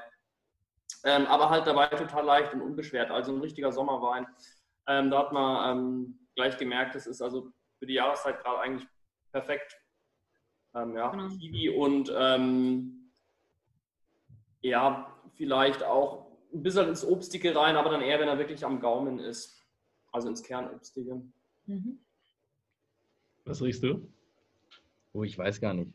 Ähm, 1.03 1.27
aber 1.27 1.49
halt 1.49 1.65
dabei 1.65 1.87
total 1.87 2.25
leicht 2.25 2.53
und 2.53 2.61
unbeschwert, 2.61 3.11
also 3.11 3.31
ein 3.33 3.41
richtiger 3.41 3.71
Sommerwein. 3.71 4.27
Ähm, 4.89 5.11
da 5.11 5.19
hat 5.19 5.31
man 5.31 5.77
ähm, 5.77 6.19
gleich 6.35 6.57
gemerkt, 6.57 6.95
das 6.95 7.05
ist 7.05 7.21
also 7.21 7.53
für 7.77 7.85
die 7.85 7.93
Jahreszeit 7.93 8.39
gerade 8.39 8.59
eigentlich 8.59 8.89
perfekt. 9.31 9.79
Ähm, 10.73 10.95
ja, 10.95 11.09
genau. 11.09 11.27
Kiwi 11.27 11.69
und 11.69 12.11
ähm, 12.15 13.11
ja, 14.61 15.15
vielleicht 15.35 15.83
auch 15.83 16.25
ein 16.51 16.63
bisschen 16.63 16.89
ins 16.89 17.05
Obstige 17.05 17.55
rein, 17.55 17.75
aber 17.75 17.91
dann 17.91 18.01
eher, 18.01 18.19
wenn 18.19 18.27
er 18.27 18.39
wirklich 18.39 18.65
am 18.65 18.79
Gaumen 18.79 19.19
ist. 19.19 19.63
Also 20.11 20.27
ins 20.27 20.41
Kernobstige. 20.41 21.21
Mhm. 21.67 21.99
Was 23.45 23.61
riechst 23.61 23.83
du? 23.83 24.11
Oh, 25.13 25.23
ich 25.23 25.37
weiß 25.37 25.61
gar 25.61 25.75
nicht. 25.75 25.91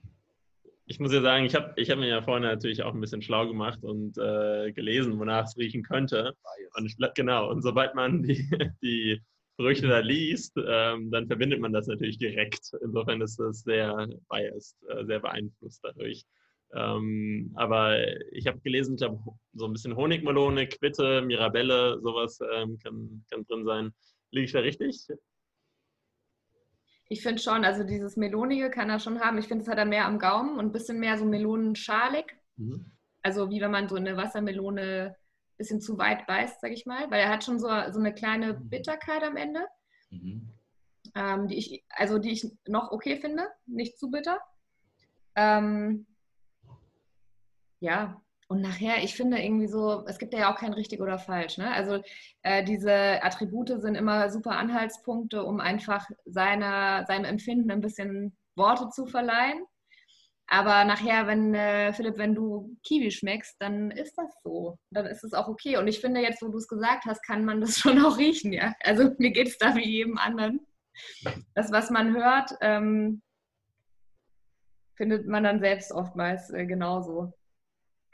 Ich 0.87 1.01
muss 1.01 1.13
ja 1.13 1.23
sagen, 1.23 1.47
ich 1.47 1.55
habe 1.55 1.73
ich 1.77 1.91
hab 1.91 1.99
mir 1.99 2.09
ja 2.09 2.23
vorhin 2.23 2.43
natürlich 2.43 2.83
auch 2.83 2.93
ein 2.93 3.01
bisschen 3.01 3.23
schlau 3.23 3.47
gemacht 3.47 3.83
und 3.83 4.19
äh, 4.19 4.71
gelesen, 4.73 5.19
wonach 5.19 5.45
es 5.47 5.57
riechen 5.57 5.83
könnte. 5.83 6.35
Und 6.77 6.87
ich, 6.87 6.97
genau, 7.15 7.51
und 7.51 7.63
sobald 7.63 7.95
man 7.95 8.23
die, 8.23 8.47
die 8.83 9.23
Früchte 9.57 9.89
da 9.89 10.01
liest, 10.01 10.55
ähm, 10.67 11.11
dann 11.11 11.27
verbindet 11.27 11.61
man 11.61 11.73
das 11.73 11.87
natürlich 11.87 12.19
direkt. 12.19 12.73
Insofern 12.83 13.23
ist 13.23 13.39
das 13.39 13.61
sehr 13.61 14.09
biased, 14.29 14.77
äh, 14.89 15.05
sehr 15.07 15.21
beeinflusst 15.21 15.81
dadurch. 15.83 16.25
Ähm, 16.75 17.53
aber 17.55 17.97
ich 18.33 18.47
habe 18.47 18.61
gelesen, 18.61 18.97
ich 18.97 19.03
habe 19.03 19.19
so 19.55 19.67
ein 19.67 19.73
bisschen 19.73 19.97
Honigmelone, 19.97 20.67
Quitte, 20.67 21.23
Mirabelle, 21.23 22.01
sowas 22.03 22.41
ähm, 22.53 22.79
kann, 22.81 23.25
kann 23.31 23.45
drin 23.47 23.65
sein. 23.65 23.95
Liege 24.33 24.47
ich 24.47 24.53
da 24.53 24.59
richtig? 24.59 25.07
Ich 27.09 27.23
finde 27.23 27.41
schon, 27.41 27.65
also 27.65 27.85
dieses 27.85 28.17
Melonige 28.17 28.71
kann 28.71 28.91
er 28.91 28.99
schon 28.99 29.21
haben. 29.21 29.39
Ich 29.39 29.49
finde, 29.49 29.63
es 29.63 29.69
hat 29.69 29.79
er 29.79 29.85
mehr 29.85 30.07
am 30.07 30.19
Gaumen 30.19 30.59
und 30.59 30.67
ein 30.67 30.73
bisschen 30.73 30.99
mehr 30.99 31.19
so 31.19 31.25
melonenschalig. 31.25 32.37
Mhm. 32.57 32.93
Also 33.23 33.51
wie 33.51 33.61
wenn 33.61 33.71
man 33.71 33.89
so 33.89 33.97
eine 33.97 34.17
Wassermelone 34.17 35.17
ein 35.17 35.57
bisschen 35.57 35.81
zu 35.81 35.99
weit 35.99 36.27
beißt, 36.27 36.61
sag 36.61 36.73
ich 36.73 36.87
mal. 36.87 37.11
Weil 37.11 37.21
er 37.21 37.29
hat 37.29 37.45
schon 37.45 37.59
so, 37.59 37.69
so 37.69 37.99
eine 37.99 38.15
kleine 38.15 38.55
mhm. 38.55 38.69
Bitterkeit 38.71 39.23
am 39.23 39.37
Ende. 39.37 39.67
Mhm. 40.11 40.51
Ähm, 41.15 41.49
die 41.49 41.57
ich, 41.57 41.85
also 41.91 42.19
die 42.19 42.33
ich 42.33 42.51
noch 42.67 42.91
okay 42.91 43.17
finde, 43.17 43.47
nicht 43.67 43.99
zu 43.99 44.11
bitter. 44.11 44.41
Ähm, 45.37 46.07
ja, 47.81 48.24
und 48.49 48.61
nachher, 48.61 49.03
ich 49.03 49.15
finde 49.15 49.43
irgendwie 49.43 49.67
so, 49.67 50.05
es 50.07 50.19
gibt 50.19 50.35
ja 50.35 50.53
auch 50.53 50.59
kein 50.59 50.75
richtig 50.75 51.01
oder 51.01 51.19
falsch. 51.19 51.57
Ne? 51.59 51.73
Also 51.73 52.03
äh, 52.43 52.63
diese 52.65 53.23
Attribute 53.23 53.81
sind 53.81 53.95
immer 53.95 54.31
super 54.31 54.53
Anhaltspunkte, 54.53 55.45
um 55.45 55.61
einfach 55.61 56.07
seiner, 56.27 57.05
seinem 57.07 57.25
Empfinden 57.25 57.71
ein 57.71 57.81
bisschen 57.81 58.37
Worte 58.55 58.91
zu 58.91 59.07
verleihen. 59.07 59.65
Aber 60.47 60.85
nachher, 60.85 61.27
wenn, 61.27 61.55
äh, 61.55 61.93
Philipp, 61.95 62.19
wenn 62.19 62.35
du 62.35 62.77
Kiwi 62.83 63.11
schmeckst, 63.11 63.57
dann 63.61 63.91
ist 63.91 64.15
das 64.19 64.31
so. 64.43 64.79
Dann 64.91 65.07
ist 65.07 65.25
es 65.25 65.33
auch 65.33 65.49
okay. 65.49 65.79
Und 65.79 65.89
ich 65.89 66.01
finde 66.01 66.21
jetzt, 66.21 66.43
wo 66.43 66.49
du 66.49 66.59
es 66.59 66.69
gesagt 66.69 67.07
hast, 67.07 67.23
kann 67.23 67.47
man 67.47 67.63
das 67.63 67.79
schon 67.79 68.05
auch 68.05 68.19
riechen, 68.19 68.53
ja. 68.53 68.75
Also 68.83 69.15
mir 69.19 69.31
geht 69.31 69.49
es 69.49 69.59
da 69.59 69.75
wie 69.75 69.89
jedem 69.89 70.19
anderen. 70.19 70.61
Das, 71.55 71.73
was 71.73 71.91
man 71.91 72.15
hört, 72.15 72.51
ähm, 72.61 73.23
findet 74.97 75.27
man 75.27 75.45
dann 75.45 75.61
selbst 75.61 75.93
oftmals 75.93 76.51
äh, 76.51 76.67
genauso 76.67 77.33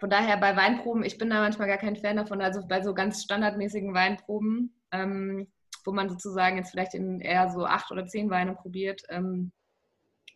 von 0.01 0.09
daher 0.09 0.39
bei 0.39 0.57
Weinproben, 0.57 1.05
ich 1.05 1.19
bin 1.19 1.29
da 1.29 1.41
manchmal 1.41 1.69
gar 1.69 1.77
kein 1.77 1.95
Fan 1.95 2.17
davon, 2.17 2.41
also 2.41 2.67
bei 2.67 2.83
so 2.83 2.95
ganz 2.95 3.23
standardmäßigen 3.23 3.93
Weinproben, 3.93 4.75
ähm, 4.93 5.47
wo 5.85 5.93
man 5.93 6.09
sozusagen 6.09 6.57
jetzt 6.57 6.71
vielleicht 6.71 6.95
in 6.95 7.21
eher 7.21 7.51
so 7.51 7.67
acht 7.67 7.93
oder 7.93 8.07
zehn 8.07 8.31
Weine 8.31 8.55
probiert, 8.55 9.03
ähm, 9.11 9.53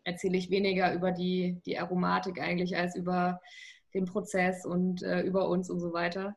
erzähle 0.05 0.37
ich 0.37 0.51
weniger 0.51 0.93
über 0.93 1.13
die, 1.13 1.63
die 1.65 1.79
Aromatik 1.79 2.41
eigentlich 2.41 2.77
als 2.77 2.95
über 2.95 3.41
den 3.95 4.05
Prozess 4.05 4.67
und 4.67 5.03
äh, 5.03 5.23
über 5.23 5.49
uns 5.49 5.71
und 5.71 5.81
so 5.81 5.95
weiter. 5.95 6.37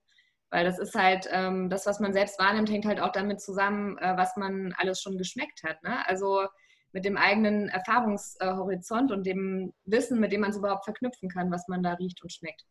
Weil 0.50 0.63
das 0.63 0.80
ist 0.80 0.96
halt, 0.96 1.28
ähm, 1.32 1.70
das, 1.70 1.86
was 1.86 2.00
man 2.00 2.13
selbst 2.13 2.40
wahrnimmt, 2.40 2.72
hängt 2.72 2.86
halt 2.86 3.02
auch 3.02 3.12
damit 3.12 3.42
zusammen, 3.42 3.98
äh, 3.98 4.16
was 4.16 4.38
man 4.38 4.74
alles 4.78 5.02
schon 5.02 5.18
geschmeckt 5.18 5.63
hat. 5.63 5.84
Ne? 5.84 6.08
Also 6.08 6.48
mit 6.94 7.04
dem 7.04 7.18
eigenen 7.18 7.68
Erfahrungshorizont 7.68 9.12
und 9.12 9.26
dem 9.26 9.74
Wissen, 9.84 10.22
mit 10.22 10.32
dem 10.32 10.42
man 10.42 10.52
es 10.52 10.58
überhaupt 10.58 10.86
verknüpfen 10.86 11.28
kann, 11.28 11.52
was 11.52 11.68
man 11.68 11.84
da 11.84 11.94
riecht 11.94 12.24
und 12.24 12.32
schmeckt. 12.32 12.63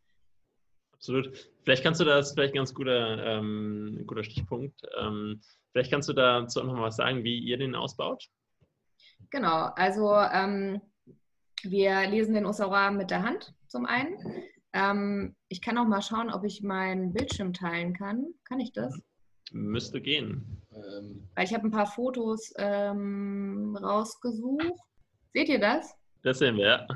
Absolut. 0.96 1.50
Vielleicht 1.62 1.82
kannst 1.82 2.00
du 2.00 2.04
das, 2.04 2.32
vielleicht 2.32 2.54
ein 2.54 2.58
ganz 2.58 2.74
guter, 2.74 3.24
ähm, 3.24 4.02
guter 4.06 4.24
Stichpunkt. 4.24 4.80
Ähm, 4.98 5.40
vielleicht 5.72 5.90
kannst 5.90 6.08
du 6.08 6.12
dazu 6.12 6.60
auch 6.60 6.64
noch 6.64 6.74
mal 6.74 6.82
was 6.82 6.96
sagen, 6.96 7.22
wie 7.24 7.38
ihr 7.38 7.58
den 7.58 7.74
ausbaut. 7.74 8.24
Genau, 9.30 9.70
also 9.76 10.14
ähm, 10.14 10.80
wir 11.62 12.08
lesen 12.08 12.34
den 12.34 12.46
Osara 12.46 12.90
mit 12.90 13.10
der 13.10 13.22
Hand 13.22 13.54
zum 13.66 13.86
einen. 13.86 14.16
Ähm, 14.72 15.34
ich 15.48 15.60
kann 15.62 15.78
auch 15.78 15.86
mal 15.86 16.02
schauen, 16.02 16.30
ob 16.30 16.44
ich 16.44 16.62
meinen 16.62 17.12
Bildschirm 17.12 17.52
teilen 17.52 17.94
kann. 17.94 18.26
Kann 18.44 18.60
ich 18.60 18.72
das? 18.72 18.98
Müsste 19.52 20.00
gehen. 20.00 20.62
Ähm. 20.72 21.28
Weil 21.34 21.44
ich 21.44 21.54
habe 21.54 21.66
ein 21.66 21.70
paar 21.70 21.86
Fotos 21.86 22.52
ähm, 22.58 23.76
rausgesucht. 23.80 24.72
Seht 25.32 25.48
ihr 25.48 25.60
das? 25.60 25.94
Das 26.22 26.38
sehen 26.38 26.56
wir, 26.56 26.66
ja. 26.66 26.86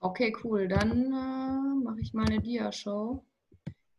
Okay, 0.00 0.34
cool. 0.44 0.68
Dann 0.68 1.12
äh, 1.12 1.63
mache 1.94 2.02
ich 2.02 2.12
mal 2.12 2.26
eine 2.26 2.40
Dia-Show. 2.40 3.24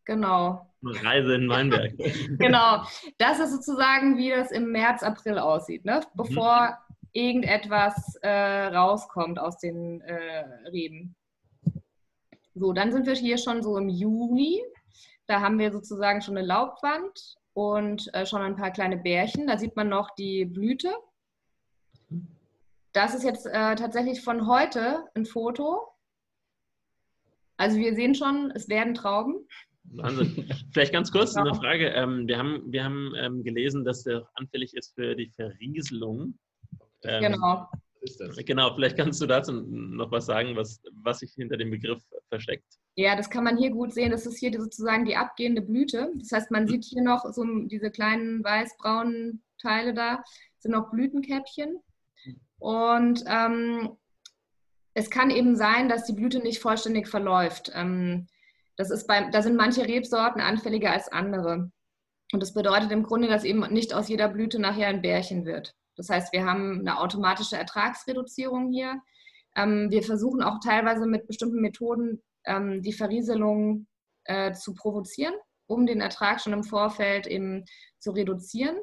Genau. 0.04 0.70
Reise 0.84 1.36
in 1.36 1.48
Weinberg. 1.48 1.94
genau. 2.40 2.84
Das 3.18 3.40
ist 3.40 3.54
sozusagen, 3.54 4.18
wie 4.18 4.32
das 4.32 4.52
im 4.52 4.70
März, 4.72 5.02
April 5.02 5.40
aussieht, 5.40 5.86
ne? 5.86 6.02
bevor 6.14 6.68
mhm. 6.68 6.96
irgendetwas 7.14 8.16
äh, 8.22 8.66
rauskommt 8.68 9.40
aus 9.40 9.60
den 9.60 10.02
äh, 10.02 10.44
Reben. 10.70 11.16
So, 12.54 12.74
dann 12.74 12.92
sind 12.92 13.08
wir 13.08 13.14
hier 13.14 13.38
schon 13.38 13.64
so 13.64 13.78
im 13.78 13.88
Juni. 13.88 14.62
Da 15.28 15.40
haben 15.40 15.58
wir 15.58 15.72
sozusagen 15.72 16.22
schon 16.22 16.38
eine 16.38 16.46
Laubwand 16.46 17.38
und 17.54 18.14
äh, 18.14 18.26
schon 18.26 18.42
ein 18.42 18.58
paar 18.58 18.72
kleine 18.72 18.98
Bärchen. 18.98 19.48
Da 19.48 19.58
sieht 19.58 19.78
man 19.78 19.88
noch 19.88 20.10
die 20.16 20.44
Blüte. 20.44 20.94
Das 22.92 23.16
ist 23.16 23.24
jetzt 23.24 23.46
äh, 23.46 23.76
tatsächlich 23.76 24.22
von 24.22 24.48
heute 24.48 25.06
ein 25.16 25.26
Foto. 25.26 25.95
Also 27.58 27.78
wir 27.78 27.96
sehen 27.96 28.16
schon, 28.16 28.52
es 28.52 28.68
werden 28.70 28.94
Trauben. 28.94 29.48
Wahnsinn. 29.84 30.50
Vielleicht 30.74 30.94
ganz 30.94 31.12
kurz 31.12 31.36
eine 31.36 31.54
Frage. 31.54 31.90
Ähm, 31.90 32.28
wir 32.28 32.38
haben, 32.38 32.64
wir 32.72 32.84
haben 32.84 33.14
ähm, 33.18 33.44
gelesen, 33.44 33.86
dass 33.86 34.04
der 34.04 34.28
anfällig 34.36 34.74
ist 34.74 34.96
für 34.96 35.16
die 35.16 35.30
Verrieselung. 35.30 36.38
Ähm, 37.04 37.22
genau. 37.22 37.68
Genau, 38.46 38.76
vielleicht 38.76 38.98
kannst 38.98 39.20
du 39.20 39.26
dazu 39.26 39.52
noch 39.52 40.12
was 40.12 40.28
sagen, 40.28 40.56
was, 40.56 40.80
was 41.02 41.20
sich 41.20 41.34
hinter 41.34 41.58
dem 41.58 41.72
Begriff 41.72 42.04
versteckt. 42.30 42.78
Ja, 42.96 43.16
das 43.16 43.32
kann 43.32 43.44
man 43.44 43.58
hier 43.58 43.72
gut 43.72 43.94
sehen. 43.94 44.12
Das 44.12 44.28
ist 44.28 44.38
hier 44.38 44.54
sozusagen 44.54 45.06
die 45.06 45.16
abgehende 45.16 45.62
Blüte. 45.62 46.12
Das 46.18 46.32
heißt, 46.32 46.52
man 46.52 46.68
sieht 46.68 46.84
hier 46.84 47.02
noch 47.02 47.26
so 47.34 47.44
diese 47.66 47.90
kleinen 47.90 48.44
weiß-braunen 48.44 49.42
Teile 49.60 49.96
da, 49.96 50.24
sind 50.60 50.72
noch 50.72 50.92
Blütenkäppchen. 50.92 51.80
Und 52.60 53.24
ähm, 53.28 53.98
es 54.96 55.10
kann 55.10 55.30
eben 55.30 55.56
sein, 55.56 55.90
dass 55.90 56.06
die 56.06 56.14
Blüte 56.14 56.40
nicht 56.40 56.60
vollständig 56.60 57.08
verläuft. 57.08 57.72
Ähm, 57.76 58.28
das 58.78 58.90
ist 58.90 59.08
bei, 59.08 59.30
da 59.30 59.42
sind 59.42 59.56
manche 59.56 59.86
Rebsorten 59.86 60.42
anfälliger 60.42 60.92
als 60.92 61.12
andere. 61.12 61.70
Und 62.32 62.42
das 62.42 62.54
bedeutet 62.54 62.92
im 62.92 63.04
Grunde, 63.04 63.28
dass 63.28 63.44
eben 63.44 63.60
nicht 63.72 63.94
aus 63.94 64.08
jeder 64.08 64.30
Blüte 64.30 64.60
nachher 64.60 64.88
ein 64.88 65.02
Bärchen 65.02 65.46
wird. 65.46 65.76
Das 65.98 66.10
heißt, 66.10 66.34
wir 66.34 66.46
haben 66.46 66.80
eine 66.80 67.00
automatische 67.00 67.58
Ertragsreduzierung 67.58 68.72
hier. 68.72 69.02
Ähm, 69.56 69.92
wir 69.92 70.02
versuchen 70.02 70.42
auch 70.42 70.60
teilweise 70.64 71.06
mit 71.06 71.28
bestimmten 71.28 71.62
Methoden 71.62 72.24
ähm, 72.46 72.82
die 72.82 72.94
Verrieselung 72.94 73.88
äh, 74.24 74.54
zu 74.54 74.74
provozieren, 74.74 75.36
um 75.68 75.86
den 75.86 76.00
Ertrag 76.00 76.42
schon 76.42 76.54
im 76.54 76.64
Vorfeld 76.64 77.28
eben 77.28 77.66
zu 78.00 78.12
reduzieren 78.12 78.78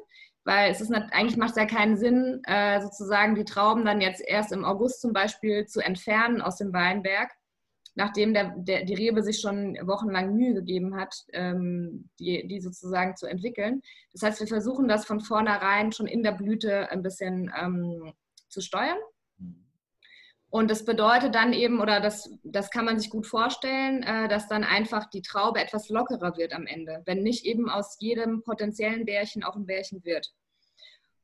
weil 0.45 0.71
es 0.71 0.81
ist 0.81 0.89
nicht, 0.89 1.03
eigentlich 1.11 1.37
macht 1.37 1.51
es 1.51 1.55
ja 1.55 1.65
keinen 1.65 1.97
Sinn, 1.97 2.41
äh, 2.45 2.81
sozusagen 2.81 3.35
die 3.35 3.45
Trauben 3.45 3.85
dann 3.85 4.01
jetzt 4.01 4.21
erst 4.25 4.51
im 4.51 4.65
August 4.65 5.01
zum 5.01 5.13
Beispiel 5.13 5.65
zu 5.65 5.79
entfernen 5.79 6.41
aus 6.41 6.57
dem 6.57 6.73
Weinberg, 6.73 7.31
nachdem 7.95 8.33
der, 8.33 8.53
der, 8.57 8.83
die 8.83 8.95
Rebe 8.95 9.23
sich 9.23 9.39
schon 9.39 9.77
wochenlang 9.83 10.33
Mühe 10.35 10.53
gegeben 10.53 10.95
hat, 10.95 11.15
ähm, 11.31 12.09
die, 12.19 12.47
die 12.47 12.59
sozusagen 12.59 13.15
zu 13.15 13.27
entwickeln. 13.27 13.81
Das 14.11 14.23
heißt, 14.23 14.39
wir 14.39 14.47
versuchen 14.47 14.87
das 14.87 15.05
von 15.05 15.21
vornherein 15.21 15.91
schon 15.91 16.07
in 16.07 16.23
der 16.23 16.31
Blüte 16.31 16.89
ein 16.91 17.03
bisschen 17.03 17.51
ähm, 17.59 18.13
zu 18.49 18.61
steuern. 18.61 18.97
Und 20.53 20.69
das 20.69 20.85
bedeutet 20.85 21.33
dann 21.33 21.51
eben, 21.51 21.81
oder 21.81 21.99
das, 21.99 22.29
das 22.43 22.69
kann 22.69 22.85
man 22.85 22.99
sich 22.99 23.09
gut 23.09 23.25
vorstellen, 23.25 24.03
äh, 24.03 24.27
dass 24.27 24.47
dann 24.47 24.63
einfach 24.63 25.09
die 25.09 25.23
Traube 25.23 25.59
etwas 25.59 25.89
lockerer 25.89 26.37
wird 26.37 26.53
am 26.53 26.67
Ende, 26.67 27.01
wenn 27.07 27.23
nicht 27.23 27.43
eben 27.43 27.71
aus 27.71 27.97
jedem 27.99 28.43
potenziellen 28.43 29.03
Bärchen 29.03 29.43
auch 29.43 29.55
ein 29.55 29.65
Bärchen 29.65 30.05
wird. 30.05 30.31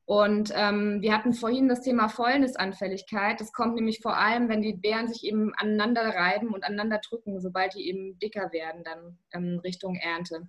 Und 0.04 0.52
ähm, 0.56 1.00
wir 1.00 1.14
hatten 1.14 1.32
vorhin 1.32 1.68
das 1.68 1.82
Thema 1.82 2.08
Fäulnisanfälligkeit. 2.08 3.40
Das 3.40 3.52
kommt 3.52 3.76
nämlich 3.76 4.00
vor 4.02 4.16
allem, 4.16 4.48
wenn 4.48 4.62
die 4.62 4.72
Bären 4.72 5.06
sich 5.06 5.22
eben 5.22 5.52
aneinander 5.54 6.08
reiben 6.08 6.52
und 6.52 6.64
aneinander 6.64 6.98
drücken, 6.98 7.40
sobald 7.40 7.74
die 7.74 7.88
eben 7.88 8.18
dicker 8.18 8.50
werden, 8.50 8.82
dann 8.82 9.16
ähm, 9.32 9.60
Richtung 9.60 9.94
Ernte. 9.94 10.48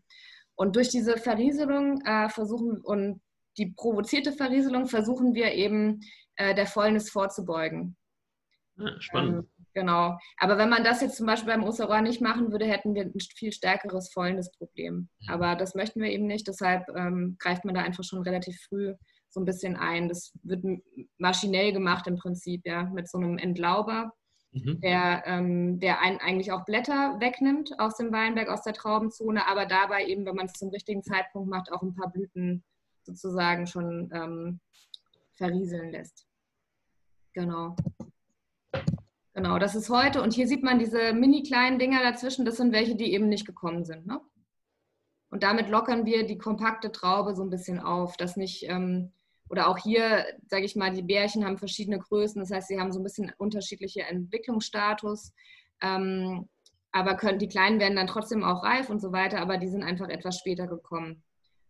Und 0.56 0.76
durch 0.76 0.90
diese 0.90 1.18
Verrieselung 1.18 2.02
äh, 2.04 2.30
versuchen 2.30 2.82
und 2.82 3.22
die 3.60 3.76
provozierte 3.78 4.32
Verrieselung 4.32 4.88
versuchen 4.88 5.36
wir 5.36 5.52
eben 5.52 6.00
äh, 6.36 6.56
der 6.56 6.66
Fäulnis 6.66 7.12
vorzubeugen. 7.12 7.96
Ja, 8.82 9.02
spannend. 9.02 9.36
Ähm, 9.36 9.66
genau. 9.74 10.18
Aber 10.38 10.58
wenn 10.58 10.70
man 10.70 10.84
das 10.84 11.02
jetzt 11.02 11.18
zum 11.18 11.26
Beispiel 11.26 11.54
beim 11.54 11.64
Osaroa 11.64 12.02
nicht 12.02 12.22
machen 12.22 12.52
würde, 12.52 12.66
hätten 12.66 12.94
wir 12.94 13.04
ein 13.04 13.14
viel 13.36 13.52
stärkeres 13.52 14.12
Fäulnisproblem. 14.14 14.96
Mhm. 14.96 15.30
Aber 15.30 15.56
das 15.56 15.76
möchten 15.76 16.02
wir 16.02 16.10
eben 16.10 16.28
nicht. 16.28 16.48
Deshalb 16.48 16.88
ähm, 16.96 17.36
greift 17.40 17.66
man 17.66 17.76
da 17.76 17.82
einfach 17.82 18.04
schon 18.04 18.22
relativ 18.22 18.60
früh 18.68 18.94
so 19.32 19.40
ein 19.40 19.46
bisschen 19.46 19.78
ein. 19.78 20.10
Das 20.10 20.34
wird 20.44 20.64
maschinell 21.18 21.72
gemacht 21.74 22.08
im 22.08 22.18
Prinzip, 22.18 22.62
ja, 22.66 22.84
mit 22.84 23.10
so 23.10 23.18
einem 23.18 23.38
Entlauber, 23.38 24.12
mhm. 24.52 24.80
der, 24.82 25.24
ähm, 25.26 25.80
der 25.80 26.02
einen 26.02 26.20
eigentlich 26.20 26.52
auch 26.52 26.66
Blätter 26.66 27.18
wegnimmt 27.20 27.72
aus 27.80 27.96
dem 27.96 28.12
Weinberg, 28.12 28.50
aus 28.50 28.64
der 28.64 28.74
Traubenzone, 28.74 29.48
aber 29.48 29.66
dabei 29.66 30.06
eben, 30.06 30.26
wenn 30.26 30.36
man 30.36 30.48
es 30.48 30.54
zum 30.54 30.70
richtigen 30.70 31.04
Zeitpunkt 31.04 31.50
macht, 31.50 31.72
auch 31.72 31.82
ein 31.82 31.96
paar 31.96 32.12
Blüten 32.12 32.64
sozusagen 33.04 33.68
schon 33.68 34.10
ähm, 34.14 34.60
verrieseln 35.34 35.92
lässt. 35.92 36.28
Genau. 37.34 37.76
Genau, 39.34 39.60
das 39.60 39.76
ist 39.76 39.90
heute. 39.90 40.22
Und 40.22 40.34
hier 40.34 40.48
sieht 40.48 40.64
man 40.64 40.78
diese 40.78 41.14
mini 41.14 41.44
kleinen 41.44 41.80
Dinger 41.80 42.04
dazwischen. 42.04 42.46
Das 42.46 42.58
sind 42.58 42.74
welche, 42.74 42.96
die 42.96 43.14
eben 43.14 43.30
nicht 43.30 43.46
gekommen 43.46 43.86
sind. 43.86 44.06
Ne? 44.06 44.20
Und 45.30 45.44
damit 45.44 45.70
lockern 45.70 46.06
wir 46.06 46.26
die 46.26 46.38
kompakte 46.38 46.92
Traube 46.92 47.34
so 47.36 47.44
ein 47.44 47.50
bisschen 47.50 47.80
auf, 47.80 48.18
dass 48.18 48.36
nicht, 48.36 48.68
ähm, 48.68 49.14
oder 49.50 49.68
auch 49.68 49.78
hier, 49.78 50.26
sage 50.48 50.66
ich 50.66 50.76
mal, 50.76 50.94
die 50.94 51.02
Bärchen 51.02 51.46
haben 51.46 51.58
verschiedene 51.58 52.00
Größen. 52.00 52.42
Das 52.42 52.52
heißt, 52.52 52.68
sie 52.68 52.80
haben 52.80 52.92
so 52.92 53.00
ein 53.00 53.04
bisschen 53.04 53.32
unterschiedliche 53.38 54.04
Entwicklungsstatus. 54.04 55.34
Ähm, 55.82 56.50
aber 56.92 57.16
können, 57.16 57.40
die 57.40 57.48
Kleinen 57.48 57.80
werden 57.80 57.96
dann 57.96 58.08
trotzdem 58.08 58.44
auch 58.44 58.64
reif 58.64 58.90
und 58.90 59.00
so 59.02 59.14
weiter, 59.14 59.40
aber 59.40 59.58
die 59.58 59.70
sind 59.70 59.84
einfach 59.84 60.10
etwas 60.10 60.38
später 60.38 60.68
gekommen. 60.68 61.24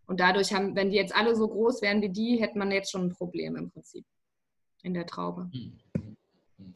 Und 0.08 0.20
dadurch 0.20 0.52
haben, 0.52 0.76
wenn 0.76 0.90
die 0.90 0.98
jetzt 0.98 1.16
alle 1.16 1.36
so 1.36 1.48
groß 1.48 1.84
wären 1.84 2.02
wie 2.02 2.10
die, 2.10 2.42
hätte 2.42 2.58
man 2.58 2.72
jetzt 2.72 2.92
schon 2.92 3.04
ein 3.04 3.16
Problem 3.16 3.56
im 3.56 3.70
Prinzip 3.70 4.06
in 4.82 4.96
der 4.96 5.06
Traube. 5.06 5.50
Mhm. 5.54 6.11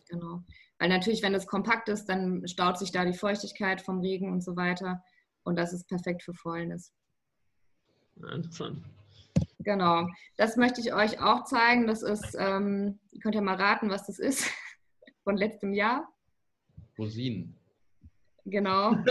Genau. 0.09 0.43
Weil 0.79 0.89
natürlich, 0.89 1.21
wenn 1.23 1.35
es 1.35 1.47
kompakt 1.47 1.89
ist, 1.89 2.05
dann 2.05 2.47
staut 2.47 2.77
sich 2.77 2.91
da 2.91 3.05
die 3.05 3.17
Feuchtigkeit 3.17 3.81
vom 3.81 3.99
Regen 4.01 4.31
und 4.31 4.43
so 4.43 4.55
weiter. 4.55 5.03
Und 5.43 5.57
das 5.57 5.73
ist 5.73 5.87
perfekt 5.87 6.23
für 6.23 6.33
Fäulnis. 6.33 6.93
Interessant. 8.17 8.83
Genau. 9.59 10.07
Das 10.37 10.57
möchte 10.57 10.81
ich 10.81 10.93
euch 10.93 11.21
auch 11.21 11.43
zeigen. 11.45 11.87
Das 11.87 12.03
ist, 12.03 12.35
ähm, 12.37 12.99
ihr 13.11 13.19
könnt 13.19 13.35
ja 13.35 13.41
mal 13.41 13.55
raten, 13.55 13.89
was 13.89 14.07
das 14.07 14.19
ist 14.19 14.49
von 15.23 15.37
letztem 15.37 15.73
Jahr. 15.73 16.07
Rosinen. 16.97 17.55
Genau. 18.45 18.95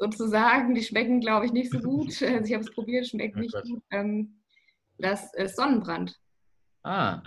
sozusagen. 0.00 0.74
Die 0.74 0.82
schmecken, 0.82 1.20
glaube 1.20 1.46
ich, 1.46 1.52
nicht 1.52 1.70
so 1.70 1.78
gut. 1.78 2.20
Also 2.22 2.44
ich 2.44 2.52
habe 2.54 2.64
es 2.64 2.72
probiert, 2.72 3.06
schmeckt 3.06 3.36
oh 3.36 3.40
nicht 3.40 3.52
Gott. 3.52 3.64
gut. 3.64 3.82
Ähm, 3.90 4.40
das 4.98 5.32
ist 5.34 5.56
Sonnenbrand. 5.56 6.18
Ah, 6.82 7.22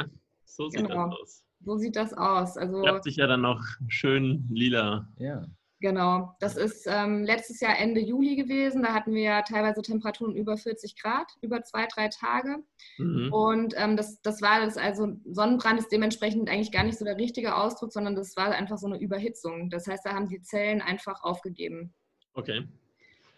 so 0.45 0.69
sieht 0.69 0.81
genau. 0.81 1.09
das 1.09 1.19
aus. 1.19 1.42
So 1.65 1.77
sieht 1.77 1.95
das 1.95 2.13
aus. 2.13 2.57
Also 2.57 2.81
Klappt 2.81 3.03
sich 3.03 3.17
ja 3.17 3.27
dann 3.27 3.41
noch 3.41 3.61
schön 3.87 4.47
lila. 4.49 5.07
Ja. 5.17 5.45
Genau, 5.83 6.33
das 6.39 6.55
ist 6.55 6.87
ähm, 6.89 7.25
letztes 7.25 7.59
Jahr 7.59 7.77
Ende 7.77 7.99
Juli 7.99 8.37
gewesen. 8.37 8.83
Da 8.83 8.93
hatten 8.93 9.13
wir 9.13 9.21
ja 9.21 9.41
teilweise 9.41 9.81
Temperaturen 9.81 10.33
über 10.33 10.55
40 10.55 10.95
Grad, 10.95 11.29
über 11.41 11.61
zwei, 11.63 11.87
drei 11.93 12.07
Tage. 12.07 12.63
Mhm. 12.97 13.33
Und 13.33 13.73
ähm, 13.75 13.97
das, 13.97 14.21
das 14.21 14.41
war 14.41 14.61
das, 14.61 14.77
also 14.77 15.09
Sonnenbrand 15.25 15.79
ist 15.79 15.91
dementsprechend 15.91 16.49
eigentlich 16.49 16.71
gar 16.71 16.85
nicht 16.85 16.97
so 16.97 17.03
der 17.03 17.17
richtige 17.17 17.57
Ausdruck, 17.57 17.91
sondern 17.91 18.15
das 18.15 18.37
war 18.37 18.51
einfach 18.51 18.77
so 18.77 18.87
eine 18.87 18.97
Überhitzung. 18.97 19.69
Das 19.69 19.85
heißt, 19.85 20.05
da 20.05 20.13
haben 20.13 20.29
die 20.29 20.41
Zellen 20.41 20.81
einfach 20.81 21.21
aufgegeben. 21.21 21.93
Okay. 22.33 22.65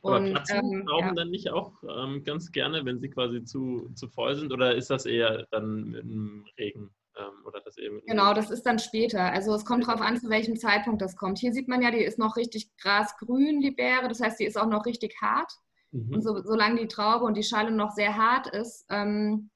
Aber 0.03 0.17
und, 0.17 0.33
platzen 0.33 0.71
ähm, 0.71 0.85
Trauben 0.85 1.07
ja. 1.07 1.13
dann 1.15 1.31
nicht 1.31 1.49
auch 1.49 1.73
ähm, 1.97 2.23
ganz 2.23 2.51
gerne, 2.51 2.85
wenn 2.85 2.99
sie 2.99 3.09
quasi 3.09 3.43
zu, 3.43 3.89
zu 3.95 4.07
voll 4.07 4.35
sind? 4.35 4.53
Oder 4.53 4.75
ist 4.75 4.91
das 4.91 5.07
eher 5.07 5.47
dann 5.49 5.85
mit 5.85 6.03
dem 6.03 6.45
Regen? 6.59 6.91
Ähm, 7.17 7.45
oder 7.45 7.61
das 7.61 7.77
eben 7.77 8.01
genau, 8.05 8.33
das 8.33 8.51
ist 8.51 8.63
dann 8.63 8.79
später. 8.79 9.31
Also 9.31 9.53
es 9.53 9.65
kommt 9.65 9.87
darauf 9.87 10.01
an, 10.01 10.19
zu 10.19 10.29
welchem 10.29 10.55
Zeitpunkt 10.57 11.01
das 11.01 11.15
kommt. 11.15 11.39
Hier 11.39 11.53
sieht 11.53 11.67
man 11.67 11.81
ja, 11.81 11.91
die 11.91 12.03
ist 12.03 12.19
noch 12.19 12.35
richtig 12.35 12.75
grasgrün, 12.77 13.61
die 13.61 13.71
Beere. 13.71 14.07
Das 14.07 14.19
heißt, 14.19 14.39
die 14.39 14.45
ist 14.45 14.57
auch 14.57 14.67
noch 14.67 14.85
richtig 14.85 15.15
hart. 15.21 15.51
Mhm. 15.91 16.15
Und 16.15 16.21
so, 16.21 16.41
solange 16.43 16.81
die 16.81 16.87
Traube 16.87 17.25
und 17.25 17.35
die 17.35 17.43
Schale 17.43 17.71
noch 17.71 17.91
sehr 17.91 18.17
hart 18.17 18.47
ist, 18.47 18.85
ähm, 18.89 19.49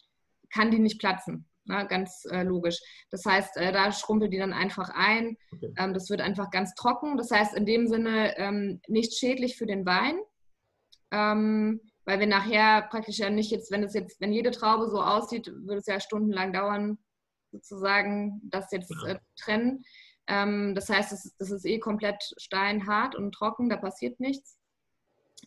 kann 0.52 0.72
die 0.72 0.80
nicht 0.80 1.00
platzen. 1.00 1.46
Na, 1.66 1.84
ganz 1.84 2.26
äh, 2.32 2.44
logisch. 2.44 2.80
Das 3.12 3.26
heißt, 3.26 3.58
äh, 3.58 3.72
da 3.72 3.92
schrumpelt 3.92 4.34
die 4.34 4.40
dann 4.40 4.54
einfach 4.54 4.90
ein. 4.90 5.38
Okay. 5.54 5.72
Ähm, 5.78 5.94
das 5.94 6.10
wird 6.10 6.22
einfach 6.22 6.50
ganz 6.50 6.74
trocken. 6.74 7.18
Das 7.18 7.30
heißt, 7.30 7.56
in 7.56 7.66
dem 7.66 7.88
Sinne 7.88 8.36
ähm, 8.38 8.82
nicht 8.88 9.14
schädlich 9.14 9.56
für 9.56 9.68
den 9.68 9.86
Wein 9.86 10.18
ähm, 11.12 11.82
weil 12.06 12.20
wir 12.20 12.28
nachher 12.28 12.84
praktisch 12.90 13.20
ja 13.20 13.30
nicht 13.30 13.52
jetzt, 13.52 13.72
wenn 13.72 13.84
es 13.84 13.94
jetzt, 13.94 14.20
wenn 14.20 14.34
jede 14.34 14.52
Traube 14.52 14.90
so 14.90 15.02
aussieht, 15.02 15.48
würde 15.48 15.78
es 15.78 15.86
ja 15.86 16.00
stundenlang 16.00 16.54
dauern, 16.54 16.98
sozusagen 17.52 18.42
das 18.44 18.72
jetzt 18.72 18.92
äh, 19.06 19.18
trennen. 19.38 19.84
Ähm, 20.28 20.76
das 20.76 20.90
heißt, 20.90 21.12
das, 21.12 21.36
das 21.38 21.52
ist 21.52 21.66
eh 21.66 21.80
komplett 21.80 22.34
steinhart 22.38 23.16
und 23.16 23.34
trocken, 23.34 23.70
da 23.70 23.78
passiert 23.78 24.20
nichts. 24.20 24.58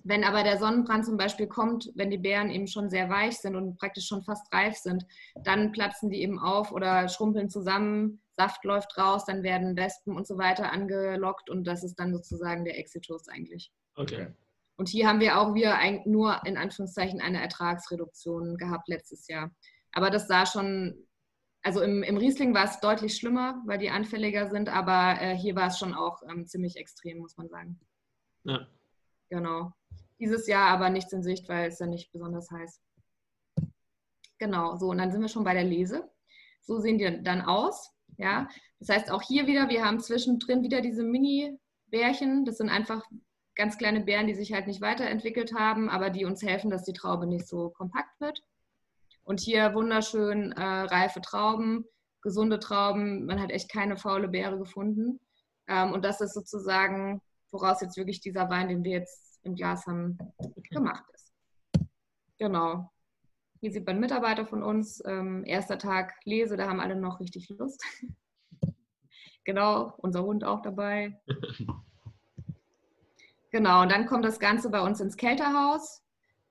Wenn 0.05 0.25
aber 0.25 0.43
der 0.43 0.59
Sonnenbrand 0.59 1.05
zum 1.05 1.17
Beispiel 1.17 1.47
kommt, 1.47 1.91
wenn 1.95 2.11
die 2.11 2.19
Beeren 2.19 2.51
eben 2.51 2.67
schon 2.67 2.91
sehr 2.91 3.09
weich 3.09 3.39
sind 3.39 3.57
und 3.57 3.77
praktisch 3.79 4.07
schon 4.07 4.25
fast 4.25 4.53
reif 4.53 4.77
sind, 4.77 5.07
dann 5.45 5.71
platzen 5.71 6.11
die 6.11 6.23
eben 6.23 6.39
auf 6.39 6.73
oder 6.73 7.09
schrumpeln 7.09 7.51
zusammen, 7.51 8.21
Saft 8.35 8.65
läuft 8.65 8.97
raus, 8.97 9.27
dann 9.27 9.43
werden 9.43 9.77
Wespen 9.77 10.17
und 10.17 10.27
so 10.27 10.39
weiter 10.39 10.73
angelockt 10.73 11.51
und 11.51 11.65
das 11.65 11.85
ist 11.85 11.97
dann 11.97 12.13
sozusagen 12.15 12.65
der 12.65 12.79
Exitus 12.79 13.29
eigentlich. 13.29 13.71
Okay. 13.95 14.29
Und 14.77 14.89
hier 14.89 15.07
haben 15.07 15.21
wir 15.21 15.39
auch 15.39 15.55
wieder 15.55 15.77
ein, 15.77 16.01
nur 16.07 16.41
in 16.47 16.57
Anführungszeichen 16.57 17.21
eine 17.21 17.41
Ertragsreduktion 17.41 18.57
gehabt 18.57 18.89
letztes 18.89 19.29
Jahr. 19.29 19.55
Aber 19.93 20.11
das 20.11 20.27
sah 20.27 20.47
schon, 20.47 21.07
also 21.63 21.81
im, 21.81 22.03
im 22.03 22.17
Riesling 22.17 22.55
war 22.55 22.65
es 22.65 22.81
deutlich 22.81 23.17
schlimmer, 23.17 23.63
weil 23.67 23.79
die 23.79 23.91
anfälliger 23.91 24.51
sind, 24.51 24.69
aber 24.69 25.21
äh, 25.21 25.37
hier 25.37 25.55
war 25.55 25.69
es 25.69 25.79
schon 25.79 25.95
auch 25.95 26.23
ähm, 26.29 26.47
ziemlich 26.47 26.77
extrem, 26.77 27.19
muss 27.19 27.37
man 27.37 27.49
sagen. 27.49 27.81
Ja. 28.45 28.67
Genau. 29.29 29.73
Dieses 30.19 30.47
Jahr 30.47 30.69
aber 30.69 30.91
nichts 30.91 31.13
in 31.13 31.23
Sicht, 31.23 31.49
weil 31.49 31.69
es 31.69 31.79
ja 31.79 31.87
nicht 31.87 32.13
besonders 32.13 32.51
heiß. 32.51 32.81
Genau, 34.39 34.77
so 34.77 34.89
und 34.89 34.99
dann 34.99 35.13
sind 35.13 35.21
wir 35.21 35.29
schon 35.29 35.45
bei 35.45 35.55
der 35.55 35.65
Lese. 35.65 36.11
So 36.63 36.79
sehen 36.79 36.99
die 36.99 37.23
dann 37.23 37.43
aus. 37.43 37.93
Ja, 38.19 38.49
das 38.79 38.89
heißt 38.89 39.11
auch 39.11 39.23
hier 39.23 39.47
wieder, 39.47 39.69
wir 39.69 39.85
haben 39.85 40.01
zwischendrin 40.01 40.63
wieder 40.63 40.81
diese 40.81 41.03
Mini-Bärchen. 41.03 42.45
Das 42.45 42.59
sind 42.59 42.69
einfach 42.69 43.05
ganz 43.55 43.79
kleine 43.79 44.01
Beeren, 44.01 44.27
die 44.27 44.35
sich 44.35 44.53
halt 44.53 44.67
nicht 44.67 44.81
weiterentwickelt 44.81 45.55
haben, 45.55 45.89
aber 45.89 46.11
die 46.11 46.25
uns 46.25 46.43
helfen, 46.43 46.71
dass 46.71 46.85
die 46.85 46.93
Traube 46.93 47.27
nicht 47.27 47.47
so 47.47 47.71
kompakt 47.71 48.21
wird. 48.21 48.43
Und 49.25 49.41
hier 49.41 49.75
wunderschön 49.75 50.53
äh, 50.53 50.63
reife 50.63 51.21
Trauben, 51.21 51.85
gesunde 52.23 52.59
Trauben. 52.59 53.25
Man 53.27 53.41
hat 53.41 53.51
echt 53.51 53.71
keine 53.71 53.97
faule 53.97 54.29
Beere 54.29 54.59
gefunden. 54.59 55.21
Ähm, 55.69 55.93
und 55.93 56.05
das 56.05 56.21
ist 56.21 56.35
sozusagen, 56.35 57.21
woraus 57.51 57.81
jetzt 57.81 57.97
wirklich 57.97 58.21
dieser 58.21 58.51
Wein, 58.51 58.69
den 58.69 58.85
wir 58.85 58.93
jetzt 58.93 59.41
im 59.45 59.55
Glas 59.55 59.87
haben, 59.87 60.19
gemacht 60.71 61.05
ist. 61.15 61.33
Genau. 62.39 62.91
Hier 63.61 63.71
sieht 63.71 63.87
man 63.87 64.01
Mitarbeiter 64.01 64.45
von 64.45 64.63
uns. 64.63 65.03
Ähm, 65.07 65.45
erster 65.45 65.79
Tag 65.79 66.15
Lese, 66.25 66.57
da 66.57 66.69
haben 66.69 66.81
alle 66.81 66.97
noch 66.97 67.21
richtig 67.21 67.49
Lust. 67.51 67.85
genau, 69.45 69.95
unser 69.99 70.25
Hund 70.25 70.45
auch 70.45 70.63
dabei. 70.63 71.21
Genau, 73.53 73.83
und 73.83 73.93
dann 73.93 74.07
kommt 74.07 74.25
das 74.25 74.41
Ganze 74.41 74.71
bei 74.71 74.81
uns 74.81 74.99
ins 75.01 75.19
Kälterhaus. 75.19 76.03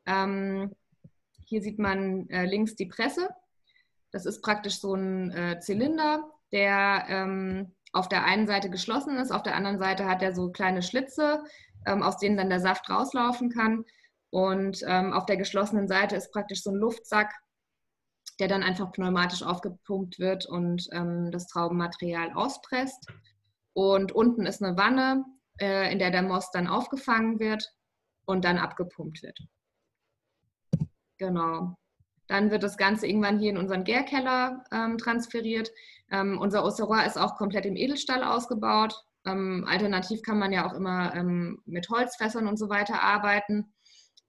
Ähm, 0.06 0.72
hier 1.52 1.62
sieht 1.62 1.80
man 1.80 2.30
äh, 2.30 2.46
links 2.46 2.76
die 2.78 2.86
Presse. 2.86 3.28
Das 4.12 4.26
ist 4.26 4.42
praktisch 4.42 4.80
so 4.80 4.96
ein 4.96 5.32
äh, 5.32 5.60
Zylinder, 5.60 6.24
der 6.54 7.06
ähm, 7.10 7.76
auf 7.92 8.08
der 8.08 8.24
einen 8.24 8.48
Seite 8.48 8.70
geschlossen 8.70 9.18
ist, 9.18 9.32
auf 9.32 9.44
der 9.44 9.56
anderen 9.56 9.78
Seite 9.78 10.06
hat 10.06 10.22
er 10.22 10.34
so 10.34 10.50
kleine 10.50 10.82
Schlitze, 10.82 11.44
ähm, 11.86 12.04
aus 12.04 12.18
denen 12.18 12.38
dann 12.38 12.50
der 12.50 12.62
Saft 12.62 12.90
rauslaufen 12.90 13.50
kann. 13.50 13.84
Und 14.30 14.82
ähm, 14.88 15.12
auf 15.12 15.26
der 15.26 15.36
geschlossenen 15.36 15.90
Seite 15.90 16.16
ist 16.16 16.32
praktisch 16.32 16.64
so 16.64 16.72
ein 16.72 16.78
Luftsack, 16.78 17.34
der 18.40 18.48
dann 18.48 18.64
einfach 18.64 18.94
pneumatisch 18.94 19.44
aufgepumpt 19.44 20.20
wird 20.20 20.46
und 20.46 20.88
ähm, 20.94 21.32
das 21.32 21.48
Traubenmaterial 21.48 22.32
auspresst. 22.32 23.12
Und 23.74 24.14
unten 24.14 24.46
ist 24.46 24.64
eine 24.64 24.78
Wanne, 24.78 25.26
äh, 25.60 25.92
in 25.92 26.00
der 26.00 26.12
der 26.12 26.22
Most 26.22 26.56
dann 26.56 26.68
aufgefangen 26.68 27.42
wird 27.42 27.74
und 28.24 28.46
dann 28.46 28.58
abgepumpt 28.58 29.22
wird. 29.22 29.38
Genau. 31.22 31.76
Dann 32.26 32.50
wird 32.50 32.64
das 32.64 32.78
Ganze 32.78 33.06
irgendwann 33.06 33.38
hier 33.38 33.52
in 33.52 33.58
unseren 33.60 33.84
Gärkeller 33.84 34.64
ähm, 34.72 34.98
transferiert. 34.98 35.70
Ähm, 36.10 36.40
unser 36.40 36.64
Auxerrois 36.64 37.06
ist 37.06 37.20
auch 37.20 37.36
komplett 37.36 37.68
im 37.68 37.76
Edelstahl 37.76 38.24
ausgebaut. 38.24 38.96
Ähm, 39.28 39.64
alternativ 39.70 40.24
kann 40.24 40.40
man 40.40 40.52
ja 40.52 40.68
auch 40.68 40.74
immer 40.74 41.14
ähm, 41.14 41.62
mit 41.66 41.88
Holzfässern 41.90 42.48
und 42.48 42.58
so 42.58 42.70
weiter 42.70 43.04
arbeiten. 43.04 43.72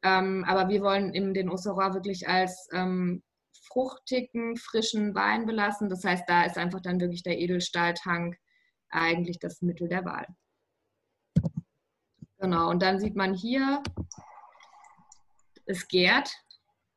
Ähm, 0.03 0.45
aber 0.47 0.69
wir 0.69 0.83
wollen 0.83 1.15
eben 1.15 1.33
den 1.33 1.49
Auxerrois 1.49 1.95
wirklich 1.95 2.29
als 2.29 2.69
ähm, 2.75 3.23
fruchtigen, 3.69 4.59
frischen 4.59 5.15
Wein 5.15 5.47
belassen. 5.47 5.89
Das 5.89 6.05
heißt, 6.05 6.25
da 6.27 6.45
ist 6.45 6.59
einfach 6.59 6.83
dann 6.83 7.01
wirklich 7.01 7.23
der 7.23 7.39
Edelstahltank 7.39 8.37
eigentlich 8.91 9.39
das 9.39 9.63
Mittel 9.63 9.89
der 9.89 10.05
Wahl. 10.05 10.27
Genau, 12.37 12.69
und 12.69 12.83
dann 12.83 13.01
sieht 13.01 13.17
man 13.17 13.33
hier, 13.33 13.83
es 15.67 15.89
gärt. 15.89 16.31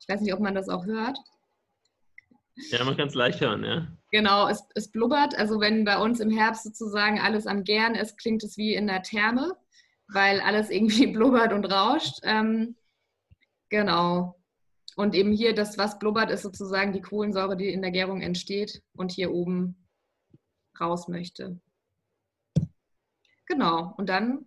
Ich 0.06 0.14
weiß 0.14 0.22
nicht, 0.22 0.34
ob 0.34 0.40
man 0.40 0.54
das 0.54 0.70
auch 0.70 0.86
hört. 0.86 1.18
Ja, 2.70 2.84
man 2.84 2.96
kann 2.96 3.08
es 3.08 3.16
leicht 3.16 3.42
hören, 3.42 3.64
ja. 3.64 3.88
Genau, 4.12 4.48
es, 4.48 4.64
es 4.76 4.92
blubbert. 4.92 5.36
Also 5.36 5.60
wenn 5.60 5.84
bei 5.84 5.98
uns 5.98 6.20
im 6.20 6.30
Herbst 6.30 6.64
sozusagen 6.64 7.20
alles 7.20 7.48
am 7.48 7.64
Gern 7.64 7.96
ist, 7.96 8.18
klingt 8.18 8.44
es 8.44 8.56
wie 8.56 8.76
in 8.76 8.86
der 8.86 9.02
Therme, 9.02 9.58
weil 10.08 10.42
alles 10.42 10.70
irgendwie 10.70 11.08
blubbert 11.14 11.54
und 11.54 11.66
rauscht. 11.66 12.20
Ähm, 12.22 12.76
genau. 13.70 14.40
Und 14.96 15.16
eben 15.16 15.32
hier 15.32 15.56
das, 15.56 15.80
was 15.80 15.98
blubbert, 15.98 16.30
ist 16.30 16.44
sozusagen 16.44 16.94
die 16.94 17.02
Kohlensäure, 17.02 17.58
die 17.58 17.74
in 17.74 17.82
der 17.82 17.92
Gärung 17.92 18.22
entsteht 18.22 18.84
und 18.94 19.12
hier 19.12 19.34
oben 19.34 19.88
raus 20.80 21.08
möchte. 21.08 21.60
Genau. 23.48 23.96
Und 23.98 24.08
dann 24.08 24.46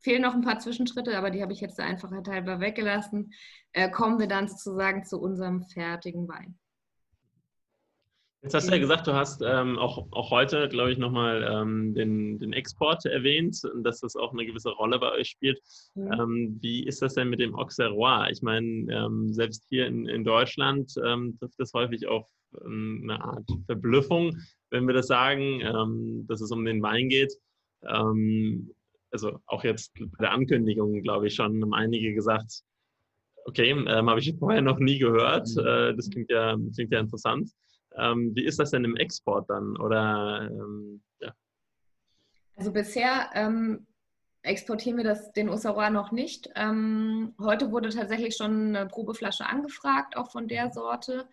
fehlen 0.00 0.22
noch 0.22 0.34
ein 0.34 0.42
paar 0.42 0.58
Zwischenschritte, 0.58 1.16
aber 1.16 1.30
die 1.30 1.42
habe 1.42 1.52
ich 1.52 1.60
jetzt 1.60 1.78
der 1.78 1.86
Einfachheit 1.86 2.28
halber 2.28 2.60
weggelassen. 2.60 3.32
Äh, 3.72 3.90
kommen 3.90 4.18
wir 4.18 4.28
dann 4.28 4.48
sozusagen 4.48 5.04
zu 5.04 5.20
unserem 5.20 5.62
fertigen 5.62 6.28
Wein. 6.28 6.58
Jetzt 8.42 8.54
hast 8.54 8.68
du 8.68 8.72
ja 8.72 8.78
gesagt, 8.78 9.06
du 9.06 9.12
hast 9.12 9.42
ähm, 9.42 9.78
auch, 9.78 10.06
auch 10.12 10.30
heute, 10.30 10.66
glaube 10.70 10.90
ich, 10.90 10.96
nochmal 10.96 11.42
ähm, 11.42 11.92
den, 11.92 12.38
den 12.38 12.54
Export 12.54 13.04
erwähnt 13.04 13.60
und 13.64 13.84
dass 13.84 14.00
das 14.00 14.16
auch 14.16 14.32
eine 14.32 14.46
gewisse 14.46 14.70
Rolle 14.70 14.98
bei 14.98 15.12
euch 15.12 15.28
spielt. 15.28 15.60
Mhm. 15.94 16.12
Ähm, 16.12 16.58
wie 16.62 16.86
ist 16.86 17.02
das 17.02 17.14
denn 17.14 17.28
mit 17.28 17.40
dem 17.40 17.54
Auxerrois? 17.54 18.30
Ich 18.30 18.40
meine, 18.40 18.86
ähm, 18.90 19.34
selbst 19.34 19.66
hier 19.68 19.86
in, 19.86 20.06
in 20.06 20.24
Deutschland 20.24 20.94
ähm, 21.04 21.36
trifft 21.38 21.60
das 21.60 21.74
häufig 21.74 22.06
auf 22.06 22.26
ähm, 22.64 23.00
eine 23.02 23.22
Art 23.22 23.46
Verblüffung, 23.66 24.34
wenn 24.70 24.86
wir 24.86 24.94
das 24.94 25.08
sagen, 25.08 26.24
dass 26.28 26.40
es 26.40 26.52
um 26.52 26.64
den 26.64 26.80
Wein 26.80 27.08
geht. 27.08 27.32
Also 29.10 29.40
auch 29.46 29.64
jetzt 29.64 29.92
bei 29.94 30.06
der 30.20 30.32
Ankündigung, 30.32 31.02
glaube 31.02 31.26
ich, 31.26 31.34
schon 31.34 31.60
haben 31.62 31.74
einige 31.74 32.14
gesagt, 32.14 32.62
okay, 33.44 33.74
habe 33.74 34.20
ich 34.20 34.36
vorher 34.38 34.62
noch 34.62 34.78
nie 34.78 34.98
gehört. 34.98 35.48
Mhm. 35.54 35.66
Äh, 35.66 35.94
das 35.94 36.10
klingt 36.10 36.30
ja, 36.30 36.56
klingt 36.74 36.92
ja 36.92 37.00
interessant. 37.00 37.50
Ähm, 37.96 38.32
wie 38.34 38.44
ist 38.44 38.58
das 38.58 38.70
denn 38.70 38.84
im 38.84 38.96
Export 38.96 39.50
dann? 39.50 39.76
Oder 39.76 40.48
ähm, 40.50 41.02
ja. 41.20 41.32
Also 42.56 42.72
bisher 42.72 43.30
ähm, 43.34 43.86
exportieren 44.42 44.96
wir 44.96 45.04
das, 45.04 45.32
den 45.32 45.48
Ossarois 45.48 45.90
noch 45.90 46.12
nicht. 46.12 46.48
Ähm, 46.54 47.34
heute 47.40 47.72
wurde 47.72 47.90
tatsächlich 47.90 48.36
schon 48.36 48.76
eine 48.76 48.86
Probeflasche 48.86 49.46
angefragt, 49.46 50.16
auch 50.16 50.30
von 50.30 50.46
der 50.46 50.70
Sorte. 50.70 51.28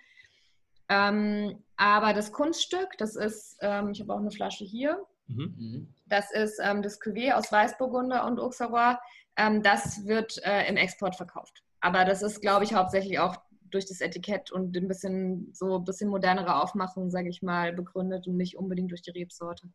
Ähm, 0.89 1.63
aber 1.75 2.13
das 2.13 2.31
Kunststück, 2.31 2.97
das 2.97 3.15
ist, 3.15 3.57
ähm, 3.61 3.91
ich 3.91 4.01
habe 4.01 4.13
auch 4.13 4.19
eine 4.19 4.31
Flasche 4.31 4.63
hier. 4.63 5.05
Mhm. 5.27 5.55
mhm. 5.57 5.93
Das 6.05 6.31
ist 6.31 6.59
das 6.59 7.01
Cuvée 7.01 7.33
aus 7.33 7.51
Weißburgunder 7.51 8.25
und 8.25 8.39
Auxerrois. 8.39 8.97
das 9.35 10.05
wird 10.05 10.41
äh, 10.43 10.67
im 10.67 10.77
Export 10.77 11.15
verkauft. 11.15 11.63
Aber 11.81 12.05
das 12.05 12.21
ist, 12.21 12.41
glaube 12.41 12.63
ich, 12.63 12.73
hauptsächlich 12.73 13.19
auch 13.19 13.37
durch 13.69 13.85
das 13.85 14.01
Etikett 14.01 14.51
und 14.51 14.75
ein 14.75 14.87
bisschen 14.87 15.53
so 15.53 15.77
ein 15.77 15.83
bisschen 15.83 16.09
modernere 16.09 16.61
Aufmachung, 16.61 17.09
sage 17.09 17.29
ich 17.29 17.41
mal, 17.41 17.73
begründet 17.73 18.27
und 18.27 18.37
nicht 18.37 18.57
unbedingt 18.57 18.91
durch 18.91 19.01
die 19.01 19.11
Rebsorte. 19.11 19.69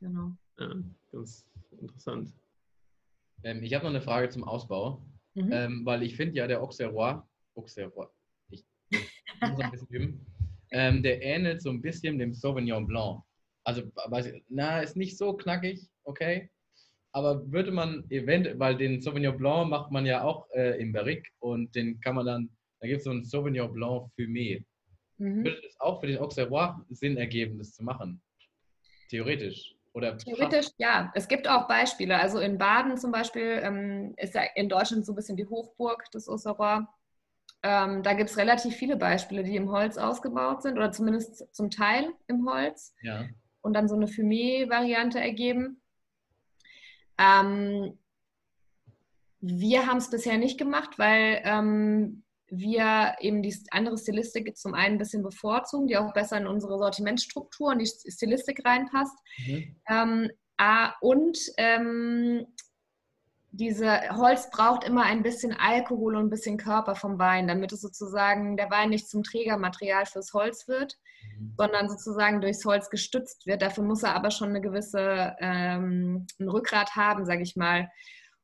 Genau. 0.00 0.32
Ja, 0.58 0.74
ganz 1.12 1.44
interessant. 1.80 2.32
Ähm, 3.44 3.62
ich 3.62 3.74
habe 3.74 3.84
noch 3.84 3.90
eine 3.90 4.00
Frage 4.00 4.28
zum 4.28 4.44
Ausbau, 4.44 5.02
mhm. 5.34 5.52
ähm, 5.52 5.80
weil 5.84 6.02
ich 6.02 6.16
finde 6.16 6.36
ja 6.36 6.46
der 6.46 6.62
Auxerrois, 6.62 7.22
Auxerrois, 7.54 8.08
ich, 8.50 8.64
muss 9.40 9.60
ein 9.60 9.70
bisschen 9.70 9.88
üben, 9.88 10.26
ähm, 10.72 11.02
der 11.02 11.22
ähnelt 11.22 11.62
so 11.62 11.70
ein 11.70 11.80
bisschen 11.80 12.18
dem 12.18 12.32
Sauvignon 12.34 12.86
Blanc. 12.86 13.22
Also, 13.64 13.82
weiß 14.06 14.26
ich, 14.26 14.44
na, 14.48 14.80
ist 14.80 14.96
nicht 14.96 15.18
so 15.18 15.34
knackig, 15.34 15.88
okay, 16.04 16.50
aber 17.12 17.50
würde 17.50 17.70
man 17.70 18.04
eventuell, 18.10 18.58
weil 18.58 18.76
den 18.76 19.00
Sauvignon 19.00 19.36
Blanc 19.36 19.70
macht 19.70 19.90
man 19.90 20.06
ja 20.06 20.22
auch 20.22 20.48
äh, 20.52 20.80
im 20.80 20.92
Barrique 20.92 21.28
und 21.40 21.74
den 21.74 22.00
kann 22.00 22.14
man 22.14 22.26
dann, 22.26 22.50
da 22.80 22.86
gibt 22.86 22.98
es 22.98 23.04
so 23.04 23.10
einen 23.10 23.24
Sauvignon 23.24 23.72
Blanc 23.72 24.10
Fumé. 24.16 24.64
Mhm. 25.16 25.44
Würde 25.44 25.60
es 25.66 25.80
auch 25.80 26.00
für 26.00 26.06
den 26.06 26.18
Auxerrois 26.18 26.76
Sinn 26.90 27.16
ergeben, 27.16 27.58
das 27.58 27.72
zu 27.72 27.82
machen? 27.82 28.22
Theoretisch. 29.10 29.74
Oder 29.94 30.16
Theoretisch, 30.16 30.68
ja. 30.76 31.10
Es 31.14 31.26
gibt 31.26 31.48
auch 31.48 31.66
Beispiele. 31.66 32.20
Also 32.20 32.38
in 32.38 32.58
Baden 32.58 32.96
zum 32.98 33.10
Beispiel 33.10 33.60
ähm, 33.64 34.14
ist 34.16 34.34
ja 34.34 34.42
in 34.54 34.68
Deutschland 34.68 35.04
so 35.04 35.12
ein 35.12 35.16
bisschen 35.16 35.36
die 35.36 35.46
Hochburg 35.46 36.08
des 36.12 36.28
Auxerrois. 36.28 36.86
Ähm, 37.64 38.04
da 38.04 38.12
gibt 38.12 38.30
es 38.30 38.36
relativ 38.36 38.76
viele 38.76 38.96
Beispiele, 38.96 39.42
die 39.42 39.56
im 39.56 39.72
Holz 39.72 39.98
ausgebaut 39.98 40.62
sind 40.62 40.76
oder 40.76 40.92
zumindest 40.92 41.52
zum 41.52 41.70
Teil 41.70 42.12
im 42.28 42.48
Holz. 42.48 42.94
Ja. 43.02 43.24
Und 43.60 43.74
dann 43.74 43.88
so 43.88 43.94
eine 43.94 44.06
Fumé-Variante 44.06 45.20
ergeben. 45.20 45.82
Ähm, 47.18 47.98
wir 49.40 49.86
haben 49.86 49.98
es 49.98 50.10
bisher 50.10 50.38
nicht 50.38 50.58
gemacht, 50.58 50.98
weil 50.98 51.40
ähm, 51.44 52.24
wir 52.50 53.16
eben 53.20 53.42
die 53.42 53.54
andere 53.70 53.98
Stilistik 53.98 54.56
zum 54.56 54.74
einen 54.74 54.94
ein 54.94 54.98
bisschen 54.98 55.22
bevorzugen, 55.22 55.86
die 55.86 55.96
auch 55.96 56.12
besser 56.12 56.38
in 56.38 56.46
unsere 56.46 56.78
Sortimentsstruktur 56.78 57.68
und 57.68 57.78
die 57.80 58.10
Stilistik 58.10 58.64
reinpasst. 58.64 59.16
Mhm. 59.46 59.76
Ähm, 59.88 60.30
ah, 60.56 60.94
und 61.00 61.38
ähm, 61.56 62.46
diese 63.50 64.00
Holz 64.16 64.50
braucht 64.50 64.84
immer 64.84 65.04
ein 65.04 65.22
bisschen 65.22 65.52
Alkohol 65.52 66.16
und 66.16 66.26
ein 66.26 66.30
bisschen 66.30 66.58
Körper 66.58 66.94
vom 66.94 67.18
Wein, 67.18 67.48
damit 67.48 67.72
es 67.72 67.80
sozusagen 67.80 68.56
der 68.56 68.70
Wein 68.70 68.90
nicht 68.90 69.08
zum 69.08 69.22
Trägermaterial 69.22 70.04
fürs 70.06 70.34
Holz 70.34 70.68
wird, 70.68 70.98
mhm. 71.38 71.54
sondern 71.56 71.88
sozusagen 71.88 72.40
durchs 72.40 72.64
Holz 72.64 72.90
gestützt 72.90 73.46
wird. 73.46 73.62
Dafür 73.62 73.84
muss 73.84 74.02
er 74.02 74.14
aber 74.14 74.30
schon 74.30 74.50
eine 74.50 74.60
gewisse 74.60 75.34
ähm, 75.40 76.26
ein 76.38 76.48
Rückgrat 76.48 76.94
haben, 76.94 77.24
sage 77.24 77.42
ich 77.42 77.56
mal. 77.56 77.88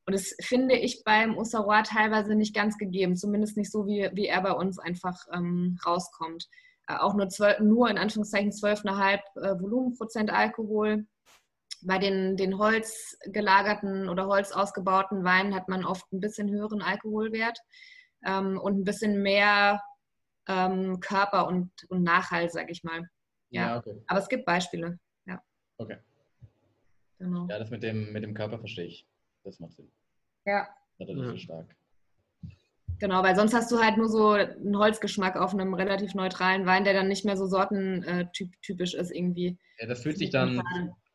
Und 0.06 0.14
das 0.14 0.34
finde 0.40 0.76
ich 0.76 1.02
beim 1.04 1.36
Ussarois 1.36 1.82
teilweise 1.82 2.34
nicht 2.34 2.54
ganz 2.54 2.76
gegeben, 2.76 3.16
zumindest 3.16 3.56
nicht 3.56 3.70
so, 3.70 3.86
wie, 3.86 4.10
wie 4.12 4.26
er 4.26 4.42
bei 4.42 4.52
uns 4.52 4.78
einfach 4.78 5.16
ähm, 5.32 5.78
rauskommt. 5.86 6.48
Äh, 6.88 6.96
auch 6.96 7.14
nur, 7.14 7.28
12, 7.28 7.60
nur 7.60 7.90
in 7.90 7.98
Anführungszeichen 7.98 8.52
12,5 8.52 9.18
äh, 9.36 9.60
Volumenprozent 9.60 10.30
Alkohol 10.30 11.06
bei 11.84 11.98
den, 11.98 12.36
den 12.36 12.58
Holz 12.58 13.16
gelagerten 13.26 14.08
oder 14.08 14.26
Holz 14.26 14.52
ausgebauten 14.52 15.24
Weinen 15.24 15.54
hat 15.54 15.68
man 15.68 15.84
oft 15.84 16.10
ein 16.12 16.20
bisschen 16.20 16.50
höheren 16.50 16.82
Alkoholwert 16.82 17.58
ähm, 18.24 18.58
und 18.58 18.78
ein 18.80 18.84
bisschen 18.84 19.22
mehr 19.22 19.82
ähm, 20.48 21.00
Körper 21.00 21.46
und, 21.46 21.70
und 21.88 22.02
Nachhall, 22.02 22.50
sag 22.50 22.70
ich 22.70 22.84
mal. 22.84 23.08
Ja, 23.50 23.68
ja 23.68 23.78
okay. 23.78 24.02
aber 24.06 24.18
es 24.18 24.28
gibt 24.28 24.46
Beispiele. 24.46 24.98
Ja. 25.26 25.42
Okay. 25.76 25.98
Genau. 27.18 27.46
Ja, 27.48 27.58
das 27.58 27.70
mit 27.70 27.82
dem, 27.82 28.12
mit 28.12 28.22
dem 28.22 28.34
Körper 28.34 28.58
verstehe 28.58 28.86
ich. 28.86 29.06
Das 29.44 29.60
macht 29.60 29.74
Sinn. 29.74 29.90
Ja. 30.46 30.68
Das 30.98 31.08
ist 31.08 31.16
so 31.16 31.36
stark. 31.36 31.76
Genau, 32.98 33.22
weil 33.22 33.34
sonst 33.36 33.54
hast 33.54 33.70
du 33.72 33.82
halt 33.82 33.96
nur 33.96 34.08
so 34.08 34.30
einen 34.30 34.78
Holzgeschmack 34.78 35.36
auf 35.36 35.52
einem 35.52 35.74
relativ 35.74 36.14
neutralen 36.14 36.64
Wein, 36.64 36.84
der 36.84 36.94
dann 36.94 37.08
nicht 37.08 37.24
mehr 37.24 37.36
so 37.36 37.46
sortentypisch 37.46 38.94
ist 38.94 39.10
irgendwie. 39.10 39.58
Ja, 39.78 39.86
das 39.86 40.02
fühlt 40.02 40.18
sich 40.18 40.30
dann 40.30 40.62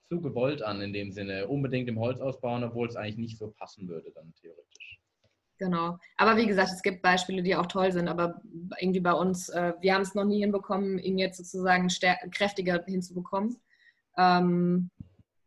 zu 0.09 0.19
gewollt 0.19 0.61
an 0.61 0.81
in 0.81 0.91
dem 0.91 1.11
Sinne. 1.11 1.47
Unbedingt 1.47 1.87
im 1.87 1.99
Holz 1.99 2.19
ausbauen, 2.19 2.63
obwohl 2.63 2.87
es 2.87 2.95
eigentlich 2.95 3.17
nicht 3.17 3.37
so 3.37 3.51
passen 3.51 3.87
würde 3.87 4.11
dann 4.11 4.33
theoretisch. 4.33 4.99
Genau. 5.59 5.97
Aber 6.17 6.37
wie 6.37 6.47
gesagt, 6.47 6.71
es 6.73 6.81
gibt 6.81 7.01
Beispiele, 7.01 7.43
die 7.43 7.55
auch 7.55 7.67
toll 7.67 7.91
sind, 7.91 8.07
aber 8.07 8.41
irgendwie 8.79 9.01
bei 9.01 9.13
uns, 9.13 9.49
äh, 9.49 9.73
wir 9.81 9.93
haben 9.93 10.01
es 10.01 10.15
noch 10.15 10.23
nie 10.23 10.39
hinbekommen, 10.39 10.97
ihn 10.99 11.17
jetzt 11.17 11.37
sozusagen 11.37 11.89
kräftiger 12.31 12.83
hinzubekommen. 12.85 13.57
Ähm, 14.17 14.89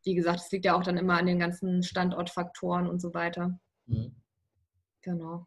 wie 0.05 0.14
gesagt, 0.14 0.40
es 0.40 0.53
liegt 0.53 0.64
ja 0.64 0.77
auch 0.77 0.83
dann 0.83 0.98
immer 0.98 1.18
an 1.18 1.27
den 1.27 1.38
ganzen 1.38 1.83
Standortfaktoren 1.83 2.87
und 2.87 3.01
so 3.01 3.14
weiter. 3.14 3.59
Mhm. 3.87 4.14
Genau. 5.01 5.46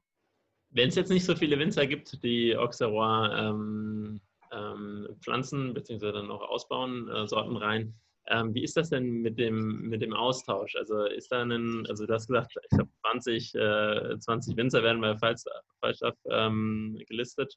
Wenn 0.71 0.89
es 0.89 0.95
jetzt 0.95 1.09
nicht 1.09 1.25
so 1.25 1.35
viele 1.35 1.57
Winzer 1.59 1.87
gibt, 1.87 2.21
die 2.23 2.57
Auxerrois 2.57 3.29
ähm, 3.37 4.19
ähm, 4.51 5.07
pflanzen 5.21 5.73
bzw. 5.73 6.11
dann 6.11 6.31
auch 6.31 6.41
ausbauen, 6.41 7.07
äh, 7.09 7.27
Sorten 7.27 7.55
rein, 7.55 7.93
ähm, 8.27 8.53
wie 8.53 8.63
ist 8.63 8.75
das 8.75 8.89
denn 8.89 9.21
mit 9.21 9.37
dem, 9.37 9.81
mit 9.81 10.01
dem 10.01 10.13
Austausch? 10.13 10.75
Also 10.75 11.05
ist 11.05 11.31
da 11.31 11.43
ein, 11.43 11.85
also 11.87 12.05
du 12.05 12.13
hast 12.13 12.27
gesagt, 12.27 12.53
ich 12.63 12.69
glaube 12.69 12.89
20, 13.01 13.55
äh, 13.55 14.19
20 14.19 14.57
Winzer 14.57 14.83
werden 14.83 15.01
bei 15.01 15.15
Falstaff 15.17 16.15
ähm, 16.29 16.99
gelistet. 17.07 17.55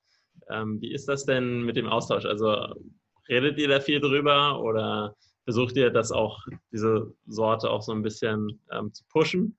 Ähm, 0.51 0.81
wie 0.81 0.93
ist 0.93 1.09
das 1.09 1.25
denn 1.25 1.62
mit 1.62 1.77
dem 1.77 1.89
Austausch? 1.89 2.27
Also 2.27 2.75
redet 3.29 3.59
ihr 3.59 3.69
da 3.69 3.81
viel 3.81 4.01
drüber 4.01 4.61
oder 4.62 5.14
versucht 5.45 5.77
ihr 5.77 5.91
das 5.91 6.12
auch, 6.12 6.39
diese 6.71 7.14
Sorte 7.27 7.71
auch 7.71 7.83
so 7.83 7.93
ein 7.93 8.03
bisschen 8.03 8.61
ähm, 8.71 8.93
zu 8.93 9.05
pushen? 9.09 9.57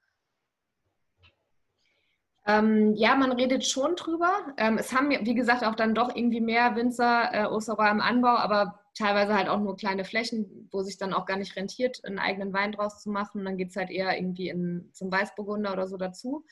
Ähm, 2.46 2.94
ja, 2.96 3.16
man 3.16 3.32
redet 3.32 3.66
schon 3.66 3.96
drüber. 3.96 4.32
Ähm, 4.58 4.78
es 4.78 4.94
haben, 4.94 5.10
wie 5.10 5.36
gesagt, 5.36 5.64
auch 5.64 5.76
dann 5.76 5.94
doch 5.94 6.16
irgendwie 6.16 6.42
mehr 6.42 6.76
Winzer 6.76 7.30
äh, 7.34 7.46
Osara 7.46 7.92
im 7.92 8.02
Anbau, 8.02 8.36
aber 8.38 8.80
teilweise 9.00 9.34
halt 9.34 9.48
auch 9.48 9.60
nur 9.60 9.78
kleine 9.78 10.04
Flächen, 10.04 10.68
wo 10.72 10.84
sich 10.84 10.98
dann 10.98 11.14
auch 11.14 11.26
gar 11.26 11.38
nicht 11.38 11.56
rentiert, 11.56 12.04
einen 12.04 12.20
eigenen 12.20 12.54
Wein 12.54 12.74
draus 12.74 13.02
zu 13.02 13.10
machen. 13.10 13.46
dann 13.46 13.58
geht 13.58 13.70
es 13.70 13.76
halt 13.78 13.90
eher 13.90 14.16
irgendwie 14.16 14.50
in, 14.50 14.90
zum 14.94 15.12
Weißburgunder 15.12 15.72
oder 15.72 15.88
so 15.88 15.98
dazu. 15.98 16.46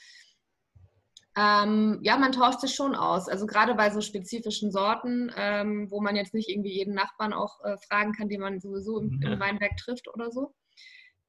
Ähm, 1.38 2.00
ja, 2.02 2.18
man 2.18 2.32
tauscht 2.32 2.62
sich 2.62 2.74
schon 2.74 2.96
aus. 2.96 3.28
Also 3.28 3.46
gerade 3.46 3.76
bei 3.76 3.92
so 3.92 4.02
spezifischen 4.02 4.72
Sorten, 4.72 5.32
ähm, 5.38 5.92
wo 5.92 6.02
man 6.02 6.16
jetzt 6.16 6.34
nicht 6.34 6.50
irgendwie 6.50 6.74
jeden 6.74 6.96
Nachbarn 6.96 7.34
auch 7.34 7.64
äh, 7.64 7.78
fragen 7.78 8.14
kann, 8.14 8.30
den 8.30 8.42
man 8.42 8.60
sowieso 8.60 9.00
im, 9.00 9.22
im, 9.22 9.40
Weinberg 9.40 9.76
trifft 9.78 10.08
oder 10.08 10.32
so. 10.32 10.56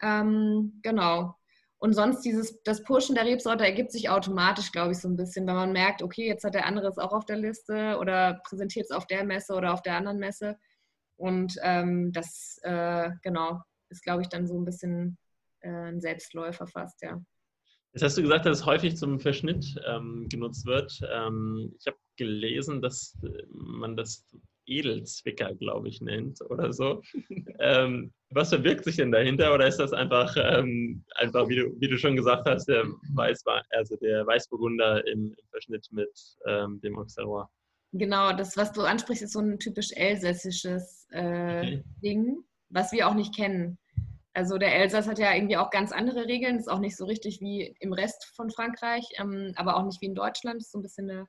Ähm, 0.00 0.80
genau. 0.82 1.34
Und 1.78 1.94
sonst 1.94 2.22
dieses, 2.22 2.62
das 2.62 2.84
Pushen 2.84 3.16
der 3.16 3.26
Rebsorte 3.26 3.64
ergibt 3.64 3.92
sich 3.92 4.08
automatisch, 4.08 4.72
glaube 4.72 4.92
ich, 4.92 4.98
so 4.98 5.08
ein 5.08 5.16
bisschen, 5.16 5.46
wenn 5.46 5.54
man 5.56 5.72
merkt, 5.72 6.02
okay, 6.02 6.26
jetzt 6.26 6.44
hat 6.44 6.54
der 6.54 6.66
andere 6.66 6.88
es 6.88 6.98
auch 6.98 7.12
auf 7.12 7.26
der 7.26 7.36
Liste 7.36 7.98
oder 8.00 8.40
präsentiert 8.44 8.86
es 8.86 8.96
auf 8.96 9.06
der 9.06 9.24
Messe 9.24 9.54
oder 9.54 9.74
auf 9.74 9.82
der 9.82 9.96
anderen 9.96 10.18
Messe. 10.18 10.56
Und 11.18 11.56
ähm, 11.62 12.12
das, 12.12 12.58
äh, 12.62 13.10
genau, 13.22 13.60
ist, 13.90 14.02
glaube 14.02 14.22
ich, 14.22 14.28
dann 14.28 14.46
so 14.46 14.56
ein 14.58 14.64
bisschen 14.64 15.18
äh, 15.60 15.68
ein 15.68 16.00
Selbstläufer 16.00 16.66
fast, 16.66 17.02
ja. 17.02 17.20
Jetzt 17.92 18.02
hast 18.02 18.18
du 18.18 18.22
gesagt, 18.22 18.46
dass 18.46 18.58
es 18.58 18.66
häufig 18.66 18.96
zum 18.96 19.18
Verschnitt 19.18 19.74
ähm, 19.86 20.26
genutzt 20.30 20.66
wird. 20.66 21.00
Ähm, 21.10 21.74
ich 21.78 21.86
habe 21.86 21.96
gelesen, 22.16 22.82
dass 22.82 23.18
man 23.50 23.96
das 23.96 24.24
Edelzwicker, 24.66 25.54
glaube 25.54 25.88
ich, 25.88 26.00
nennt 26.00 26.40
oder 26.42 26.72
so. 26.72 27.02
ähm, 27.58 28.12
was 28.30 28.50
verbirgt 28.50 28.84
sich 28.84 28.96
denn 28.96 29.10
dahinter? 29.10 29.54
Oder 29.54 29.66
ist 29.66 29.78
das 29.78 29.92
einfach, 29.92 30.36
ähm, 30.38 31.02
einfach 31.16 31.48
wie, 31.48 31.56
du, 31.56 31.80
wie 31.80 31.88
du 31.88 31.98
schon 31.98 32.14
gesagt 32.14 32.46
hast, 32.46 32.66
der, 32.66 32.84
Weiß, 33.14 33.42
also 33.70 33.96
der 33.96 34.26
Weißburgunder 34.26 35.06
im, 35.06 35.32
im 35.32 35.48
Verschnitt 35.50 35.88
mit 35.90 36.10
ähm, 36.46 36.80
dem 36.82 36.98
Auxerrois? 36.98 37.46
Genau, 37.92 38.32
das, 38.32 38.56
was 38.56 38.72
du 38.72 38.82
ansprichst, 38.82 39.22
ist 39.22 39.32
so 39.32 39.40
ein 39.40 39.58
typisch 39.58 39.92
elsässisches 39.92 41.06
äh, 41.10 41.58
okay. 41.58 41.84
Ding, 42.02 42.38
was 42.68 42.92
wir 42.92 43.08
auch 43.08 43.14
nicht 43.14 43.34
kennen. 43.34 43.78
Also 44.34 44.58
der 44.58 44.74
Elsass 44.76 45.08
hat 45.08 45.18
ja 45.18 45.34
irgendwie 45.34 45.56
auch 45.56 45.70
ganz 45.70 45.90
andere 45.90 46.26
Regeln, 46.26 46.58
ist 46.58 46.70
auch 46.70 46.78
nicht 46.78 46.96
so 46.96 47.06
richtig 47.06 47.40
wie 47.40 47.74
im 47.80 47.92
Rest 47.92 48.26
von 48.36 48.50
Frankreich, 48.50 49.04
ähm, 49.18 49.52
aber 49.56 49.76
auch 49.76 49.84
nicht 49.84 50.00
wie 50.00 50.06
in 50.06 50.14
Deutschland. 50.14 50.60
Ist 50.60 50.70
so 50.70 50.78
ein 50.78 50.82
bisschen 50.82 51.10
eine 51.10 51.28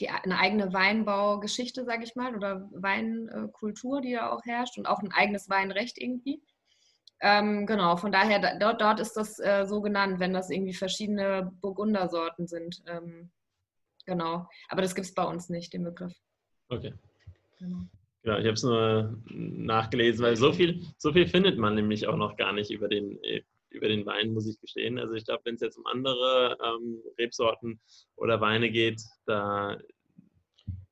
die, 0.00 0.08
eine 0.08 0.38
eigene 0.38 0.72
Weinbaugeschichte, 0.72 1.84
sage 1.84 2.04
ich 2.04 2.14
mal, 2.16 2.34
oder 2.34 2.68
Weinkultur, 2.72 4.00
die 4.00 4.12
da 4.12 4.30
auch 4.30 4.44
herrscht 4.44 4.78
und 4.78 4.86
auch 4.86 5.00
ein 5.00 5.12
eigenes 5.12 5.48
Weinrecht 5.48 5.98
irgendwie. 5.98 6.42
Ähm, 7.20 7.66
genau, 7.66 7.96
von 7.96 8.12
daher, 8.12 8.38
da, 8.38 8.58
dort, 8.58 8.80
dort 8.80 9.00
ist 9.00 9.14
das 9.14 9.38
äh, 9.38 9.64
so 9.66 9.80
genannt, 9.80 10.20
wenn 10.20 10.34
das 10.34 10.50
irgendwie 10.50 10.74
verschiedene 10.74 11.50
Burgundersorten 11.60 12.46
sind. 12.46 12.82
Ähm, 12.86 13.30
genau, 14.06 14.48
aber 14.68 14.82
das 14.82 14.94
gibt 14.94 15.06
es 15.06 15.14
bei 15.14 15.24
uns 15.24 15.48
nicht, 15.48 15.72
den 15.72 15.84
Begriff. 15.84 16.14
Okay. 16.68 16.94
Genau. 17.58 17.86
Genau, 18.22 18.38
ich 18.38 18.44
habe 18.46 18.54
es 18.54 18.62
nur 18.64 19.22
nachgelesen, 19.28 20.24
weil 20.24 20.36
so 20.36 20.52
viel, 20.52 20.82
so 20.98 21.12
viel 21.12 21.28
findet 21.28 21.58
man 21.58 21.76
nämlich 21.76 22.08
auch 22.08 22.16
noch 22.16 22.36
gar 22.36 22.52
nicht 22.52 22.72
über 22.72 22.88
den, 22.88 23.20
über 23.70 23.86
den 23.86 24.04
Wein, 24.04 24.32
muss 24.32 24.48
ich 24.48 24.60
gestehen. 24.60 24.98
Also 24.98 25.14
ich 25.14 25.24
glaube, 25.24 25.42
wenn 25.44 25.54
es 25.54 25.60
jetzt 25.60 25.78
um 25.78 25.86
andere 25.86 26.58
ähm, 26.64 27.00
Rebsorten 27.18 27.80
oder 28.16 28.40
Weine 28.40 28.70
geht, 28.70 29.00
da 29.26 29.78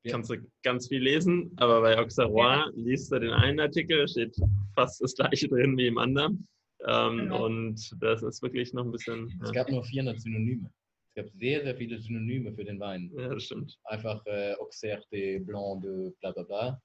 ja. 0.04 0.12
kannst 0.12 0.30
du 0.30 0.36
ganz 0.62 0.86
viel 0.86 1.02
lesen. 1.02 1.52
Aber 1.56 1.80
bei 1.80 1.98
Auxerrois 1.98 2.66
ja. 2.66 2.70
liest 2.76 3.10
du 3.10 3.18
den 3.18 3.32
einen 3.32 3.58
Artikel, 3.58 4.06
steht 4.06 4.36
fast 4.74 5.02
das 5.02 5.16
gleiche 5.16 5.48
drin 5.48 5.76
wie 5.76 5.88
im 5.88 5.98
anderen. 5.98 6.46
Ähm, 6.86 7.16
genau. 7.16 7.46
Und 7.46 7.96
das 8.00 8.22
ist 8.22 8.42
wirklich 8.42 8.72
noch 8.74 8.84
ein 8.84 8.92
bisschen. 8.92 9.40
Es 9.42 9.52
gab 9.52 9.70
nur 9.70 9.82
400 9.82 10.20
Synonyme. 10.20 10.70
Es 11.14 11.22
gab 11.22 11.30
sehr, 11.30 11.62
sehr 11.62 11.76
viele 11.76 11.98
Synonyme 11.98 12.52
für 12.52 12.64
den 12.64 12.80
Wein. 12.80 13.10
Ja, 13.16 13.28
das 13.28 13.44
stimmt. 13.44 13.78
Einfach 13.84 14.24
äh, 14.26 14.54
Auxerre 14.54 15.04
de 15.12 15.38
Blanc 15.38 15.82
de 15.82 16.12
bla 16.20 16.32
bla 16.32 16.42
bla. 16.42 16.82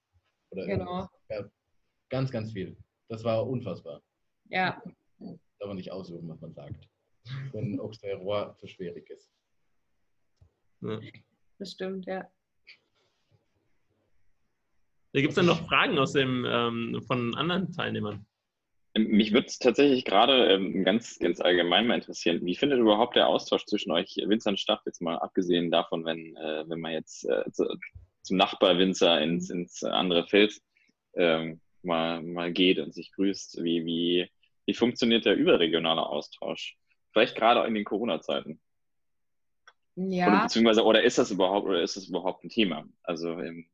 Oder 0.52 0.66
genau. 0.68 1.10
Ja, 1.30 1.50
ganz, 2.10 2.30
ganz 2.30 2.52
viel. 2.52 2.78
Das 3.08 3.24
war 3.24 3.48
unfassbar. 3.48 4.02
Ja 4.50 4.82
darf 5.60 5.68
man 5.68 5.78
nicht 5.78 5.92
ausüben, 5.92 6.28
was 6.30 6.42
man 6.42 6.54
sagt. 6.54 6.88
Wenn 7.52 7.80
Auxerrois 7.80 8.56
zu 8.58 8.68
schwierig 8.68 9.10
ist. 9.10 9.32
Ja. 10.82 11.00
Das 11.60 11.72
stimmt, 11.72 12.06
ja. 12.06 12.26
Da 15.12 15.22
gibt 15.22 15.32
es 15.32 15.36
dann 15.36 15.48
noch 15.48 15.68
Fragen 15.68 15.98
aus 15.98 16.14
dem, 16.14 16.46
ähm, 16.48 17.02
von 17.06 17.36
anderen 17.36 17.72
Teilnehmern. 17.72 18.26
Ähm, 18.94 19.08
mich 19.08 19.34
würde 19.34 19.48
es 19.48 19.60
tatsächlich 19.60 20.06
gerade 20.06 20.52
ähm, 20.52 20.84
ganz, 20.84 21.20
ganz 21.20 21.42
allgemein 21.42 21.88
mal 21.88 21.96
interessieren, 21.96 22.46
wie 22.46 22.56
findet 22.56 22.80
überhaupt 22.80 23.16
der 23.16 23.28
Austausch 23.28 23.66
zwischen 23.66 23.92
euch 23.92 24.16
Winzer 24.26 24.52
und 24.52 24.60
Stadt, 24.60 24.82
jetzt 24.86 25.02
mal 25.02 25.18
abgesehen 25.18 25.72
davon, 25.72 26.06
wenn, 26.06 26.36
äh, 26.36 26.64
wenn 26.68 26.80
man 26.80 26.94
jetzt 26.94 27.26
äh, 27.26 27.44
zu, 27.52 27.66
zum 28.22 28.38
Nachbarwinzer 28.38 29.22
ins, 29.22 29.50
ins 29.50 29.84
andere 29.84 30.26
Feld 30.28 30.60
ähm, 31.16 31.62
mal, 31.82 32.22
mal 32.22 32.52
geht 32.52 32.80
und 32.80 32.94
sich 32.94 33.12
grüßt, 33.12 33.64
wie, 33.64 33.86
wie, 33.86 34.30
wie 34.66 34.74
funktioniert 34.74 35.26
der 35.26 35.36
überregionale 35.36 36.06
Austausch? 36.06 36.78
Vielleicht 37.12 37.36
gerade 37.36 37.66
in 37.68 37.74
den 37.74 37.86
Corona-Zeiten. 37.86 38.60
Ja. 39.96 40.28
Oder, 40.28 40.42
beziehungsweise, 40.44 40.86
oder 40.86 41.04
ist 41.04 41.18
das 41.18 41.32
überhaupt, 41.32 41.68
oder 41.68 41.82
ist 41.82 41.98
das 41.98 42.08
überhaupt 42.08 42.44
ein 42.44 42.50
Thema? 42.50 42.88
Also 43.04 43.40
ähm, 43.40 43.66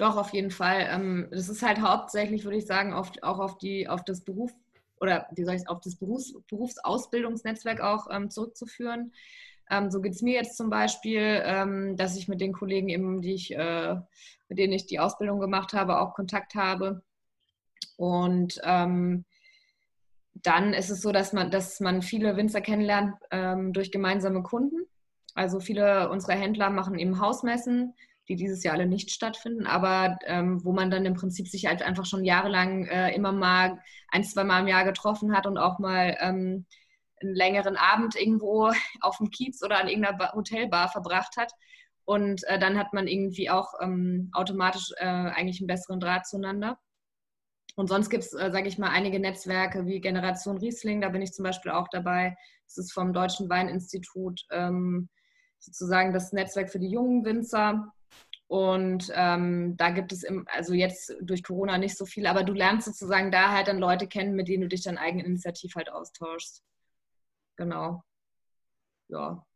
doch, 0.00 0.16
auf 0.16 0.30
jeden 0.30 0.50
Fall. 0.50 0.88
Ähm, 0.90 1.28
das 1.30 1.48
ist 1.48 1.62
halt 1.62 1.80
hauptsächlich, 1.80 2.44
würde 2.44 2.56
ich 2.56 2.66
sagen, 2.66 2.92
auf, 2.92 3.12
auch 3.22 3.38
auf, 3.38 3.58
die, 3.58 3.88
auf 3.88 4.04
das 4.04 4.22
Beruf 4.22 4.52
oder 5.00 5.26
wie 5.32 5.44
soll 5.44 5.54
ich 5.54 5.68
auf 5.68 5.80
das 5.80 5.96
Berufs, 5.96 6.34
Berufsausbildungsnetzwerk 6.48 7.80
auch 7.80 8.06
ähm, 8.10 8.30
zurückzuführen. 8.30 9.12
Ähm, 9.70 9.90
so 9.90 10.00
geht 10.00 10.14
es 10.14 10.22
mir 10.22 10.34
jetzt 10.34 10.56
zum 10.56 10.68
Beispiel, 10.68 11.94
dass 11.96 12.16
ich 12.16 12.26
mit 12.28 12.40
den 12.40 12.52
Kollegen 12.52 12.88
eben, 12.88 13.22
die 13.22 13.34
ich, 13.34 13.54
äh, 13.54 13.94
mit 14.48 14.58
denen 14.58 14.72
ich 14.72 14.86
die 14.86 14.98
Ausbildung 14.98 15.38
gemacht 15.38 15.72
habe, 15.74 16.00
auch 16.00 16.14
Kontakt 16.14 16.54
habe. 16.54 17.02
Und 17.96 18.60
dann 20.42 20.74
ist 20.74 20.90
es 20.90 21.02
so, 21.02 21.12
dass 21.12 21.32
man, 21.32 21.50
dass 21.50 21.80
man 21.80 22.02
viele 22.02 22.36
Winzer 22.36 22.60
kennenlernt 22.60 23.14
ähm, 23.30 23.72
durch 23.72 23.92
gemeinsame 23.92 24.42
Kunden. 24.42 24.86
Also 25.34 25.60
viele 25.60 26.10
unserer 26.10 26.34
Händler 26.34 26.70
machen 26.70 26.98
eben 26.98 27.20
Hausmessen, 27.20 27.94
die 28.30 28.36
dieses 28.36 28.62
Jahr 28.62 28.74
alle 28.74 28.86
nicht 28.86 29.10
stattfinden, 29.10 29.66
aber 29.66 30.16
ähm, 30.24 30.64
wo 30.64 30.72
man 30.72 30.90
dann 30.90 31.04
im 31.04 31.14
Prinzip 31.14 31.48
sich 31.48 31.66
halt 31.66 31.82
einfach 31.82 32.06
schon 32.06 32.24
jahrelang 32.24 32.86
äh, 32.86 33.12
immer 33.12 33.32
mal 33.32 33.80
ein, 34.08 34.22
zwei 34.22 34.44
Mal 34.44 34.60
im 34.60 34.68
Jahr 34.68 34.84
getroffen 34.84 35.36
hat 35.36 35.48
und 35.48 35.58
auch 35.58 35.80
mal 35.80 36.16
ähm, 36.20 36.64
einen 37.20 37.34
längeren 37.34 37.76
Abend 37.76 38.14
irgendwo 38.14 38.70
auf 39.00 39.18
dem 39.18 39.30
Kiez 39.30 39.62
oder 39.64 39.80
an 39.80 39.88
irgendeiner 39.88 40.32
Hotelbar 40.32 40.88
verbracht 40.88 41.36
hat. 41.36 41.52
Und 42.04 42.44
äh, 42.44 42.58
dann 42.58 42.78
hat 42.78 42.92
man 42.92 43.08
irgendwie 43.08 43.50
auch 43.50 43.74
ähm, 43.80 44.30
automatisch 44.32 44.92
äh, 44.98 45.04
eigentlich 45.04 45.60
einen 45.60 45.66
besseren 45.66 45.98
Draht 45.98 46.26
zueinander. 46.26 46.78
Und 47.74 47.88
sonst 47.88 48.10
gibt 48.10 48.24
es, 48.24 48.32
äh, 48.32 48.50
sage 48.52 48.68
ich 48.68 48.78
mal, 48.78 48.90
einige 48.90 49.18
Netzwerke 49.18 49.86
wie 49.86 50.00
Generation 50.00 50.58
Riesling, 50.58 51.00
da 51.00 51.08
bin 51.08 51.22
ich 51.22 51.32
zum 51.32 51.44
Beispiel 51.44 51.72
auch 51.72 51.88
dabei. 51.88 52.36
Das 52.66 52.78
ist 52.78 52.92
vom 52.92 53.12
Deutschen 53.12 53.50
Weininstitut 53.50 54.40
ähm, 54.52 55.08
sozusagen 55.58 56.12
das 56.12 56.32
Netzwerk 56.32 56.70
für 56.70 56.78
die 56.78 56.90
jungen 56.90 57.24
Winzer. 57.24 57.92
Und 58.50 59.12
ähm, 59.14 59.76
da 59.76 59.90
gibt 59.90 60.10
es, 60.10 60.24
im, 60.24 60.44
also 60.50 60.74
jetzt 60.74 61.14
durch 61.20 61.44
Corona 61.44 61.78
nicht 61.78 61.96
so 61.96 62.04
viel, 62.04 62.26
aber 62.26 62.42
du 62.42 62.52
lernst 62.52 62.86
sozusagen 62.86 63.30
da 63.30 63.52
halt 63.52 63.68
dann 63.68 63.78
Leute 63.78 64.08
kennen, 64.08 64.34
mit 64.34 64.48
denen 64.48 64.62
du 64.62 64.68
dich 64.68 64.82
dann 64.82 64.98
eigeninitiativ 64.98 65.76
halt 65.76 65.88
austauschst. 65.88 66.64
Genau. 67.54 68.02
Ja. 69.06 69.46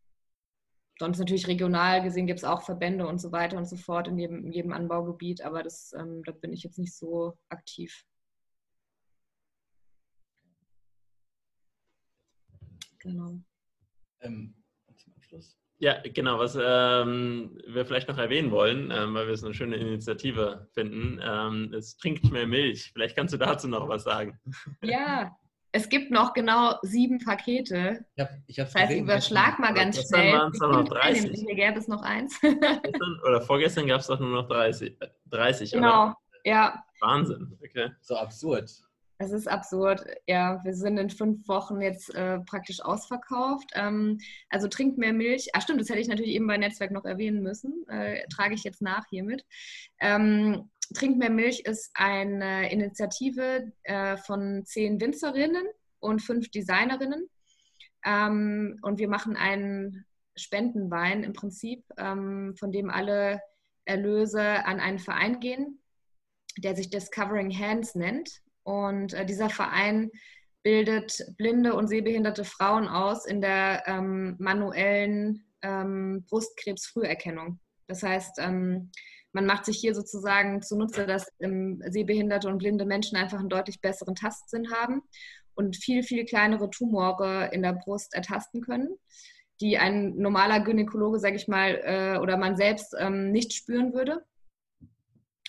Sonst 1.01 1.19
natürlich 1.19 1.49
regional 1.49 2.05
gesehen 2.05 2.29
gibt 2.29 2.39
es 2.39 2.45
auch 2.45 2.63
Verbände 2.63 3.09
und 3.09 3.21
so 3.21 3.33
weiter 3.33 3.59
und 3.59 3.67
so 3.67 3.77
fort 3.77 4.07
in 4.07 4.17
jedem, 4.17 4.45
in 4.45 4.53
jedem 4.53 4.73
Anbaugebiet, 4.73 5.43
aber 5.43 5.65
das, 5.65 5.93
ähm, 5.99 6.23
da 6.23 6.31
bin 6.31 6.53
ich 6.53 6.63
jetzt 6.63 6.79
nicht 6.79 6.95
so 6.95 7.37
aktiv. 7.49 8.07
Genau. 13.01 13.41
Ähm, 14.21 14.55
zum 14.97 15.13
Abschluss. 15.17 15.59
Ja, 15.85 15.97
genau, 16.03 16.39
was 16.39 16.57
ähm, 16.59 17.59
wir 17.67 17.85
vielleicht 17.85 18.09
noch 18.09 18.17
erwähnen 18.17 18.51
wollen, 18.51 18.91
ähm, 18.91 19.13
weil 19.13 19.27
wir 19.27 19.35
es 19.35 19.45
eine 19.45 19.53
schöne 19.53 19.77
Initiative 19.77 20.67
finden, 20.73 21.21
ähm, 21.23 21.75
es 21.75 21.99
trinkt 21.99 22.33
mehr 22.33 22.47
Milch. 22.47 22.91
Vielleicht 22.95 23.15
kannst 23.15 23.35
du 23.35 23.37
dazu 23.37 23.69
noch 23.69 23.87
was 23.87 24.05
sagen. 24.05 24.41
Ja, 24.81 25.37
es 25.73 25.91
gibt 25.91 26.11
noch 26.11 26.33
genau 26.33 26.79
sieben 26.81 27.19
Pakete. 27.19 28.07
Ich 28.17 28.23
hab, 28.25 28.31
ich 28.47 28.57
das 28.57 28.75
heißt, 28.75 28.89
gesehen, 28.89 29.05
überschlag 29.05 29.59
mal 29.59 29.75
ganz 29.75 29.97
gestern 29.97 30.21
schnell. 30.21 30.33
waren 30.33 30.53
es 30.53 30.61
noch 30.61 30.89
30. 30.89 31.41
Hier 31.41 31.55
gäbe 31.55 31.79
es 31.79 31.87
noch 31.87 32.01
eins. 32.01 32.41
Gestern 32.41 33.21
oder 33.23 33.43
vorgestern 33.43 33.87
gab 33.87 34.01
es 34.01 34.07
doch 34.07 34.19
nur 34.19 34.31
noch 34.31 34.49
30. 34.49 34.97
30 35.27 35.71
genau, 35.71 36.05
oder? 36.05 36.17
ja. 36.47 36.83
Wahnsinn, 37.03 37.59
okay. 37.63 37.91
So 38.01 38.17
absurd. 38.17 38.71
Es 39.19 39.31
ist 39.31 39.47
absurd. 39.47 40.05
Ja, 40.27 40.63
wir 40.65 40.75
sind 40.75 40.99
in 40.99 41.09
fünf 41.11 41.47
Wochen 41.47 41.81
jetzt 41.81 42.15
äh, 42.15 42.41
praktisch 42.41 42.81
ausverkauft. 42.81 43.71
Ähm, 43.75 44.19
also 44.49 44.67
trinkt 44.69 44.99
mehr 44.99 45.13
Milch. 45.13 45.51
Ach 45.53 45.63
stimmt, 45.63 45.81
das 45.81 45.89
hätte 45.89 46.01
ich 46.01 46.09
natürlich 46.09 46.33
eben 46.33 46.47
bei 46.47 46.57
Netzwerk 46.57 46.91
noch 46.91 47.05
erwähnen 47.05 47.43
müssen. 47.43 47.87
Äh, 47.89 48.27
trage 48.29 48.55
ich 48.55 48.65
jetzt 48.65 48.83
nach 48.83 49.07
hiermit. 49.09 49.45
Ähm, 50.01 50.71
Trink 50.93 51.17
mehr 51.17 51.31
Milch 51.31 51.61
ist 51.61 51.91
eine 51.95 52.71
Initiative 52.71 53.73
äh, 53.85 54.17
von 54.19 54.65
zehn 54.67 55.01
Winzerinnen 55.01 55.67
und 56.01 56.21
fünf 56.21 56.51
Designerinnen. 56.51 57.29
Ähm, 58.05 58.79
und 58.83 58.99
wir 58.99 59.09
machen 59.09 59.37
einen 59.37 60.05
Spendenwein 60.37 61.25
im 61.25 61.33
Prinzip, 61.33 61.85
ähm, 61.97 62.55
von 62.59 62.73
dem 62.73 62.91
alle 62.91 63.41
Erlöse 63.85 64.43
an 64.67 64.81
einen 64.81 64.99
Verein 64.99 65.41
gehen, 65.41 65.81
der 66.59 66.77
sich 66.77 66.91
Discovering 66.91 67.57
Hands 67.57 67.95
nennt. 67.95 68.43
Und 68.65 69.15
äh, 69.15 69.25
dieser 69.25 69.51
Verein 69.51 70.11
bildet 70.63 71.25
blinde 71.37 71.75
und 71.75 71.89
sehbehinderte 71.89 72.45
Frauen 72.45 72.89
aus 72.89 73.27
in 73.27 73.41
der 73.41 73.85
ähm, 73.87 74.37
manuellen 74.39 75.45
ähm, 75.63 76.25
Brustkrebsfrüherkennung. 76.29 77.61
Das 77.87 78.03
heißt, 78.03 78.39
ähm, 78.39 78.91
man 79.33 79.47
macht 79.47 79.65
sich 79.67 79.79
hier 79.79 79.95
sozusagen 79.95 80.63
zunutze, 80.63 81.07
dass 81.07 81.27
ähm, 81.41 81.83
sehbehinderte 81.89 82.49
und 82.49 82.59
blinde 82.59 82.87
Menschen 82.87 83.17
einfach 83.17 83.41
einen 83.41 83.49
deutlich 83.49 83.81
besseren 83.81 84.15
Tastsinn 84.15 84.71
haben 84.71 85.03
und 85.55 85.77
viel, 85.77 86.03
viel 86.03 86.25
kleinere 86.25 86.71
Tumore 86.71 87.51
in 87.53 87.63
der 87.63 87.73
Brust 87.73 88.15
ertasten 88.15 88.63
können, 88.63 88.97
die 89.61 89.77
ein 89.77 90.17
normaler 90.17 90.61
Gynäkologe, 90.61 91.19
sage 91.19 91.37
ich 91.37 91.49
mal, 91.49 91.81
äh, 91.85 92.19
oder 92.19 92.37
man 92.37 92.57
selbst 92.57 92.95
ähm, 92.99 93.33
nicht 93.33 93.53
spüren 93.53 93.93
würde. 93.93 94.25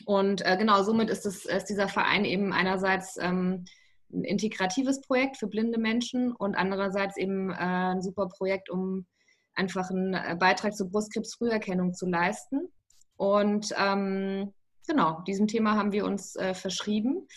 Und 0.06 0.46
äh, 0.46 0.56
genau, 0.58 0.84
somit 0.84 1.10
ist, 1.10 1.26
es, 1.26 1.46
ist 1.46 1.66
dieser 1.66 1.88
Verein 1.88 2.26
eben 2.26 2.54
einerseits 2.54 3.18
ähm, 3.20 3.66
ein 4.14 4.24
integratives 4.24 5.02
Projekt 5.02 5.38
für 5.38 5.48
blinde 5.48 5.80
Menschen 5.80 6.32
und 6.32 6.56
andererseits 6.56 7.18
eben 7.18 7.50
äh, 7.50 7.56
ein 7.56 8.02
super 8.02 8.28
Projekt, 8.28 8.70
um 8.70 9.08
einfach 9.56 9.90
einen 9.90 10.14
äh, 10.14 10.36
Beitrag 10.40 10.76
zur 10.76 10.92
Brustkrebsfrüherkennung 10.92 11.94
zu 11.94 12.08
leisten. 12.08 12.72
Und 13.18 13.74
ähm, 13.78 14.54
genau, 14.88 15.22
diesem 15.22 15.48
Thema 15.48 15.76
haben 15.76 15.92
wir 15.92 16.06
uns 16.06 16.36
äh, 16.36 16.54
verschrieben. 16.54 17.28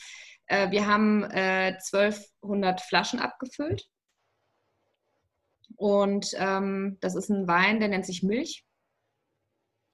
Äh, 0.47 0.71
wir 0.71 0.87
haben 0.87 1.25
1200 1.25 2.81
äh, 2.81 2.85
Flaschen 2.85 3.19
abgefüllt. 3.19 3.89
Und 5.77 6.35
ähm, 6.37 6.99
das 7.01 7.15
ist 7.15 7.31
ein 7.31 7.47
Wein, 7.49 7.81
der 7.81 7.89
nennt 7.89 8.05
sich 8.05 8.23
Milch 8.23 8.68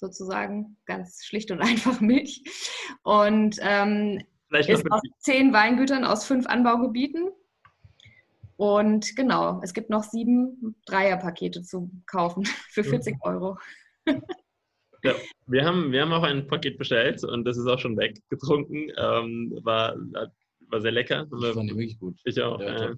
sozusagen, 0.05 0.77
ganz 0.87 1.25
schlicht 1.25 1.51
und 1.51 1.61
einfach 1.63 2.01
Milch. 2.01 2.43
Und 3.03 3.57
ähm, 3.61 4.23
ist 4.51 4.91
aus 4.91 5.01
zehn 5.19 5.53
Weingütern 5.53 6.05
aus 6.05 6.25
fünf 6.25 6.47
Anbaugebieten. 6.47 7.31
Und 8.57 9.17
genau, 9.17 9.61
es 9.65 9.75
gibt 9.75 9.91
noch 9.91 10.05
sieben 10.05 10.77
Dreierpakete 10.87 11.63
zu 11.63 11.91
kaufen 12.07 12.45
für 12.71 12.85
40 12.85 13.17
Euro. 13.23 13.59
Ja, 15.03 15.15
wir 15.47 15.65
haben, 15.65 15.91
wir 15.91 16.03
haben 16.03 16.13
auch 16.13 16.23
ein 16.23 16.47
Paket 16.47 16.79
bestellt 16.79 17.25
und 17.25 17.45
das 17.45 17.59
ist 17.59 17.67
auch 17.67 17.79
schon 17.79 17.97
weggetrunken. 17.97 18.93
Ähm, 18.97 19.59
war, 19.63 19.97
war 20.69 20.81
sehr 20.81 20.93
lecker. 20.93 21.27
Das 21.31 21.55
fand 21.55 21.71
ich 21.71 21.77
wirklich 21.77 21.99
gut. 21.99 22.19
Ich 22.25 22.41
auch. 22.41 22.61
Ja, 22.61 22.91
äh, 22.91 22.95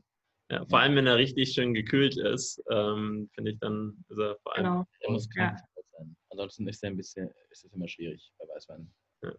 ja, 0.50 0.64
vor 0.66 0.78
allem, 0.78 0.94
wenn 0.94 1.06
er 1.06 1.16
richtig 1.16 1.52
schön 1.52 1.74
gekühlt 1.74 2.16
ist, 2.16 2.62
ähm, 2.70 3.28
finde 3.34 3.50
ich 3.52 3.58
dann, 3.58 4.04
ist 4.08 4.18
er 4.18 4.36
vor 4.42 4.54
allem. 4.54 4.86
Genau. 5.00 5.20
Ja. 5.34 5.56
Sein. 5.96 6.16
Ansonsten 6.30 6.68
ist 6.68 6.84
ein 6.84 6.96
bisschen, 6.96 7.30
ist 7.50 7.64
es 7.64 7.72
immer 7.72 7.88
schwierig 7.88 8.32
bei 8.38 8.46
Weißwein. 8.54 8.90
Ja. 9.22 9.32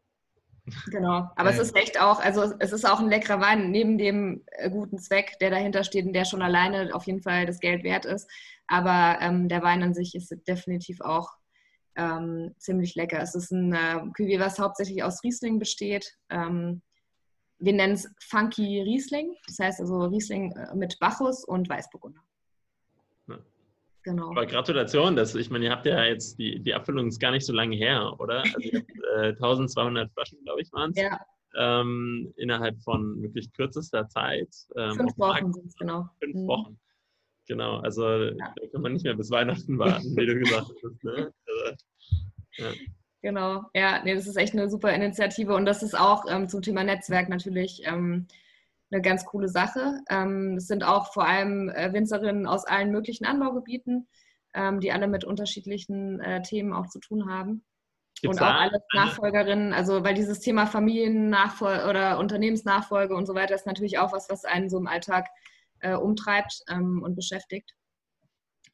Genau, 0.91 1.29
aber 1.37 1.49
es 1.49 1.59
ist 1.59 1.75
echt 1.77 1.99
auch, 1.99 2.19
also 2.19 2.53
es 2.59 2.73
ist 2.73 2.85
auch 2.85 2.99
ein 2.99 3.07
leckerer 3.07 3.39
Wein, 3.39 3.71
neben 3.71 3.97
dem 3.97 4.43
äh, 4.47 4.69
guten 4.69 4.99
Zweck, 4.99 5.37
der 5.39 5.49
dahinter 5.49 5.85
steht 5.85 6.05
und 6.05 6.13
der 6.13 6.25
schon 6.25 6.41
alleine 6.41 6.93
auf 6.93 7.05
jeden 7.05 7.21
Fall 7.21 7.45
das 7.45 7.59
Geld 7.59 7.83
wert 7.83 8.05
ist. 8.05 8.29
Aber 8.67 9.17
ähm, 9.21 9.47
der 9.47 9.63
Wein 9.63 9.81
an 9.81 9.93
sich 9.93 10.13
ist 10.13 10.35
definitiv 10.45 10.99
auch 10.99 11.29
ähm, 11.95 12.53
ziemlich 12.57 12.95
lecker. 12.95 13.21
Es 13.21 13.33
ist 13.33 13.51
ein 13.51 13.73
äh, 13.73 14.01
Cuvée, 14.17 14.39
was 14.39 14.59
hauptsächlich 14.59 15.03
aus 15.03 15.23
Riesling 15.23 15.57
besteht. 15.57 16.17
Ähm, 16.29 16.81
wir 17.59 17.73
nennen 17.73 17.93
es 17.93 18.07
Funky 18.19 18.81
Riesling, 18.81 19.35
das 19.47 19.59
heißt 19.59 19.79
also 19.81 20.01
Riesling 20.01 20.51
äh, 20.51 20.75
mit 20.75 20.99
Bacchus 20.99 21.43
und 21.45 21.69
Weißburgunder. 21.69 22.21
Genau. 24.07 24.31
Aber 24.31 24.45
Gratulation, 24.45 25.17
das, 25.17 25.35
ich 25.35 25.49
meine, 25.49 25.65
ihr 25.65 25.71
habt 25.71 25.85
ja 25.85 26.01
jetzt, 26.05 26.39
die, 26.39 26.61
die 26.61 26.73
Abfüllung 26.73 27.09
ist 27.09 27.19
gar 27.19 27.31
nicht 27.31 27.45
so 27.45 27.51
lange 27.51 27.75
her, 27.75 28.15
oder? 28.19 28.41
Also 28.41 28.59
ihr 28.59 28.79
habt, 28.79 28.89
äh, 29.17 29.27
1200 29.35 30.09
Flaschen, 30.13 30.41
glaube 30.45 30.61
ich, 30.61 30.71
waren 30.71 30.91
es. 30.91 31.01
Ja. 31.01 31.19
Ähm, 31.57 32.33
innerhalb 32.37 32.81
von 32.83 33.21
wirklich 33.21 33.51
kürzester 33.51 34.07
Zeit. 34.07 34.47
Ähm, 34.77 34.95
Fünf 34.95 35.17
Wochen 35.17 35.51
sind 35.51 35.65
es, 35.65 35.75
genau. 35.75 36.07
Fünf 36.23 36.35
mhm. 36.35 36.47
Wochen. 36.47 36.79
Genau, 37.49 37.79
also 37.79 38.07
ja. 38.07 38.53
da 38.55 38.67
kann 38.71 38.81
man 38.81 38.93
nicht 38.93 39.03
mehr 39.03 39.13
bis 39.13 39.29
Weihnachten 39.29 39.77
warten, 39.77 40.15
wie 40.15 40.25
du 40.25 40.35
gesagt 40.39 40.71
hast. 40.81 41.03
Ne? 41.03 41.33
Also, 41.45 41.75
ja. 42.59 42.71
Genau, 43.21 43.63
ja, 43.73 44.01
nee, 44.05 44.15
das 44.15 44.25
ist 44.25 44.37
echt 44.37 44.53
eine 44.53 44.69
super 44.69 44.93
Initiative 44.93 45.53
und 45.53 45.65
das 45.65 45.83
ist 45.83 45.99
auch 45.99 46.23
ähm, 46.29 46.47
zum 46.47 46.61
Thema 46.61 46.85
Netzwerk 46.85 47.27
natürlich 47.27 47.81
ähm, 47.83 48.27
eine 48.91 49.01
ganz 49.01 49.25
coole 49.25 49.49
Sache. 49.49 50.01
Ähm, 50.09 50.55
es 50.57 50.67
sind 50.67 50.83
auch 50.83 51.13
vor 51.13 51.27
allem 51.27 51.69
äh, 51.69 51.91
Winzerinnen 51.93 52.47
aus 52.47 52.65
allen 52.65 52.91
möglichen 52.91 53.25
Anbaugebieten, 53.25 54.07
ähm, 54.53 54.79
die 54.79 54.91
alle 54.91 55.07
mit 55.07 55.23
unterschiedlichen 55.23 56.19
äh, 56.19 56.41
Themen 56.41 56.73
auch 56.73 56.87
zu 56.87 56.99
tun 56.99 57.29
haben. 57.29 57.65
Gibt's 58.21 58.39
und 58.39 58.43
auch 58.43 58.53
alle 58.53 58.81
Nachfolgerinnen, 58.93 59.73
also 59.73 60.03
weil 60.03 60.15
dieses 60.15 60.39
Thema 60.39 60.65
Familiennachfolge 60.65 61.87
oder 61.87 62.17
Unternehmensnachfolge 62.17 63.15
und 63.15 63.27
so 63.27 63.35
weiter 63.35 63.53
ist 63.53 63.67
natürlich 63.67 63.99
auch 63.99 64.11
was, 64.11 64.29
was 64.29 64.43
einen 64.43 64.69
so 64.69 64.77
im 64.77 64.87
Alltag 64.87 65.27
äh, 65.81 65.93
umtreibt 65.93 66.63
ähm, 66.69 67.03
und 67.03 67.15
beschäftigt. 67.15 67.75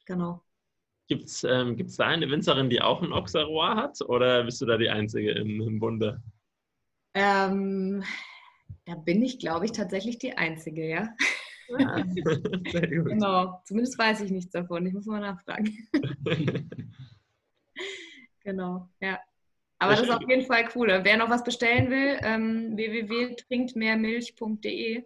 Genau. 0.06 0.42
Gibt 1.10 1.26
es 1.26 1.44
ähm, 1.44 1.76
da 1.98 2.08
eine 2.08 2.30
Winzerin, 2.30 2.70
die 2.70 2.82
auch 2.82 3.02
ein 3.02 3.12
Auxerrois 3.12 3.76
hat 3.76 4.02
oder 4.02 4.44
bist 4.46 4.62
du 4.62 4.66
da 4.66 4.78
die 4.78 4.90
Einzige 4.90 5.32
im, 5.32 5.60
im 5.62 5.80
Bunde? 5.80 6.24
Ähm, 7.14 8.04
da 8.86 8.96
bin 8.96 9.24
ich, 9.24 9.40
glaube 9.40 9.66
ich, 9.66 9.72
tatsächlich 9.72 10.18
die 10.18 10.38
Einzige, 10.38 10.86
ja. 10.88 11.10
Ah, 11.80 12.04
sehr 12.72 12.88
gut. 12.88 13.10
Genau, 13.10 13.62
zumindest 13.66 13.98
weiß 13.98 14.22
ich 14.22 14.30
nichts 14.32 14.52
davon. 14.52 14.86
Ich 14.86 14.94
muss 14.94 15.06
mal 15.06 15.22
nachfragen. 15.22 15.88
genau, 18.44 18.90
ja. 19.02 19.20
Aber 19.80 19.94
das 19.94 20.04
ist 20.04 20.12
auf 20.12 20.22
jeden 20.28 20.46
Fall 20.46 20.70
cool. 20.76 21.00
Wer 21.04 21.18
noch 21.18 21.30
was 21.30 21.44
bestellen 21.44 21.90
will, 21.90 22.20
ähm, 22.22 22.78
www.trinktmehrmilch.de. 22.78 25.04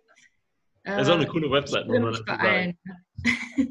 Das 0.83 1.01
ist 1.01 1.09
auch 1.09 1.15
eine 1.15 1.23
äh, 1.25 1.27
coole 1.27 1.49
Website, 1.51 1.87
muss 1.87 1.99
man 1.99 2.13
dazu 2.13 2.23
sagen. 2.23 2.77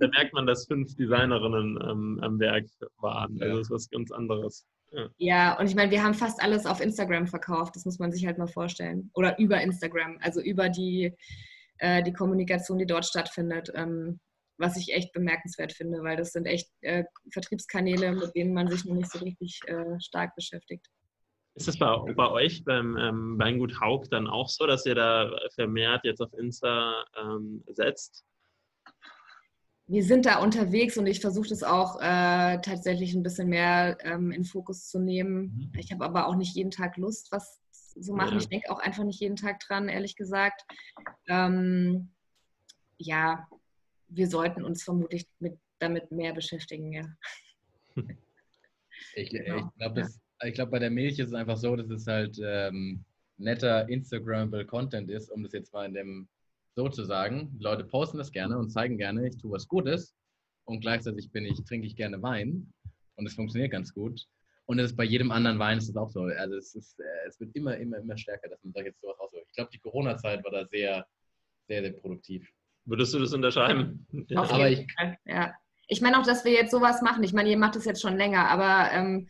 Da 0.00 0.08
merkt 0.08 0.34
man, 0.34 0.44
dass 0.46 0.66
fünf 0.66 0.96
Designerinnen 0.96 1.78
ähm, 1.88 2.18
am 2.20 2.40
Werk 2.40 2.66
waren. 2.98 3.40
Also 3.40 3.58
das 3.58 3.68
ist 3.68 3.70
was 3.70 3.88
ganz 3.90 4.10
anderes. 4.10 4.66
Ja. 4.92 5.08
ja, 5.18 5.58
und 5.58 5.66
ich 5.66 5.74
meine, 5.74 5.90
wir 5.90 6.02
haben 6.02 6.14
fast 6.14 6.42
alles 6.42 6.64
auf 6.64 6.80
Instagram 6.80 7.26
verkauft, 7.26 7.76
das 7.76 7.84
muss 7.84 7.98
man 7.98 8.12
sich 8.12 8.24
halt 8.24 8.38
mal 8.38 8.46
vorstellen. 8.46 9.10
Oder 9.14 9.38
über 9.38 9.60
Instagram, 9.60 10.18
also 10.20 10.40
über 10.40 10.68
die, 10.68 11.12
äh, 11.78 12.02
die 12.02 12.12
Kommunikation, 12.12 12.78
die 12.78 12.86
dort 12.86 13.04
stattfindet. 13.04 13.70
Ähm, 13.74 14.20
was 14.58 14.76
ich 14.76 14.94
echt 14.94 15.12
bemerkenswert 15.12 15.72
finde, 15.72 16.02
weil 16.02 16.16
das 16.16 16.32
sind 16.32 16.46
echt 16.46 16.70
äh, 16.80 17.04
Vertriebskanäle, 17.32 18.12
mit 18.12 18.34
denen 18.34 18.54
man 18.54 18.68
sich 18.68 18.84
noch 18.84 18.94
nicht 18.94 19.10
so 19.10 19.18
richtig 19.18 19.60
äh, 19.66 20.00
stark 20.00 20.34
beschäftigt. 20.34 20.86
Ist 21.54 21.68
das 21.68 21.78
bei, 21.78 21.96
bei 22.14 22.30
euch 22.30 22.64
beim 22.64 22.96
ähm, 22.98 23.38
Weingut 23.38 23.80
Haug 23.80 24.04
dann 24.10 24.26
auch 24.26 24.48
so, 24.48 24.66
dass 24.66 24.84
ihr 24.84 24.94
da 24.94 25.30
vermehrt 25.54 26.04
jetzt 26.04 26.20
auf 26.20 26.32
Insta 26.34 27.04
ähm, 27.18 27.64
setzt? 27.68 28.24
Wir 29.88 30.02
sind 30.02 30.26
da 30.26 30.40
unterwegs 30.40 30.98
und 30.98 31.06
ich 31.06 31.20
versuche 31.20 31.48
das 31.48 31.62
auch 31.62 32.00
äh, 32.00 32.60
tatsächlich 32.60 33.14
ein 33.14 33.22
bisschen 33.22 33.48
mehr 33.48 33.96
ähm, 34.02 34.32
in 34.32 34.44
Fokus 34.44 34.88
zu 34.88 34.98
nehmen. 34.98 35.70
Mhm. 35.72 35.78
Ich 35.78 35.92
habe 35.92 36.04
aber 36.04 36.26
auch 36.26 36.34
nicht 36.34 36.56
jeden 36.56 36.72
Tag 36.72 36.96
Lust, 36.96 37.30
was 37.30 37.60
zu 37.70 38.12
machen. 38.12 38.32
Ja. 38.32 38.38
Ich 38.38 38.48
denke 38.48 38.70
auch 38.70 38.80
einfach 38.80 39.04
nicht 39.04 39.20
jeden 39.20 39.36
Tag 39.36 39.60
dran, 39.60 39.88
ehrlich 39.88 40.16
gesagt. 40.16 40.62
Ähm, 41.28 42.10
ja, 42.98 43.46
wir 44.08 44.28
sollten 44.28 44.64
uns 44.64 44.82
vermutlich 44.82 45.26
mit, 45.38 45.58
damit 45.78 46.10
mehr 46.10 46.32
beschäftigen, 46.32 46.92
ja. 46.92 47.04
Ich, 49.14 49.30
genau. 49.30 49.56
ich 49.58 49.74
glaube, 49.78 50.08
glaub, 50.52 50.70
bei 50.70 50.78
der 50.78 50.90
Milch 50.90 51.18
ist 51.18 51.28
es 51.28 51.34
einfach 51.34 51.56
so, 51.56 51.76
dass 51.76 51.90
es 51.90 52.06
halt 52.06 52.38
ähm, 52.42 53.04
netter 53.36 53.88
Instagrammable 53.88 54.66
Content 54.66 55.10
ist, 55.10 55.30
um 55.30 55.42
das 55.42 55.52
jetzt 55.52 55.72
mal 55.72 55.86
in 55.86 55.94
dem 55.94 56.28
sozusagen. 56.76 57.50
Die 57.58 57.64
Leute 57.64 57.84
posten 57.84 58.18
das 58.18 58.30
gerne 58.30 58.56
und 58.58 58.70
zeigen 58.70 58.98
gerne, 58.98 59.26
ich 59.26 59.36
tue 59.38 59.50
was 59.50 59.66
Gutes 59.66 60.14
und 60.64 60.80
gleichzeitig 60.80 61.32
bin 61.32 61.44
ich, 61.44 61.62
trinke 61.64 61.86
ich 61.86 61.96
gerne 61.96 62.22
Wein 62.22 62.72
und 63.16 63.26
es 63.26 63.34
funktioniert 63.34 63.72
ganz 63.72 63.92
gut. 63.92 64.20
Und 64.66 64.78
es 64.80 64.90
ist 64.90 64.96
bei 64.96 65.04
jedem 65.04 65.30
anderen 65.30 65.58
Wein 65.58 65.78
ist 65.78 65.88
es 65.88 65.96
auch 65.96 66.10
so. 66.10 66.22
Also 66.22 66.56
es, 66.56 66.74
ist, 66.74 66.98
äh, 66.98 67.28
es 67.28 67.38
wird 67.38 67.54
immer, 67.54 67.76
immer, 67.76 67.98
immer 67.98 68.18
stärker, 68.18 68.48
dass 68.48 68.62
man 68.64 68.72
da 68.72 68.82
jetzt 68.82 69.00
sowas 69.00 69.16
rausholt. 69.18 69.44
Ich 69.46 69.54
glaube, 69.54 69.70
die 69.72 69.78
Corona-Zeit 69.78 70.44
war 70.44 70.50
da 70.50 70.66
sehr, 70.66 71.06
sehr, 71.68 71.82
sehr 71.82 71.92
produktiv. 71.92 72.48
Würdest 72.84 73.14
du 73.14 73.20
das 73.20 73.32
unterschreiben? 73.32 74.06
Ja. 74.28 74.42
Aber 74.42 74.68
ich, 74.68 74.86
ja. 75.24 75.54
ich 75.86 76.00
meine 76.00 76.18
auch, 76.18 76.26
dass 76.26 76.44
wir 76.44 76.52
jetzt 76.52 76.72
sowas 76.72 77.00
machen. 77.00 77.22
Ich 77.22 77.32
meine, 77.32 77.48
ihr 77.48 77.58
macht 77.58 77.76
das 77.76 77.84
jetzt 77.84 78.02
schon 78.02 78.16
länger, 78.16 78.48
aber 78.48 78.90
ähm, 78.92 79.28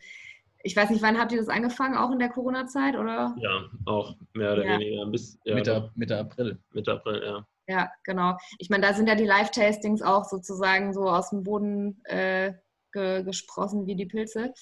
ich 0.67 0.75
weiß 0.75 0.89
nicht, 0.89 1.01
wann 1.01 1.17
habt 1.17 1.31
ihr 1.31 1.39
das 1.39 1.47
angefangen? 1.47 1.95
Auch 1.95 2.11
in 2.11 2.19
der 2.19 2.27
Corona-Zeit, 2.27 2.97
oder? 2.97 3.33
Ja, 3.39 3.63
auch 3.85 4.17
mehr 4.33 4.51
oder 4.51 4.65
ja. 4.65 4.73
weniger. 4.73 5.05
Bis, 5.05 5.39
ja, 5.45 5.55
Mitte, 5.55 5.91
Mitte 5.95 6.17
April. 6.17 6.59
Mitte 6.73 6.91
April, 6.91 7.23
ja. 7.23 7.47
Ja, 7.69 7.91
genau. 8.03 8.37
Ich 8.59 8.69
meine, 8.69 8.85
da 8.85 8.93
sind 8.93 9.07
ja 9.07 9.15
die 9.15 9.25
Live-Tastings 9.25 10.01
auch 10.01 10.25
sozusagen 10.25 10.93
so 10.93 11.09
aus 11.09 11.29
dem 11.29 11.43
Boden 11.43 12.01
äh, 12.03 12.53
ge 12.91 13.23
gesprossen 13.23 13.87
wie 13.87 13.95
die 13.95 14.05
Pilze. 14.05 14.53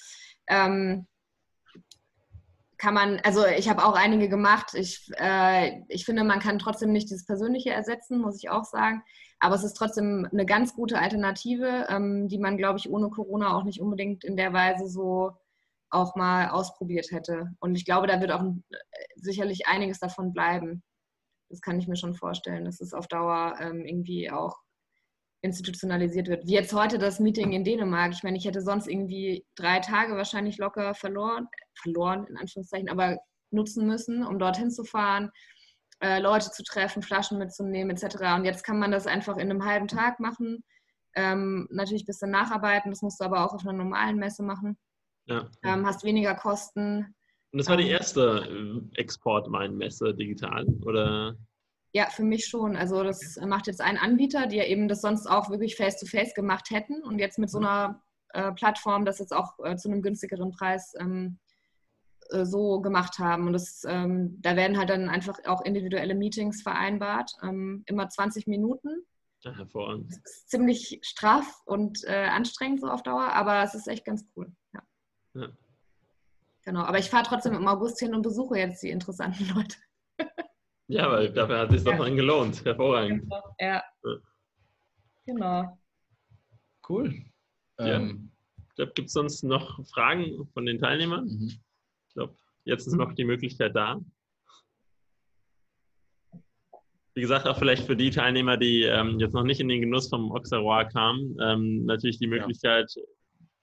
Ähm, 0.46 1.08
kann 2.78 2.94
man, 2.94 3.20
also 3.24 3.44
ich 3.44 3.68
habe 3.68 3.84
auch 3.84 3.94
einige 3.94 4.28
gemacht. 4.28 4.74
Ich, 4.74 5.10
äh, 5.18 5.80
ich 5.88 6.04
finde, 6.04 6.22
man 6.22 6.38
kann 6.38 6.60
trotzdem 6.60 6.92
nicht 6.92 7.10
das 7.10 7.26
Persönliche 7.26 7.70
ersetzen, 7.70 8.20
muss 8.20 8.36
ich 8.36 8.48
auch 8.48 8.64
sagen. 8.64 9.02
Aber 9.40 9.56
es 9.56 9.64
ist 9.64 9.74
trotzdem 9.74 10.28
eine 10.30 10.46
ganz 10.46 10.74
gute 10.74 11.00
Alternative, 11.00 11.86
ähm, 11.88 12.28
die 12.28 12.38
man, 12.38 12.56
glaube 12.56 12.78
ich, 12.78 12.90
ohne 12.90 13.08
Corona 13.10 13.56
auch 13.56 13.64
nicht 13.64 13.80
unbedingt 13.80 14.24
in 14.24 14.36
der 14.36 14.52
Weise 14.52 14.88
so 14.88 15.32
auch 15.90 16.16
mal 16.16 16.48
ausprobiert 16.50 17.10
hätte. 17.10 17.52
Und 17.60 17.74
ich 17.76 17.84
glaube, 17.84 18.06
da 18.06 18.20
wird 18.20 18.32
auch 18.32 18.42
äh, 18.42 18.76
sicherlich 19.16 19.66
einiges 19.66 19.98
davon 19.98 20.32
bleiben. 20.32 20.82
Das 21.48 21.60
kann 21.60 21.78
ich 21.78 21.88
mir 21.88 21.96
schon 21.96 22.14
vorstellen, 22.14 22.64
dass 22.64 22.80
es 22.80 22.92
auf 22.92 23.06
Dauer 23.06 23.56
ähm, 23.60 23.84
irgendwie 23.84 24.30
auch 24.30 24.56
institutionalisiert 25.42 26.28
wird. 26.28 26.46
Wie 26.46 26.54
jetzt 26.54 26.72
heute 26.72 26.98
das 26.98 27.20
Meeting 27.20 27.52
in 27.52 27.62
Dänemark. 27.62 28.12
Ich 28.12 28.22
meine, 28.24 28.36
ich 28.36 28.44
hätte 28.46 28.62
sonst 28.62 28.88
irgendwie 28.88 29.44
drei 29.54 29.78
Tage 29.80 30.16
wahrscheinlich 30.16 30.58
locker 30.58 30.94
verloren, 30.94 31.46
verloren 31.80 32.26
in 32.28 32.36
Anführungszeichen, 32.36 32.88
aber 32.88 33.18
nutzen 33.52 33.86
müssen, 33.86 34.24
um 34.26 34.38
dorthin 34.38 34.70
zu 34.70 34.84
fahren. 34.84 35.30
äh, 36.00 36.20
Leute 36.20 36.50
zu 36.50 36.62
treffen, 36.62 37.02
Flaschen 37.02 37.38
mitzunehmen 37.38 37.96
etc. 37.96 38.16
Und 38.36 38.44
jetzt 38.44 38.64
kann 38.64 38.78
man 38.78 38.90
das 38.90 39.06
einfach 39.06 39.36
in 39.36 39.50
einem 39.50 39.64
halben 39.64 39.88
Tag 39.88 40.20
machen. 40.20 40.62
Ähm, 41.14 41.66
natürlich 41.70 42.02
ein 42.02 42.06
bisschen 42.06 42.30
nacharbeiten, 42.30 42.90
das 42.90 43.02
musst 43.02 43.20
du 43.20 43.24
aber 43.24 43.44
auch 43.44 43.54
auf 43.54 43.62
einer 43.62 43.72
normalen 43.72 44.16
Messe 44.16 44.42
machen. 44.42 44.76
Ja. 45.26 45.48
Ähm, 45.62 45.86
hast 45.86 46.04
weniger 46.04 46.34
Kosten. 46.34 47.14
Und 47.52 47.58
das 47.58 47.68
war 47.68 47.76
die 47.76 47.84
ähm, 47.84 47.90
erste 47.90 48.82
äh, 48.94 49.00
Export-Weinmesse 49.00 50.14
digital, 50.14 50.66
oder? 50.84 51.36
Ja, 51.92 52.10
für 52.10 52.24
mich 52.24 52.46
schon. 52.46 52.76
Also 52.76 53.02
das 53.02 53.36
macht 53.46 53.66
jetzt 53.66 53.80
ein 53.80 53.96
Anbieter, 53.96 54.46
die 54.46 54.56
ja 54.56 54.64
eben 54.64 54.88
das 54.88 55.00
sonst 55.00 55.26
auch 55.26 55.50
wirklich 55.50 55.76
face-to-face 55.76 56.30
-face 56.30 56.34
gemacht 56.34 56.70
hätten 56.70 57.02
und 57.02 57.18
jetzt 57.18 57.38
mit 57.38 57.50
so 57.50 57.58
mhm. 57.58 57.66
einer 57.66 58.02
äh, 58.34 58.52
Plattform 58.52 59.04
das 59.04 59.18
jetzt 59.18 59.32
auch 59.32 59.58
äh, 59.64 59.76
zu 59.76 59.88
einem 59.88 60.02
günstigeren 60.02 60.50
Preis 60.50 60.94
ähm, 60.98 61.38
äh, 62.30 62.44
so 62.44 62.80
gemacht 62.80 63.18
haben. 63.18 63.46
Und 63.46 63.54
das, 63.54 63.82
ähm, 63.86 64.36
da 64.40 64.56
werden 64.56 64.78
halt 64.78 64.90
dann 64.90 65.08
einfach 65.08 65.38
auch 65.46 65.62
individuelle 65.62 66.14
Meetings 66.14 66.62
vereinbart, 66.62 67.32
ähm, 67.42 67.82
immer 67.86 68.08
20 68.08 68.46
Minuten. 68.46 69.06
Ja, 69.42 69.56
hervorragend. 69.56 70.10
Das 70.10 70.18
ist 70.18 70.50
ziemlich 70.50 70.98
straff 71.02 71.62
und 71.66 72.04
äh, 72.04 72.26
anstrengend 72.26 72.80
so 72.80 72.88
auf 72.88 73.02
Dauer, 73.02 73.32
aber 73.32 73.62
es 73.62 73.74
ist 73.74 73.86
echt 73.86 74.04
ganz 74.04 74.24
cool. 74.36 74.52
Ja. 74.74 74.82
Ja. 75.36 75.48
Genau, 76.64 76.80
aber 76.80 76.98
ich 76.98 77.08
fahre 77.08 77.24
trotzdem 77.24 77.54
im 77.54 77.68
August 77.68 78.00
hin 78.00 78.14
und 78.14 78.22
besuche 78.22 78.58
jetzt 78.58 78.82
die 78.82 78.90
interessanten 78.90 79.48
Leute. 79.54 79.76
ja, 80.88 81.10
weil 81.10 81.32
dafür 81.32 81.58
hat 81.60 81.72
es 81.72 81.82
sich 81.82 81.86
ja. 81.88 81.96
doch 81.96 82.04
dann 82.04 82.16
gelohnt. 82.16 82.64
Hervorragend. 82.64 83.22
Genau. 83.22 83.54
Ja. 83.60 83.82
ja. 84.04 84.16
Genau. 85.26 85.78
Cool. 86.88 87.14
Ja. 87.78 87.86
Ähm, 87.86 88.32
ich 88.68 88.74
glaube, 88.76 88.92
gibt 88.92 89.08
es 89.08 89.12
sonst 89.12 89.42
noch 89.42 89.84
Fragen 89.86 90.48
von 90.52 90.66
den 90.66 90.78
Teilnehmern? 90.78 91.24
Mhm 91.24 91.60
glaube, 92.16 92.34
jetzt 92.64 92.86
ist 92.86 92.94
noch 92.94 93.12
die 93.12 93.24
Möglichkeit 93.24 93.76
da. 93.76 94.00
Wie 97.14 97.20
gesagt, 97.20 97.46
auch 97.46 97.58
vielleicht 97.58 97.86
für 97.86 97.96
die 97.96 98.10
Teilnehmer, 98.10 98.56
die 98.56 98.82
ähm, 98.82 99.18
jetzt 99.20 99.32
noch 99.32 99.44
nicht 99.44 99.60
in 99.60 99.68
den 99.68 99.80
Genuss 99.80 100.08
vom 100.08 100.32
Auxerrois 100.32 100.84
kamen, 100.92 101.36
ähm, 101.40 101.84
natürlich 101.86 102.18
die 102.18 102.26
Möglichkeit, 102.26 102.92
ja. 102.94 103.02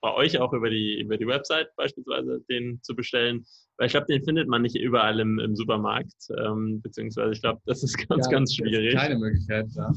Bei 0.04 0.14
euch 0.16 0.38
auch 0.38 0.52
über 0.52 0.70
die, 0.70 1.00
über 1.00 1.18
die 1.18 1.26
Website 1.26 1.74
beispielsweise 1.78 2.42
den 2.50 2.84
zu 2.84 2.94
bestellen. 2.94 3.46
Weil 3.78 3.88
ich 3.88 3.94
glaube, 3.94 4.08
den 4.08 4.22
findet 4.22 4.50
man 4.50 4.62
nicht 4.62 4.76
überall 4.76 5.18
im, 5.22 5.40
im 5.40 5.56
Supermarkt. 5.56 6.28
Ähm, 6.38 6.82
beziehungsweise 6.82 7.32
ich 7.32 7.42
glaube, 7.42 7.62
das 7.66 7.84
ist 7.84 7.98
ganz, 8.10 8.26
ja, 8.26 8.32
ganz 8.34 8.54
schwierig. 8.54 8.94
keine 8.96 9.18
Möglichkeit, 9.18 9.68
ja. 9.72 9.90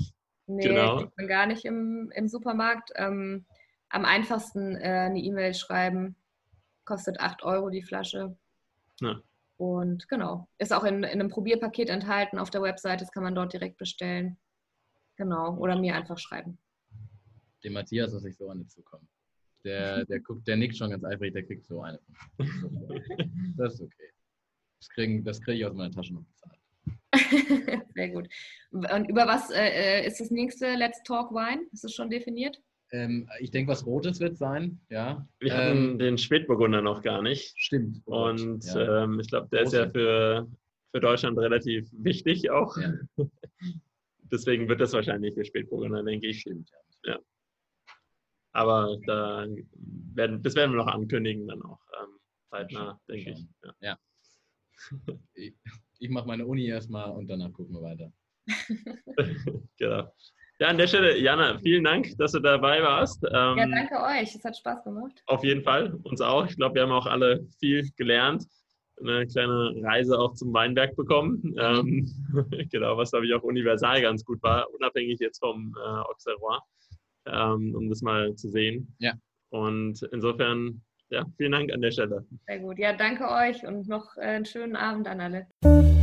Nee, 0.47 0.69
genau. 0.69 1.01
ich 1.01 1.11
bin 1.17 1.27
gar 1.27 1.47
nicht 1.47 1.65
im, 1.65 2.13
im 2.15 2.29
Supermarkt. 2.29 2.93
Ähm, 2.95 3.47
am 3.89 4.05
einfachsten 4.05 4.77
äh, 4.77 5.07
eine 5.09 5.19
E-Mail 5.19 5.55
schreiben. 5.55 6.15
Kostet 6.85 7.19
8 7.19 7.43
Euro 7.43 7.69
die 7.69 7.83
Flasche. 7.83 8.37
Ja. 9.01 9.21
Und 9.57 10.09
genau, 10.09 10.47
ist 10.59 10.73
auch 10.73 10.85
in, 10.85 11.03
in 11.03 11.05
einem 11.05 11.31
Probierpaket 11.31 11.89
enthalten 11.89 12.39
auf 12.39 12.51
der 12.51 12.63
Website, 12.63 13.01
das 13.01 13.11
kann 13.11 13.25
man 13.25 13.35
dort 13.35 13.53
direkt 13.53 13.77
bestellen. 13.77 14.37
Genau, 15.17 15.57
oder 15.57 15.77
mir 15.77 15.97
einfach 15.97 16.19
schreiben. 16.19 16.59
Dem 17.65 17.73
Matthias 17.73 18.13
lasse 18.13 18.29
ich 18.29 18.37
so 18.37 18.49
eine 18.51 18.69
zukommen. 18.69 19.09
Der, 19.67 20.05
der 20.05 20.21
guckt, 20.21 20.47
der 20.47 20.57
nickt 20.57 20.77
schon 20.77 20.91
ganz 20.91 21.03
eifrig, 21.03 21.33
der 21.33 21.43
kriegt 21.43 21.67
so 21.67 21.83
eine. 21.83 21.99
Das 23.57 23.75
ist 23.75 23.81
okay. 23.81 24.11
Das 24.79 24.89
kriege 24.91 25.23
das 25.23 25.41
krieg 25.41 25.57
ich 25.57 25.67
aus 25.67 25.75
meiner 25.75 25.91
Tasche 25.91 26.15
noch 26.15 26.23
bezahlt. 26.23 26.61
Sehr 27.95 28.11
gut. 28.11 28.29
Und 28.71 29.09
über 29.09 29.27
was 29.27 29.51
äh, 29.51 30.03
äh, 30.03 30.07
ist 30.07 30.21
das 30.21 30.31
nächste 30.31 30.75
Let's 30.75 31.03
Talk 31.03 31.33
Wine? 31.33 31.67
Ist 31.73 31.85
es 31.85 31.95
schon 31.95 32.11
definiert? 32.11 32.61
Ähm, 32.93 33.29
ich 33.41 33.51
denke, 33.51 33.73
was 33.73 33.85
Rotes 33.85 34.21
wird 34.21 34.37
sein, 34.37 34.81
ja. 34.89 35.27
Wir 35.41 35.53
ähm, 35.53 35.59
hatten 35.59 35.99
den 35.99 36.19
Spätburgunder 36.19 36.83
noch 36.83 37.03
gar 37.03 37.23
nicht. 37.23 37.55
Stimmt. 37.59 38.03
Und 38.05 38.65
ja. 38.67 39.05
ähm, 39.05 39.19
ich 39.19 39.29
glaube, 39.29 39.49
der 39.51 39.63
Rose. 39.63 39.77
ist 39.77 39.85
ja 39.85 39.91
für, 39.91 40.49
für 40.93 41.01
Deutschland 41.01 41.39
relativ 41.39 41.89
wichtig 41.93 42.51
auch. 42.51 42.77
Ja. 42.77 42.93
Deswegen 44.31 44.69
wird 44.69 44.81
das 44.81 44.93
wahrscheinlich 44.93 45.35
der 45.35 45.45
Spätburgunder, 45.45 46.05
denke 46.05 46.29
ich. 46.29 46.43
Stimmt, 46.43 46.71
ja. 47.05 47.15
ja. 47.15 47.19
Aber 48.57 48.97
da 49.07 49.47
werden, 50.15 50.43
das 50.43 50.55
werden 50.55 50.73
wir 50.73 50.79
noch 50.79 50.87
ankündigen 50.87 51.47
dann 51.47 51.63
auch 51.63 51.79
ähm, 52.01 52.19
zeitnah, 52.49 52.99
denke 53.07 53.33
ich. 53.33 53.47
Ja. 53.63 53.73
ja. 53.81 53.99
ich, 55.35 55.55
ich 55.99 56.09
mache 56.09 56.27
meine 56.27 56.47
Uni 56.47 56.67
erstmal 56.67 57.11
und 57.11 57.29
danach 57.29 57.53
gucken 57.53 57.75
wir 57.75 57.83
weiter. 57.83 58.13
genau. 59.79 60.11
Ja, 60.59 60.69
an 60.69 60.79
der 60.79 60.87
Stelle, 60.87 61.19
Jana, 61.19 61.59
vielen 61.59 61.85
Dank, 61.85 62.17
dass 62.17 62.33
du 62.33 62.41
dabei 62.41 62.83
warst. 62.83 63.23
Ähm, 63.25 63.59
ja, 63.59 63.67
danke 63.67 64.03
euch. 64.03 64.35
Es 64.35 64.43
hat 64.43 64.57
Spaß 64.57 64.85
gemacht. 64.85 65.23
Auf 65.27 65.45
jeden 65.45 65.63
Fall, 65.63 65.93
uns 66.05 66.23
auch. 66.23 66.47
Ich 66.49 66.57
glaube, 66.57 66.77
wir 66.77 66.83
haben 66.83 66.93
auch 66.93 67.07
alle 67.07 67.47
viel 67.61 67.91
gelernt. 67.97 68.47
Eine 68.99 69.27
kleine 69.27 69.75
Reise 69.83 70.19
auch 70.19 70.33
zum 70.33 70.55
Weinberg 70.55 70.97
bekommen. 70.97 71.55
Ähm, 71.59 72.11
genau, 72.71 72.97
was, 72.97 73.11
glaube 73.11 73.27
ich, 73.27 73.35
auch 73.35 73.43
universal 73.43 74.01
ganz 74.01 74.25
gut 74.25 74.43
war, 74.43 74.67
unabhängig 74.73 75.21
jetzt 75.21 75.41
vom 75.41 75.77
äh, 75.77 75.89
Auxerrois, 76.11 76.61
ähm, 77.27 77.75
um 77.75 77.89
das 77.89 78.03
mal 78.03 78.35
zu 78.35 78.49
sehen. 78.51 78.95
Ja. 78.99 79.15
Und 79.51 80.03
insofern, 80.13 80.83
ja, 81.11 81.25
vielen 81.37 81.53
Dank 81.53 81.73
an 81.73 81.81
der 81.81 81.91
Stelle. 81.91 82.27
Sehr 82.47 82.59
gut. 82.61 82.79
Ja, 82.79 82.93
danke 82.93 83.29
euch 83.31 83.67
und 83.67 83.89
noch 83.89 84.17
äh, 84.17 84.23
einen 84.23 84.45
schönen 84.45 84.77
Abend 84.77 85.07
an 85.09 85.21
alle. 85.21 85.96